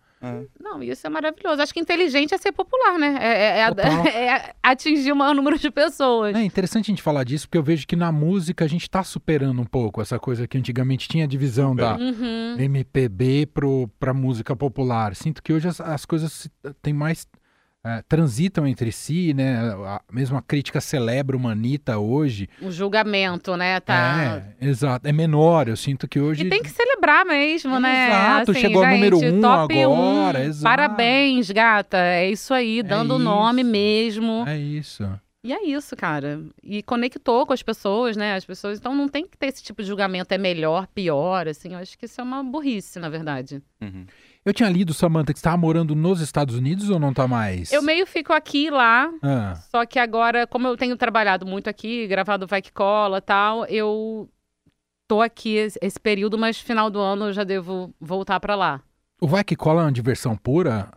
Não, 0.58 0.82
isso 0.82 1.06
é 1.06 1.10
maravilhoso. 1.10 1.60
Acho 1.60 1.74
que 1.74 1.78
inteligente 1.80 2.32
é 2.34 2.38
ser 2.38 2.50
popular, 2.50 2.98
né? 2.98 3.18
É, 3.20 3.58
é- 3.58 3.60
é 3.60 3.66
é 4.38 4.54
atingir 4.62 5.12
o 5.12 5.16
maior 5.16 5.34
número 5.34 5.58
de 5.58 5.70
pessoas. 5.70 6.34
É 6.34 6.42
interessante 6.42 6.86
a 6.86 6.92
gente 6.92 7.02
falar 7.02 7.24
disso, 7.24 7.46
porque 7.46 7.58
eu 7.58 7.62
vejo 7.62 7.86
que 7.86 7.94
na 7.94 8.10
música 8.10 8.64
a 8.64 8.68
gente 8.68 8.88
tá 8.88 9.04
superando 9.04 9.60
um 9.60 9.66
pouco 9.66 10.00
essa 10.00 10.18
coisa 10.18 10.48
que 10.48 10.56
antigamente 10.56 11.08
tinha 11.08 11.24
a 11.24 11.28
divisão 11.28 11.76
da 11.76 11.96
Uhum. 11.98 12.56
MPB 12.58 13.46
pro, 13.52 13.86
pra 14.00 14.14
música 14.14 14.56
popular. 14.56 15.14
Sinto 15.14 15.42
que 15.42 15.52
hoje 15.52 15.68
as, 15.68 15.78
as 15.78 16.06
coisas 16.06 16.48
têm 16.80 16.94
mais. 16.94 17.26
É, 17.84 18.02
transitam 18.08 18.66
entre 18.66 18.90
si, 18.90 19.34
né? 19.34 19.58
A, 19.84 20.00
mesmo 20.10 20.38
a 20.38 20.42
crítica 20.42 20.80
celebra 20.80 21.36
uma 21.36 21.52
Anitta 21.52 21.98
hoje. 21.98 22.48
O 22.62 22.70
julgamento, 22.70 23.56
né? 23.58 23.78
Tá. 23.78 24.42
É, 24.60 24.66
exato. 24.66 25.06
É 25.06 25.12
menor. 25.12 25.68
Eu 25.68 25.76
sinto 25.76 26.08
que 26.08 26.18
hoje. 26.18 26.44
E 26.44 26.48
tem 26.48 26.62
que 26.62 26.70
celebrar 26.70 27.26
mesmo, 27.26 27.78
né? 27.78 28.08
Exato, 28.08 28.50
Assim, 28.52 28.60
chegou 28.60 28.82
ao 28.82 28.90
gente, 28.90 29.10
número 29.10 29.18
um 29.18 29.40
top 29.40 29.82
agora, 29.82 30.38
um. 30.38 30.42
exato. 30.42 30.64
Parabéns, 30.64 31.50
gata. 31.50 31.98
É 31.98 32.30
isso 32.30 32.54
aí, 32.54 32.82
dando 32.82 33.16
o 33.16 33.18
nome 33.18 33.62
mesmo. 33.62 34.44
É 34.46 34.56
isso. 34.56 35.06
E 35.44 35.52
é 35.52 35.62
isso, 35.62 35.94
cara. 35.94 36.42
E 36.62 36.82
conectou 36.82 37.44
com 37.46 37.52
as 37.52 37.62
pessoas, 37.62 38.16
né? 38.16 38.34
As 38.34 38.46
pessoas. 38.46 38.78
Então 38.78 38.94
não 38.94 39.06
tem 39.06 39.26
que 39.26 39.36
ter 39.36 39.48
esse 39.48 39.62
tipo 39.62 39.82
de 39.82 39.88
julgamento, 39.88 40.32
é 40.32 40.38
melhor, 40.38 40.86
pior, 40.86 41.46
assim. 41.46 41.74
Eu 41.74 41.78
acho 41.80 41.98
que 41.98 42.06
isso 42.06 42.18
é 42.18 42.24
uma 42.24 42.42
burrice, 42.42 42.98
na 42.98 43.10
verdade. 43.10 43.62
Uhum. 43.78 44.06
Eu 44.44 44.52
tinha 44.52 44.68
lido, 44.68 44.92
Samantha, 44.92 45.32
que 45.32 45.38
você 45.38 45.40
estava 45.40 45.56
morando 45.56 45.94
nos 45.94 46.20
Estados 46.20 46.54
Unidos 46.54 46.90
ou 46.90 46.98
não 46.98 47.14
tá 47.14 47.26
mais? 47.26 47.72
Eu 47.72 47.80
meio 47.82 48.06
fico 48.06 48.32
aqui 48.32 48.68
lá, 48.68 49.10
Ah, 49.22 49.54
só 49.70 49.86
que 49.86 49.98
agora, 49.98 50.46
como 50.46 50.68
eu 50.68 50.76
tenho 50.76 50.96
trabalhado 50.98 51.46
muito 51.46 51.68
aqui, 51.68 52.06
gravado 52.06 52.46
Vai 52.46 52.60
Que 52.60 52.70
Cola 52.70 53.18
e 53.18 53.20
tal, 53.22 53.64
eu 53.66 54.28
tô 55.08 55.22
aqui 55.22 55.54
esse, 55.54 55.78
esse 55.80 55.98
período, 55.98 56.36
mas 56.36 56.58
final 56.60 56.90
do 56.90 57.00
ano 57.00 57.26
eu 57.26 57.32
já 57.32 57.42
devo 57.42 57.94
voltar 57.98 58.38
pra 58.38 58.54
lá. 58.54 58.82
o 59.20 59.26
Vai 59.26 59.42
Que 59.42 59.56
Cola 59.56 59.80
é 59.80 59.84
uma 59.86 59.92
diversão 59.92 60.36
pura? 60.36 60.90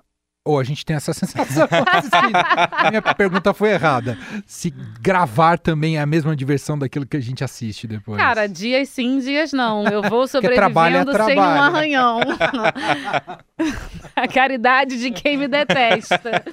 Ou 0.47 0.59
a 0.59 0.63
gente 0.63 0.85
tem 0.85 0.95
essa 0.95 1.13
sensação? 1.13 1.67
A 2.71 2.89
Minha 2.89 3.01
pergunta 3.01 3.53
foi 3.53 3.71
errada. 3.71 4.17
Se 4.45 4.73
gravar 5.01 5.59
também 5.59 5.97
é 5.97 6.01
a 6.01 6.05
mesma 6.05 6.35
diversão 6.35 6.79
daquilo 6.79 7.05
que 7.05 7.17
a 7.17 7.19
gente 7.19 7.43
assiste 7.43 7.85
depois. 7.85 8.17
Cara, 8.17 8.47
dias 8.47 8.87
sim, 8.89 9.19
dias 9.19 9.51
não. 9.51 9.85
Eu 9.85 10.01
vou 10.03 10.25
trabalho 10.27 10.97
é 10.97 10.99
sobrevivendo 10.99 11.11
sem 11.11 11.21
um 11.21 11.35
trabalho, 11.35 11.71
né? 11.73 11.77
arranhão. 11.77 12.19
a 14.15 14.27
caridade 14.27 14.97
de 14.99 15.11
quem 15.11 15.37
me 15.37 15.47
detesta. 15.47 16.43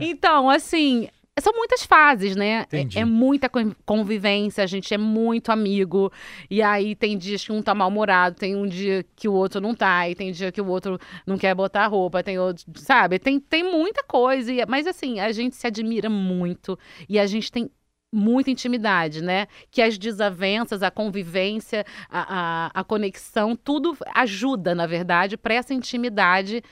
Então, 0.00 0.48
assim, 0.48 1.08
são 1.40 1.52
muitas 1.54 1.82
fases, 1.84 2.36
né? 2.36 2.66
É-. 2.96 3.00
É, 3.00 3.04
muita 3.04 3.48
con- 3.48 3.74
convivência, 3.86 4.62
a 4.62 4.66
gente 4.66 4.92
é 4.92 4.98
muito 4.98 5.50
amigo. 5.50 6.12
E 6.50 6.60
aí 6.60 6.94
tem 6.94 7.16
dias 7.16 7.44
que 7.44 7.52
um 7.52 7.62
tá 7.62 7.74
mal-humorado, 7.74 8.36
tem 8.36 8.54
um 8.54 8.66
dia 8.66 9.04
que 9.16 9.26
o 9.28 9.32
outro 9.32 9.60
não 9.60 9.74
tá, 9.74 10.08
e 10.08 10.14
tem 10.14 10.30
dia 10.30 10.52
que 10.52 10.60
o 10.60 10.66
outro 10.66 10.98
não 11.26 11.38
quer 11.38 11.54
botar 11.54 11.86
roupa, 11.86 12.22
tem 12.22 12.38
outro, 12.38 12.64
sabe? 12.76 13.18
Tem, 13.18 13.40
tem 13.40 13.62
muita 13.64 14.02
coisa. 14.04 14.52
e- 14.52 14.66
Mas 14.66 14.86
assim, 14.86 15.20
a 15.20 15.32
gente 15.32 15.56
se 15.56 15.66
admira 15.66 16.10
muito 16.10 16.78
e 17.08 17.18
a 17.18 17.26
gente 17.26 17.50
tem 17.50 17.70
muita 18.14 18.50
intimidade, 18.50 19.22
né? 19.22 19.46
Que 19.70 19.80
as 19.80 19.96
desavenças, 19.96 20.82
a 20.82 20.90
convivência, 20.90 21.82
a, 22.10 22.66
a, 22.74 22.80
a 22.80 22.84
conexão, 22.84 23.56
tudo 23.56 23.96
ajuda, 24.14 24.74
na 24.74 24.86
verdade, 24.86 25.38
para 25.38 25.54
essa 25.54 25.72
intimidade 25.72 26.62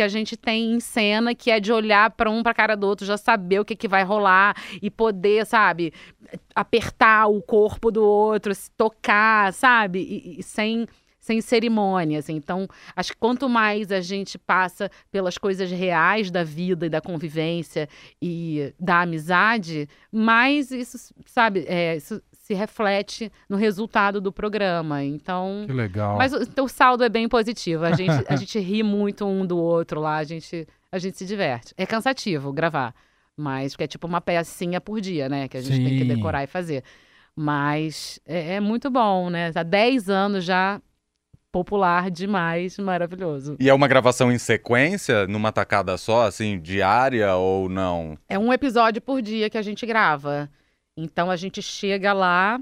que 0.00 0.04
a 0.04 0.08
gente 0.08 0.34
tem 0.34 0.72
em 0.72 0.80
cena, 0.80 1.34
que 1.34 1.50
é 1.50 1.60
de 1.60 1.70
olhar 1.70 2.10
para 2.12 2.30
um 2.30 2.42
para 2.42 2.54
cara 2.54 2.74
do 2.74 2.86
outro, 2.86 3.04
já 3.04 3.18
saber 3.18 3.60
o 3.60 3.64
que, 3.66 3.76
que 3.76 3.86
vai 3.86 4.02
rolar 4.02 4.56
e 4.80 4.90
poder, 4.90 5.44
sabe, 5.44 5.92
apertar 6.54 7.26
o 7.26 7.42
corpo 7.42 7.90
do 7.90 8.02
outro, 8.02 8.54
se 8.54 8.70
tocar, 8.70 9.52
sabe, 9.52 9.98
e, 10.00 10.40
e 10.40 10.42
sem 10.42 10.86
sem 11.20 11.42
cerimônias. 11.42 12.30
Então, 12.30 12.66
acho 12.96 13.12
que 13.12 13.18
quanto 13.18 13.46
mais 13.46 13.92
a 13.92 14.00
gente 14.00 14.38
passa 14.38 14.90
pelas 15.12 15.36
coisas 15.36 15.70
reais 15.70 16.30
da 16.30 16.42
vida 16.42 16.86
e 16.86 16.88
da 16.88 17.02
convivência 17.02 17.86
e 18.22 18.72
da 18.80 19.02
amizade, 19.02 19.86
mais 20.10 20.70
isso, 20.70 21.14
sabe, 21.26 21.66
é, 21.68 21.98
isso 21.98 22.22
se 22.50 22.54
reflete 22.54 23.30
no 23.48 23.56
resultado 23.56 24.20
do 24.20 24.32
programa. 24.32 25.04
Então, 25.04 25.62
Que 25.66 25.72
legal. 25.72 26.16
mas 26.18 26.32
o, 26.32 26.62
o 26.62 26.68
saldo 26.68 27.04
é 27.04 27.08
bem 27.08 27.28
positivo. 27.28 27.84
A 27.84 27.92
gente, 27.92 28.24
a 28.28 28.34
gente 28.34 28.58
ri 28.58 28.82
muito 28.82 29.24
um 29.24 29.46
do 29.46 29.56
outro 29.56 30.00
lá, 30.00 30.16
a 30.16 30.24
gente, 30.24 30.66
a 30.90 30.98
gente 30.98 31.16
se 31.16 31.24
diverte. 31.24 31.72
É 31.76 31.86
cansativo 31.86 32.52
gravar, 32.52 32.92
mas 33.36 33.72
porque 33.72 33.84
é 33.84 33.86
tipo 33.86 34.08
uma 34.08 34.20
pecinha 34.20 34.80
por 34.80 35.00
dia, 35.00 35.28
né? 35.28 35.46
Que 35.46 35.58
a 35.58 35.60
gente 35.60 35.76
tem 35.76 35.96
que 35.96 36.02
Sim. 36.02 36.08
decorar 36.08 36.42
e 36.42 36.48
fazer. 36.48 36.82
Mas 37.36 38.18
é, 38.26 38.54
é 38.56 38.60
muito 38.60 38.90
bom, 38.90 39.30
né? 39.30 39.52
Há 39.54 39.62
10 39.62 40.10
anos 40.10 40.44
já 40.44 40.82
popular 41.52 42.10
demais, 42.10 42.78
maravilhoso. 42.78 43.56
E 43.60 43.68
é 43.68 43.74
uma 43.74 43.86
gravação 43.86 44.32
em 44.32 44.38
sequência, 44.38 45.26
numa 45.28 45.52
tacada 45.52 45.96
só, 45.96 46.26
assim, 46.26 46.58
diária 46.60 47.32
ou 47.36 47.68
não? 47.68 48.18
É 48.28 48.36
um 48.36 48.52
episódio 48.52 49.00
por 49.00 49.22
dia 49.22 49.48
que 49.48 49.58
a 49.58 49.62
gente 49.62 49.86
grava. 49.86 50.50
Então 51.02 51.30
a 51.30 51.36
gente 51.36 51.62
chega 51.62 52.12
lá, 52.12 52.60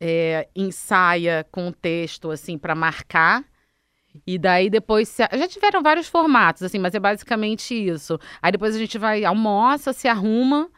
é, 0.00 0.48
ensaia 0.56 1.46
com 1.50 1.68
o 1.68 1.72
texto 1.72 2.30
assim 2.30 2.56
para 2.58 2.74
marcar. 2.74 3.44
E 4.26 4.38
daí 4.38 4.68
depois 4.68 5.08
se- 5.08 5.28
já 5.32 5.46
tiveram 5.46 5.82
vários 5.82 6.08
formatos 6.08 6.62
assim, 6.62 6.78
mas 6.78 6.94
é 6.94 6.98
basicamente 7.00 7.74
isso. 7.74 8.18
Aí 8.42 8.50
depois 8.50 8.74
a 8.74 8.78
gente 8.78 8.98
vai 8.98 9.24
almoça, 9.24 9.92
se 9.92 10.08
arruma 10.08 10.68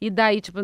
e 0.00 0.10
daí 0.10 0.40
tipo 0.40 0.58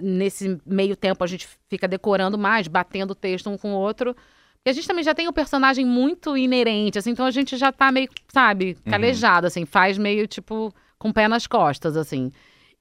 nesse 0.00 0.60
meio 0.66 0.94
tempo 0.94 1.24
a 1.24 1.26
gente 1.26 1.48
fica 1.68 1.88
decorando 1.88 2.36
mais, 2.36 2.68
batendo 2.68 3.12
o 3.12 3.14
texto 3.14 3.48
um 3.48 3.56
com 3.56 3.72
o 3.72 3.76
outro. 3.78 4.14
Porque 4.14 4.70
a 4.70 4.72
gente 4.72 4.86
também 4.88 5.04
já 5.04 5.14
tem 5.14 5.28
um 5.28 5.32
personagem 5.32 5.84
muito 5.84 6.36
inerente, 6.36 6.98
assim, 6.98 7.10
então 7.10 7.26
a 7.26 7.30
gente 7.30 7.56
já 7.56 7.70
tá 7.70 7.92
meio, 7.92 8.08
sabe, 8.28 8.76
Uhum. 8.84 8.90
calejado, 8.90 9.46
assim, 9.46 9.64
faz 9.66 9.98
meio 9.98 10.26
tipo 10.26 10.72
com 10.98 11.08
o 11.10 11.12
pé 11.14 11.28
nas 11.28 11.46
costas, 11.46 11.96
assim. 11.98 12.32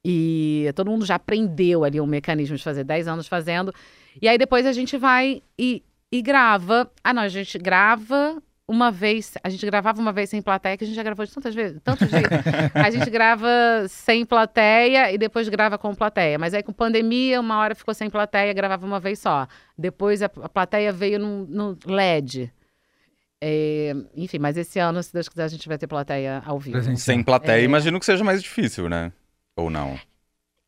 E 0.06 0.70
todo 0.76 0.92
mundo 0.92 1.06
já 1.06 1.16
aprendeu 1.16 1.84
ali 1.84 2.00
o 2.02 2.06
mecanismo 2.06 2.58
de 2.58 2.64
fazer 2.64 2.84
10 2.84 3.08
anos 3.08 3.28
fazendo. 3.28 3.74
E 4.22 4.28
aí 4.28 4.38
depois 4.38 4.66
a 4.66 4.74
gente 4.74 4.98
vai 4.98 5.42
e, 5.58 5.82
e 6.12 6.22
grava. 6.22 6.92
Ah, 7.04 7.14
não, 7.14 7.22
a 7.24 7.30
gente 7.30 7.58
grava 7.58 8.42
uma 8.68 8.92
vez. 8.92 9.34
A 9.44 9.50
gente 9.50 9.66
gravava 9.66 10.02
uma 10.02 10.12
vez 10.12 10.30
sem 10.30 10.42
plateia, 10.42 10.78
que 10.78 10.84
a 10.84 10.88
gente 10.88 10.96
já 10.96 11.04
gravou 11.04 11.26
de 11.26 11.32
tantas 11.34 11.56
vezes, 11.56 11.80
tantos 11.84 12.10
jeitos. 12.10 12.32
a 12.74 12.90
gente 12.90 13.08
grava 13.12 13.48
sem 13.88 14.26
plateia 14.26 15.12
e 15.12 15.18
depois 15.18 15.48
grava 15.48 15.78
com 15.78 15.96
plateia. 15.96 16.38
Mas 16.38 16.54
aí 16.54 16.62
com 16.64 16.74
pandemia, 16.74 17.40
uma 17.40 17.58
hora 17.60 17.74
ficou 17.74 17.94
sem 17.94 18.10
plateia, 18.10 18.52
gravava 18.54 18.86
uma 18.86 19.00
vez 19.00 19.20
só. 19.20 19.48
Depois 19.78 20.22
a, 20.22 20.26
a 20.26 20.50
plateia 20.50 20.92
veio 20.92 21.18
no, 21.20 21.46
no 21.46 21.78
LED. 21.86 22.52
É, 23.42 23.94
enfim, 24.16 24.40
mas 24.40 24.56
esse 24.58 24.80
ano, 24.80 25.04
se 25.04 25.12
Deus 25.14 25.28
quiser, 25.28 25.44
a 25.44 25.48
gente 25.50 25.68
vai 25.68 25.78
ter 25.78 25.88
plateia 25.88 26.42
ao 26.46 26.58
vivo. 26.60 26.96
Sem 26.96 27.22
plateia, 27.22 27.62
É. 27.62 27.64
imagino 27.66 28.00
que 28.00 28.06
seja 28.06 28.24
mais 28.24 28.42
difícil, 28.42 28.88
né? 28.88 29.12
Ou 29.56 29.70
não? 29.70 30.00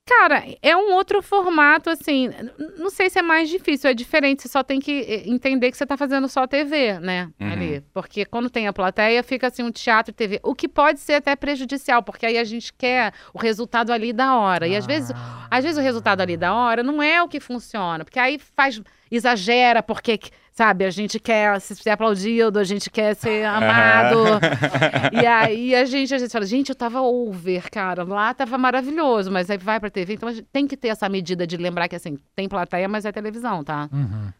Cara, 0.07 0.43
é 0.61 0.77
um 0.77 0.93
outro 0.93 1.19
formato, 1.19 1.89
assim. 1.89 2.29
Não 2.77 2.91
sei 2.91 3.09
se 3.09 3.17
é 3.17 3.23
mais 3.23 3.49
difícil, 3.49 3.89
é 3.89 3.93
diferente. 3.95 4.43
Você 4.43 4.47
só 4.47 4.61
tem 4.61 4.79
que 4.79 4.91
eh, 5.01 5.23
entender 5.27 5.71
que 5.71 5.77
você 5.77 5.83
tá 5.85 5.97
fazendo 5.97 6.27
só 6.29 6.45
TV, 6.45 6.99
né? 6.99 7.31
Uhum. 7.39 7.51
Ali. 7.51 7.81
Porque 7.91 8.23
quando 8.23 8.47
tem 8.47 8.67
a 8.67 8.73
plateia, 8.73 9.23
fica 9.23 9.47
assim 9.47 9.63
um 9.63 9.71
teatro 9.71 10.11
e 10.11 10.13
TV. 10.13 10.39
O 10.43 10.53
que 10.53 10.67
pode 10.67 10.99
ser 10.99 11.13
até 11.15 11.35
prejudicial, 11.35 12.03
porque 12.03 12.23
aí 12.27 12.37
a 12.37 12.43
gente 12.43 12.71
quer 12.71 13.13
o 13.33 13.39
resultado 13.39 13.91
ali 13.91 14.13
da 14.13 14.35
hora. 14.37 14.67
E 14.67 14.75
às 14.75 14.85
vezes, 14.85 15.09
Ah. 15.15 15.47
às 15.49 15.63
vezes 15.63 15.79
o 15.79 15.81
resultado 15.81 16.21
ali 16.21 16.37
da 16.37 16.53
hora 16.53 16.83
não 16.83 17.01
é 17.01 17.23
o 17.23 17.27
que 17.27 17.39
funciona. 17.39 18.05
Porque 18.05 18.19
aí 18.19 18.37
faz. 18.37 18.79
Exagera, 19.09 19.81
porque, 19.81 20.19
sabe, 20.55 20.85
a 20.85 20.89
gente 20.89 21.19
quer 21.19 21.59
ser 21.59 21.89
aplaudido, 21.89 22.57
a 22.57 22.63
gente 22.63 22.89
quer 22.89 23.13
ser 23.15 23.45
amado. 23.45 24.39
E 25.11 25.25
aí 25.25 25.75
a 25.75 25.85
gente, 25.85 26.13
a 26.13 26.17
gente 26.17 26.31
fala, 26.31 26.45
gente, 26.45 26.69
eu 26.69 26.75
tava 26.75 27.01
over, 27.01 27.69
cara. 27.69 28.03
Lá 28.03 28.33
tava 28.33 28.57
maravilhoso, 28.57 29.31
mas 29.31 29.49
aí 29.49 29.57
vai 29.57 29.79
pra 29.79 29.89
TV. 29.89 30.13
Então 30.13 30.29
a 30.29 30.33
gente 30.33 30.47
tem 30.51 30.65
que 30.65 30.75
ter 30.75 30.87
essa 30.87 31.07
medida 31.09 31.45
de 31.45 31.57
lembrar 31.57 31.87
que 31.87 31.95
assim, 31.95 32.17
tem 32.35 32.47
plateia, 32.47 32.87
mas 32.87 33.05
é 33.05 33.11
televisão, 33.11 33.63
tá? 33.63 33.89
Uhum. 33.91 34.31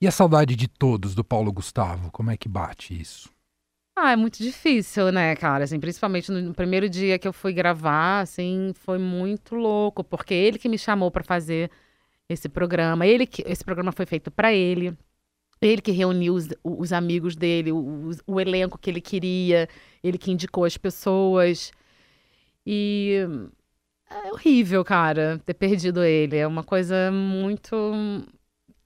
E 0.00 0.06
a 0.06 0.10
saudade 0.10 0.56
de 0.56 0.68
todos 0.68 1.14
do 1.14 1.22
Paulo 1.24 1.52
Gustavo? 1.52 2.10
Como 2.10 2.30
é 2.30 2.36
que 2.36 2.48
bate 2.48 2.98
isso? 2.98 3.30
Ah, 3.96 4.12
é 4.12 4.16
muito 4.16 4.38
difícil, 4.38 5.10
né, 5.10 5.34
cara? 5.36 5.64
Assim, 5.64 5.80
principalmente 5.80 6.30
no, 6.30 6.54
primeiro 6.54 6.88
dia 6.88 7.18
que 7.18 7.26
eu 7.26 7.32
fui 7.32 7.52
gravar, 7.52 8.20
assim, 8.20 8.72
foi 8.74 8.98
muito 8.98 9.54
louco, 9.56 10.04
porque 10.04 10.32
ele 10.32 10.58
que 10.58 10.68
me 10.68 10.78
chamou 10.78 11.10
pra 11.10 11.24
fazer 11.24 11.70
esse 12.28 12.48
programa. 12.48 13.06
Ele 13.06 13.26
que 13.26 13.42
esse 13.46 13.64
programa 13.64 13.90
foi 13.90 14.06
feito 14.06 14.30
pra 14.30 14.52
ele. 14.52 14.96
Ele 15.60 15.82
que 15.82 15.90
reuniu 15.92 16.34
os, 16.34 16.48
os 16.64 16.92
amigos 16.92 17.34
dele, 17.36 17.72
o, 17.72 18.10
o- 18.26 18.40
elenco 18.40 18.78
que 18.78 18.90
ele 18.90 19.00
queria, 19.00 19.68
ele 20.02 20.18
que 20.18 20.30
indicou 20.30 20.64
as 20.64 20.76
pessoas. 20.76 21.72
E 22.66 23.16
é 24.10 24.32
horrível, 24.32 24.84
cara, 24.84 25.40
ter 25.44 25.54
perdido 25.54 26.02
ele. 26.04 26.36
É 26.36 26.46
uma 26.46 26.64
coisa 26.64 27.10
muito 27.12 27.76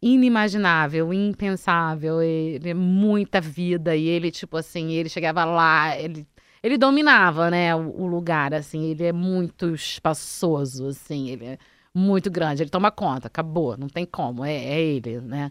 inimaginável, 0.01 1.13
impensável. 1.13 2.23
Ele 2.23 2.71
é 2.71 2.75
muita 2.75 3.41
vida 3.41 3.95
e 3.97 4.07
ele 4.07 4.31
tipo 4.31 4.57
assim, 4.57 4.93
ele 4.93 5.09
chegava 5.09 5.45
lá, 5.45 5.97
ele 5.99 6.27
ele 6.63 6.79
dominava, 6.79 7.51
né, 7.51 7.75
o, 7.75 8.03
o 8.03 8.07
lugar 8.07 8.55
assim. 8.55 8.85
Ele 8.93 9.05
é 9.05 9.13
muito 9.13 9.75
espaçoso, 9.75 10.87
assim. 10.89 11.29
Ele 11.31 11.45
é 11.45 11.59
muito 11.95 12.31
grande. 12.31 12.63
Ele 12.63 12.71
toma 12.71 12.91
conta. 12.93 13.27
Acabou, 13.27 13.77
não 13.77 13.89
tem 13.89 14.07
como. 14.07 14.45
É, 14.45 14.55
é 14.55 14.81
ele, 14.81 15.21
né? 15.21 15.51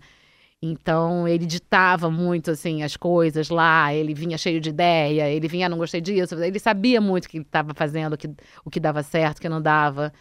Então, 0.64 1.28
ele 1.28 1.46
ditava 1.48 2.12
muito, 2.12 2.52
assim, 2.52 2.84
as 2.84 2.96
coisas 2.96 3.50
lá, 3.50 3.92
ele 3.94 4.14
vinha 4.14 4.38
cheio 4.38 4.62
de 4.62 4.70
ideia, 4.70 5.28
ele 5.28 5.48
vinha, 5.48 5.66
"Ah, 5.66 5.70
não 5.70 5.78
gostei 5.78 6.00
disso, 6.02 6.36
ele 6.36 6.60
sabia 6.60 7.02
muito 7.02 7.26
o 7.26 7.30
que 7.30 7.40
estava 7.40 7.74
fazendo, 7.74 8.14
o 8.14 8.18
que, 8.18 8.30
o 8.64 8.70
que 8.70 8.80
dava 8.80 9.02
certo, 9.02 9.40
o 9.40 9.42
que 9.42 9.50
não 9.50 9.62
dava. 9.62 10.14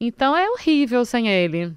Então, 0.00 0.36
é 0.36 0.48
horrível 0.50 1.04
sem 1.04 1.28
ele. 1.28 1.74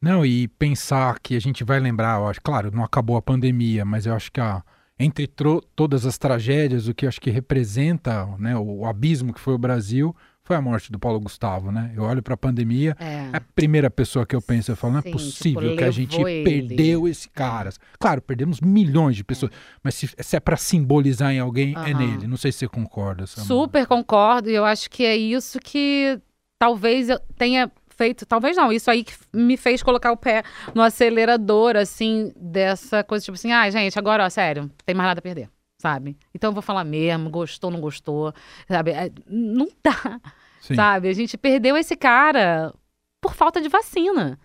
Não, 0.00 0.26
e 0.26 0.48
pensar 0.48 1.18
que 1.20 1.36
a 1.36 1.40
gente 1.40 1.64
vai 1.64 1.80
lembrar, 1.80 2.20
eu 2.20 2.26
acho, 2.28 2.40
claro, 2.42 2.70
não 2.72 2.84
acabou 2.84 3.16
a 3.16 3.22
pandemia, 3.22 3.84
mas 3.84 4.04
eu 4.04 4.14
acho 4.14 4.30
que 4.32 4.40
a, 4.40 4.62
entre 4.98 5.26
todas 5.26 6.04
as 6.04 6.18
tragédias, 6.18 6.88
o 6.88 6.94
que 6.94 7.06
eu 7.06 7.08
acho 7.08 7.20
que 7.20 7.30
representa 7.30 8.26
né, 8.38 8.56
o, 8.56 8.80
o 8.80 8.86
abismo 8.86 9.32
que 9.32 9.40
foi 9.40 9.54
o 9.54 9.58
Brasil 9.58 10.14
foi 10.44 10.56
a 10.56 10.60
morte 10.60 10.90
do 10.90 10.98
Paulo 10.98 11.20
Gustavo, 11.20 11.70
né? 11.70 11.92
Eu 11.94 12.02
olho 12.02 12.22
para 12.22 12.34
a 12.34 12.36
pandemia, 12.36 12.96
É. 12.98 13.30
é 13.32 13.36
a 13.36 13.40
primeira 13.54 13.88
pessoa 13.90 14.26
que 14.26 14.34
eu 14.34 14.42
penso, 14.42 14.72
eu 14.72 14.76
falo, 14.76 14.94
não 14.94 15.00
é 15.00 15.02
Sim, 15.02 15.10
possível 15.12 15.62
tipo, 15.62 15.76
que 15.76 15.84
a 15.84 15.90
gente 15.90 16.20
ele. 16.20 16.44
perdeu 16.44 17.06
esse 17.06 17.28
cara. 17.28 17.70
Claro, 17.98 18.20
perdemos 18.20 18.60
milhões 18.60 19.14
de 19.16 19.22
pessoas, 19.24 19.52
mas 19.82 19.94
se, 19.94 20.10
se 20.18 20.36
é 20.36 20.40
para 20.40 20.56
simbolizar 20.56 21.32
em 21.32 21.38
alguém, 21.38 21.74
é 21.86 21.94
nele. 21.94 22.26
Não 22.26 22.36
sei 22.36 22.50
se 22.50 22.58
você 22.58 22.68
concorda. 22.68 23.26
Samara. 23.26 23.46
Super 23.46 23.86
concordo, 23.86 24.50
e 24.50 24.54
eu 24.54 24.64
acho 24.64 24.90
que 24.90 25.04
é 25.04 25.16
isso 25.16 25.58
que 25.60 26.18
talvez 26.58 27.08
eu 27.08 27.18
tenha 27.36 27.70
feito, 27.96 28.26
talvez 28.26 28.56
não, 28.56 28.72
isso 28.72 28.90
aí 28.90 29.04
que 29.04 29.12
me 29.32 29.56
fez 29.56 29.82
colocar 29.82 30.10
o 30.10 30.16
pé 30.16 30.42
no 30.74 30.82
acelerador, 30.82 31.76
assim, 31.76 32.32
dessa 32.36 33.04
coisa, 33.04 33.24
tipo 33.24 33.34
assim, 33.36 33.52
ah, 33.52 33.68
gente, 33.70 33.96
agora, 33.98 34.24
ó, 34.24 34.30
sério, 34.30 34.68
tem 34.84 34.94
mais 34.94 35.08
nada 35.08 35.18
a 35.20 35.22
perder, 35.22 35.48
sabe? 35.82 36.16
Então 36.32 36.50
eu 36.50 36.54
vou 36.54 36.62
falar 36.62 36.84
mesmo, 36.84 37.28
gostou, 37.28 37.68
não 37.68 37.80
gostou, 37.80 38.32
sabe? 38.68 38.92
É, 38.92 39.10
não 39.26 39.66
dá, 39.82 40.20
Sim. 40.60 40.76
sabe? 40.76 41.08
A 41.08 41.12
gente 41.12 41.36
perdeu 41.36 41.76
esse 41.76 41.96
cara 41.96 42.72
por 43.20 43.34
falta 43.34 43.60
de 43.60 43.68
vacina, 43.68 44.38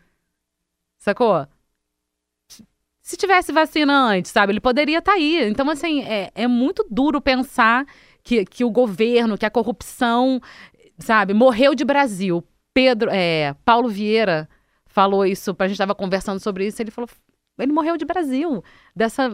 sacou? 0.98 1.48
Se 3.04 3.16
tivesse 3.16 3.52
vacina 3.52 3.94
antes, 3.94 4.32
sabe, 4.32 4.52
ele 4.52 4.60
poderia 4.60 4.98
estar 4.98 5.14
aí. 5.14 5.48
Então, 5.48 5.70
assim, 5.70 6.02
é, 6.02 6.32
é 6.34 6.48
muito 6.48 6.86
duro 6.90 7.22
pensar 7.22 7.86
que, 8.24 8.44
que 8.44 8.66
o 8.66 8.72
governo, 8.72 9.38
que 9.38 9.46
a 9.46 9.52
corrupção, 9.52 10.42
sabe, 10.98 11.34
morreu 11.36 11.76
de 11.76 11.86
Brasil. 11.86 12.44
Pedro, 12.74 13.10
é, 13.12 13.54
Paulo 13.64 13.88
Vieira 13.88 14.50
falou 14.88 15.24
isso, 15.24 15.56
a 15.58 15.68
gente 15.68 15.76
estava 15.76 15.96
conversando 15.96 16.40
sobre 16.40 16.66
isso, 16.66 16.82
ele 16.82 16.92
falou, 16.92 17.08
ele 17.60 17.72
morreu 17.72 17.96
de 17.96 18.06
Brasil, 18.06 18.64
dessa 18.96 19.32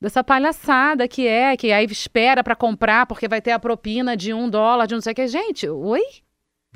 dessa 0.00 0.22
palhaçada 0.22 1.08
que 1.08 1.26
é, 1.26 1.56
que 1.56 1.72
aí 1.72 1.86
espera 1.86 2.44
para 2.44 2.54
comprar 2.56 3.06
porque 3.06 3.28
vai 3.28 3.40
ter 3.40 3.52
a 3.52 3.58
propina 3.58 4.16
de 4.16 4.32
um 4.32 4.48
dólar, 4.48 4.86
de 4.86 4.94
não 4.94 5.00
sei 5.00 5.12
o 5.12 5.16
que. 5.16 5.26
Gente, 5.26 5.68
oi? 5.68 6.02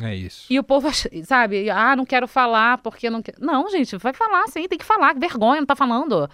É 0.02 0.14
isso. 0.14 0.46
E 0.50 0.58
o 0.58 0.64
povo, 0.64 0.88
sabe, 1.24 1.68
ah, 1.68 1.94
não 1.94 2.06
quero 2.06 2.26
falar 2.26 2.78
porque 2.78 3.10
não 3.10 3.20
quero. 3.22 3.38
Não, 3.44 3.68
gente, 3.68 3.96
vai 3.98 4.12
falar 4.14 4.46
sim, 4.48 4.66
tem 4.66 4.78
que 4.78 4.84
falar, 4.84 5.12
que 5.14 5.20
vergonha, 5.20 5.60
não 5.60 5.66
tá 5.66 5.76
falando. 5.76 6.28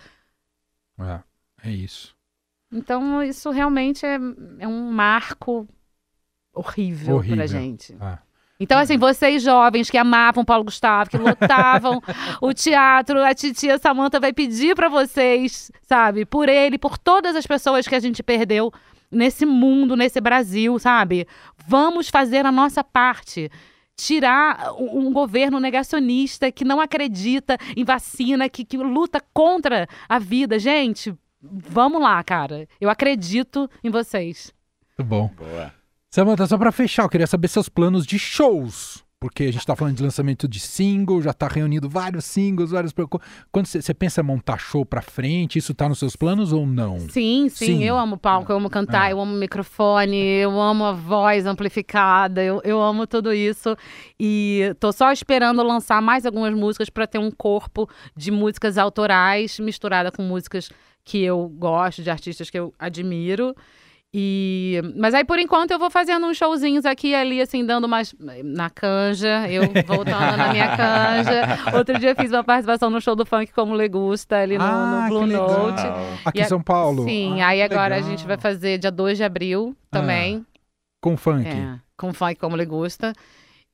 É, 0.99 1.69
é 1.69 1.71
isso. 1.71 2.15
Então, 2.73 3.23
isso 3.23 3.51
realmente 3.51 4.05
é, 4.05 4.19
é 4.59 4.69
um 4.69 4.91
marco 4.91 5.69
horrível, 6.53 7.17
Horrível. 7.17 7.37
pra 7.37 7.47
gente. 7.47 7.95
É. 7.95 8.19
Então, 8.59 8.79
assim, 8.79 8.97
vocês 8.97 9.43
jovens 9.43 9.91
que 9.91 9.99
amavam 9.99 10.45
Paulo 10.45 10.65
Gustavo, 10.65 11.11
que 11.11 11.19
lotavam 11.19 12.03
o 12.41 12.55
teatro, 12.55 13.23
a 13.23 13.35
titia 13.35 13.79
Samanta 13.79 14.19
vai 14.19 14.33
pedir 14.33 14.75
pra 14.75 14.89
vocês, 14.89 15.71
sabe, 15.83 16.25
por 16.25 16.49
ele, 16.49 16.79
por 16.79 16.97
todas 16.97 17.37
as 17.37 17.47
pessoas 17.47 17.87
que 17.87 17.95
a 17.95 18.01
gente 18.01 18.23
perdeu 18.23 18.73
nesse 19.11 19.45
mundo, 19.45 19.97
nesse 19.97 20.21
Brasil, 20.21 20.79
sabe? 20.79 21.27
Vamos 21.67 22.09
fazer 22.09 22.47
a 22.47 22.53
nossa 22.53 22.83
parte. 22.83 23.51
Tirar 23.99 24.75
um 24.79 25.07
um 25.07 25.13
governo 25.13 25.59
negacionista 25.59 26.53
que 26.53 26.65
não 26.65 26.81
acredita 26.81 27.57
em 27.75 27.85
vacina, 27.85 28.49
que, 28.49 28.65
que 28.65 28.77
luta 28.77 29.23
contra 29.33 29.89
a 30.09 30.19
vida. 30.19 30.59
Gente, 30.59 31.15
vamos 31.41 32.03
lá, 32.03 32.23
cara. 32.23 32.69
Eu 32.79 32.91
acredito 32.91 33.71
em 33.83 33.89
vocês. 33.91 34.53
Muito 34.99 35.09
bom. 35.09 35.31
Boa. 35.37 35.73
Samantha, 36.17 36.47
só 36.47 36.57
pra 36.57 36.73
fechar, 36.73 37.03
eu 37.03 37.11
queria 37.11 37.27
saber 37.27 37.47
seus 37.47 37.69
planos 37.69 38.07
de 38.07 38.19
shows. 38.19 39.05
Porque 39.21 39.45
a 39.45 39.53
gente 39.53 39.67
tá 39.67 39.77
falando 39.77 39.99
de 39.99 40.03
lançamento 40.03 40.49
de 40.49 40.59
single, 40.59 41.21
já 41.21 41.35
tá 41.35 41.47
reunindo 41.47 41.91
vários 41.91 42.25
singles, 42.25 42.71
vários. 42.71 42.95
Quando 43.53 43.67
você 43.67 43.93
pensa 43.93 44.23
em 44.23 44.25
montar 44.25 44.57
show 44.57 44.87
pra 44.87 45.03
frente, 45.03 45.59
isso 45.59 45.75
tá 45.75 45.87
nos 45.87 45.99
seus 45.99 46.17
planos 46.17 46.55
ou 46.55 46.65
não? 46.67 47.01
Sim, 47.01 47.51
sim, 47.51 47.67
Sim. 47.67 47.85
eu 47.85 47.99
amo 47.99 48.17
palco, 48.17 48.51
eu 48.51 48.57
amo 48.57 48.71
cantar, 48.71 49.03
Ah. 49.03 49.11
eu 49.11 49.21
amo 49.21 49.37
microfone, 49.37 50.17
eu 50.17 50.59
amo 50.59 50.87
a 50.87 50.93
voz 50.93 51.45
amplificada, 51.45 52.43
eu, 52.43 52.63
eu 52.65 52.81
amo 52.81 53.07
tudo 53.07 53.31
isso. 53.31 53.77
E 54.19 54.75
tô 54.81 54.93
só 54.93 55.13
esperando 55.13 55.63
lançar 55.63 56.01
mais 56.01 56.25
algumas 56.25 56.55
músicas 56.55 56.89
para 56.89 57.07
ter 57.07 57.19
um 57.19 57.31
corpo 57.31 57.87
de 58.17 58.31
músicas 58.31 58.79
autorais 58.79 59.61
misturada 59.61 60.11
com 60.11 60.23
músicas 60.23 60.71
que 61.05 61.23
eu 61.23 61.47
gosto, 61.47 62.03
de 62.03 62.09
artistas 62.09 62.49
que 62.49 62.59
eu 62.59 62.73
admiro. 62.79 63.55
E... 64.19 64.81
Mas 64.97 65.13
aí, 65.13 65.25
por 65.25 65.39
enquanto, 65.39 65.73
eu 65.73 65.79
vou 65.79 65.91
fazendo 65.91 66.25
uns 66.27 66.39
showzinhos 66.39 66.87
aqui 66.87 67.09
e 67.09 67.15
ali, 67.15 67.39
assim, 67.39 67.67
dando 67.67 67.85
umas. 67.85 68.15
Na 68.45 68.71
canja, 68.71 69.47
eu 69.51 69.65
voltando 69.87 70.37
na 70.39 70.53
minha 70.55 70.69
canja. 70.75 71.77
Outro 71.77 71.99
dia 71.99 72.15
fiz 72.15 72.31
uma 72.31 72.43
participação 72.43 72.89
no 72.89 72.99
show 72.99 73.15
do 73.15 73.27
funk 73.27 73.53
como 73.53 73.75
Legusta, 73.75 74.39
ali 74.39 74.57
no, 74.57 74.65
Ah, 74.65 75.03
no 75.03 75.09
Blue. 75.11 75.27
Note. 75.27 75.83
Aqui 76.25 76.39
E 76.39 76.41
em 76.41 76.45
a- 76.45 76.49
São 76.49 76.63
Paulo? 76.63 77.05
Sim, 77.05 77.43
Ah, 77.43 77.49
aí 77.49 77.61
agora 77.61 77.95
a 77.95 77.99
legal. 77.99 78.11
gente 78.11 78.27
vai 78.27 78.39
fazer 78.39 78.79
dia 78.79 78.91
2 78.91 79.19
de 79.19 79.25
abril 79.25 79.77
também. 79.91 80.47
Com 81.03 81.15
funk. 81.15 81.47
É, 81.47 81.79
com 81.95 82.15
funk 82.15 82.37
como 82.37 82.57
ele 82.57 82.65
gusta. 82.65 83.13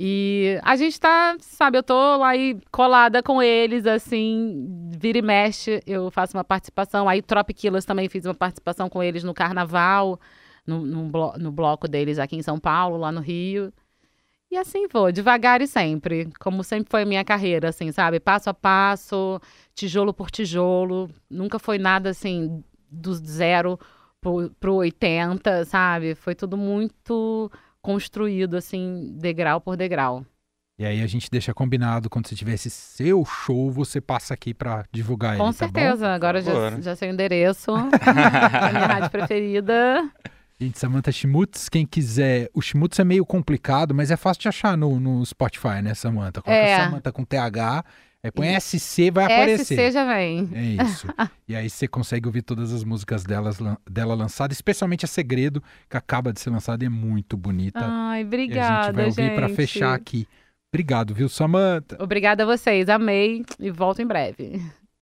E 0.01 0.59
a 0.64 0.74
gente 0.76 0.99
tá, 0.99 1.36
sabe, 1.40 1.78
eu 1.78 1.82
tô 1.82 1.95
lá 2.16 2.30
aí 2.30 2.59
colada 2.72 3.22
com 3.22 3.40
eles, 3.43 3.86
assim, 3.86 4.66
vira 4.99 5.18
e 5.18 5.22
mexe, 5.22 5.80
eu 5.86 6.11
faço 6.11 6.36
uma 6.36 6.43
participação. 6.45 7.09
Aí 7.09 7.22
Trop 7.22 7.53
Killers 7.55 7.84
também 7.84 8.09
fiz 8.09 8.24
uma 8.24 8.34
participação 8.34 8.88
com 8.88 9.03
eles 9.03 9.22
no 9.22 9.32
carnaval, 9.34 10.18
no, 10.66 10.80
no, 10.84 11.05
blo- 11.09 11.34
no 11.38 11.53
bloco 11.53 11.86
deles 11.86 12.18
aqui 12.18 12.36
em 12.36 12.43
São 12.43 12.59
Paulo, 12.59 12.97
lá 12.97 13.12
no 13.12 13.20
Rio. 13.20 13.72
E 14.51 14.57
assim 14.59 14.86
vou, 14.88 15.11
devagar 15.11 15.62
e 15.62 15.66
sempre, 15.66 16.28
como 16.38 16.62
sempre 16.62 16.90
foi 16.90 17.03
a 17.03 17.07
minha 17.07 17.24
carreira, 17.24 17.70
assim, 17.70 17.90
sabe? 17.90 18.20
Passo 18.20 18.51
a 18.51 18.55
passo, 18.55 19.40
tijolo 19.74 20.12
por 20.12 20.30
tijolo. 20.30 21.11
Nunca 21.30 21.59
foi 21.59 21.78
nada 21.78 22.11
assim, 22.11 22.62
do 22.90 23.14
zero 23.14 23.78
pro, 24.20 24.51
pro 24.61 24.74
80, 24.76 25.64
sabe? 25.64 26.14
Foi 26.14 26.34
tudo 26.34 26.57
muito 26.57 27.51
construído, 27.83 28.57
assim, 28.57 29.14
degrau 29.18 29.61
por 29.61 29.76
degrau. 29.76 30.24
E 30.78 30.87
aí 30.87 31.03
a 31.03 31.07
gente 31.07 31.30
deixa 31.30 31.53
combinado, 31.53 32.09
quando 32.09 32.26
você 32.26 32.35
tiver 32.35 32.55
esse 32.55 32.70
seu 32.70 33.24
show, 33.24 33.70
você 33.70 34.01
passa 34.01 34.33
aqui 34.35 34.55
pra 34.55 34.85
divulgar 34.91 35.37
Com 35.37 35.45
ele, 35.45 35.55
tá 35.55 35.66
bom? 35.66 35.72
certeza, 35.72 36.09
agora 36.09 36.41
já, 36.41 36.53
favor. 36.53 36.83
já 36.83 36.97
sei 36.97 37.11
o 37.11 37.12
endereço. 37.12 37.72
da 37.76 38.72
minha 38.72 38.87
rádio 38.87 39.11
preferida. 39.11 40.11
Gente, 40.59 40.78
Samantha 40.78 41.12
Schmutz, 41.12 41.68
quem 41.68 41.85
quiser. 41.85 42.49
O 42.55 42.62
Schmutz 42.62 42.99
é 42.99 43.05
meio 43.05 43.26
complicado, 43.26 43.95
mas 43.95 44.11
é 44.11 44.16
fácil 44.16 44.43
de 44.43 44.49
achar 44.49 44.76
no, 44.76 44.99
no 44.99 45.24
Spotify, 45.26 45.83
né, 45.83 45.93
Samantha? 45.95 46.41
Coloca 46.41 46.62
É. 46.62 46.85
Samantha 46.85 47.12
com 47.12 47.24
TH, 47.24 47.85
aí 48.25 48.31
põe 48.31 48.49
E- 48.55 48.61
SC, 48.61 49.11
vai 49.11 49.25
aparecer. 49.25 49.75
SC 49.75 49.91
já 49.91 50.05
vem. 50.05 50.49
É 50.53 50.85
isso. 50.85 51.07
e 51.49 51.57
aí 51.57 51.68
você 51.68 51.89
consegue 51.89 52.27
ouvir 52.29 52.43
todas 52.43 52.73
as 52.73 52.85
músicas 52.85 53.25
delas, 53.25 53.59
dela 53.91 54.14
lançadas, 54.14 54.57
especialmente 54.57 55.05
a 55.05 55.09
Segredo, 55.09 55.62
que 55.89 55.97
acaba 55.97 56.33
de 56.33 56.41
ser 56.41 56.51
lançada 56.51 56.85
e 56.85 56.87
é 56.87 56.91
muito 56.91 57.37
bonita. 57.37 57.81
Ai, 57.83 58.20
e 58.20 58.23
a 58.23 58.27
obrigada, 58.27 58.85
gente 58.87 58.95
vai 58.95 59.05
ouvir 59.07 59.35
pra 59.35 59.49
gente. 59.49 59.57
fechar 59.57 59.95
aqui. 59.95 60.27
Obrigado, 60.73 61.12
viu, 61.14 61.29
Samantha? 61.29 61.97
Obrigada 62.01 62.45
a 62.45 62.47
vocês, 62.47 62.89
amei 62.89 63.45
e 63.61 63.70
volto 63.70 64.01
em 64.01 64.07
breve. 64.07 64.62